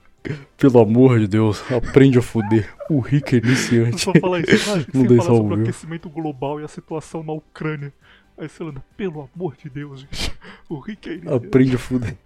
[0.58, 2.74] Pelo amor de Deus, aprende a fuder.
[2.90, 4.02] O Rick é iniciante.
[4.02, 7.34] só fala isso, ah, Não dei fala sobre o aquecimento global e a situação na
[7.34, 7.94] Ucrânia.
[8.38, 10.34] Aí você anda, pelo amor de Deus, gente.
[10.68, 11.46] O Rick é iniciante.
[11.48, 12.18] Aprende a fuder.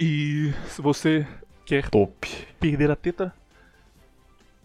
[0.00, 1.26] E se você
[1.66, 2.28] quer Top.
[2.58, 3.32] perder a teta,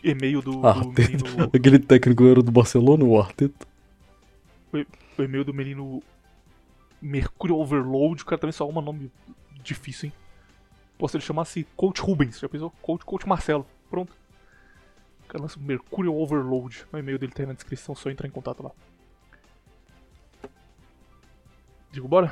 [0.04, 1.50] e-mail do, Ah, do menino.
[1.54, 3.68] Aquele técnico era do Barcelona, o Arteta.
[4.74, 6.02] O e-mail do menino
[7.02, 9.12] Mercúrio Overload, o cara também só arruma nome
[9.64, 10.14] difícil, hein?
[10.98, 12.72] Pô, se ele chamasse Coach Rubens, já pensou?
[12.82, 14.14] Coach, Coach Marcelo, pronto.
[15.24, 16.86] O cara lança Mercúrio Overload.
[16.92, 18.72] O e-mail dele tá aí na descrição, só entrar em contato lá.
[21.92, 22.32] Digo, bora?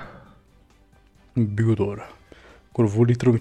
[1.35, 2.09] Bigodora.
[2.75, 3.35] Vou literalmente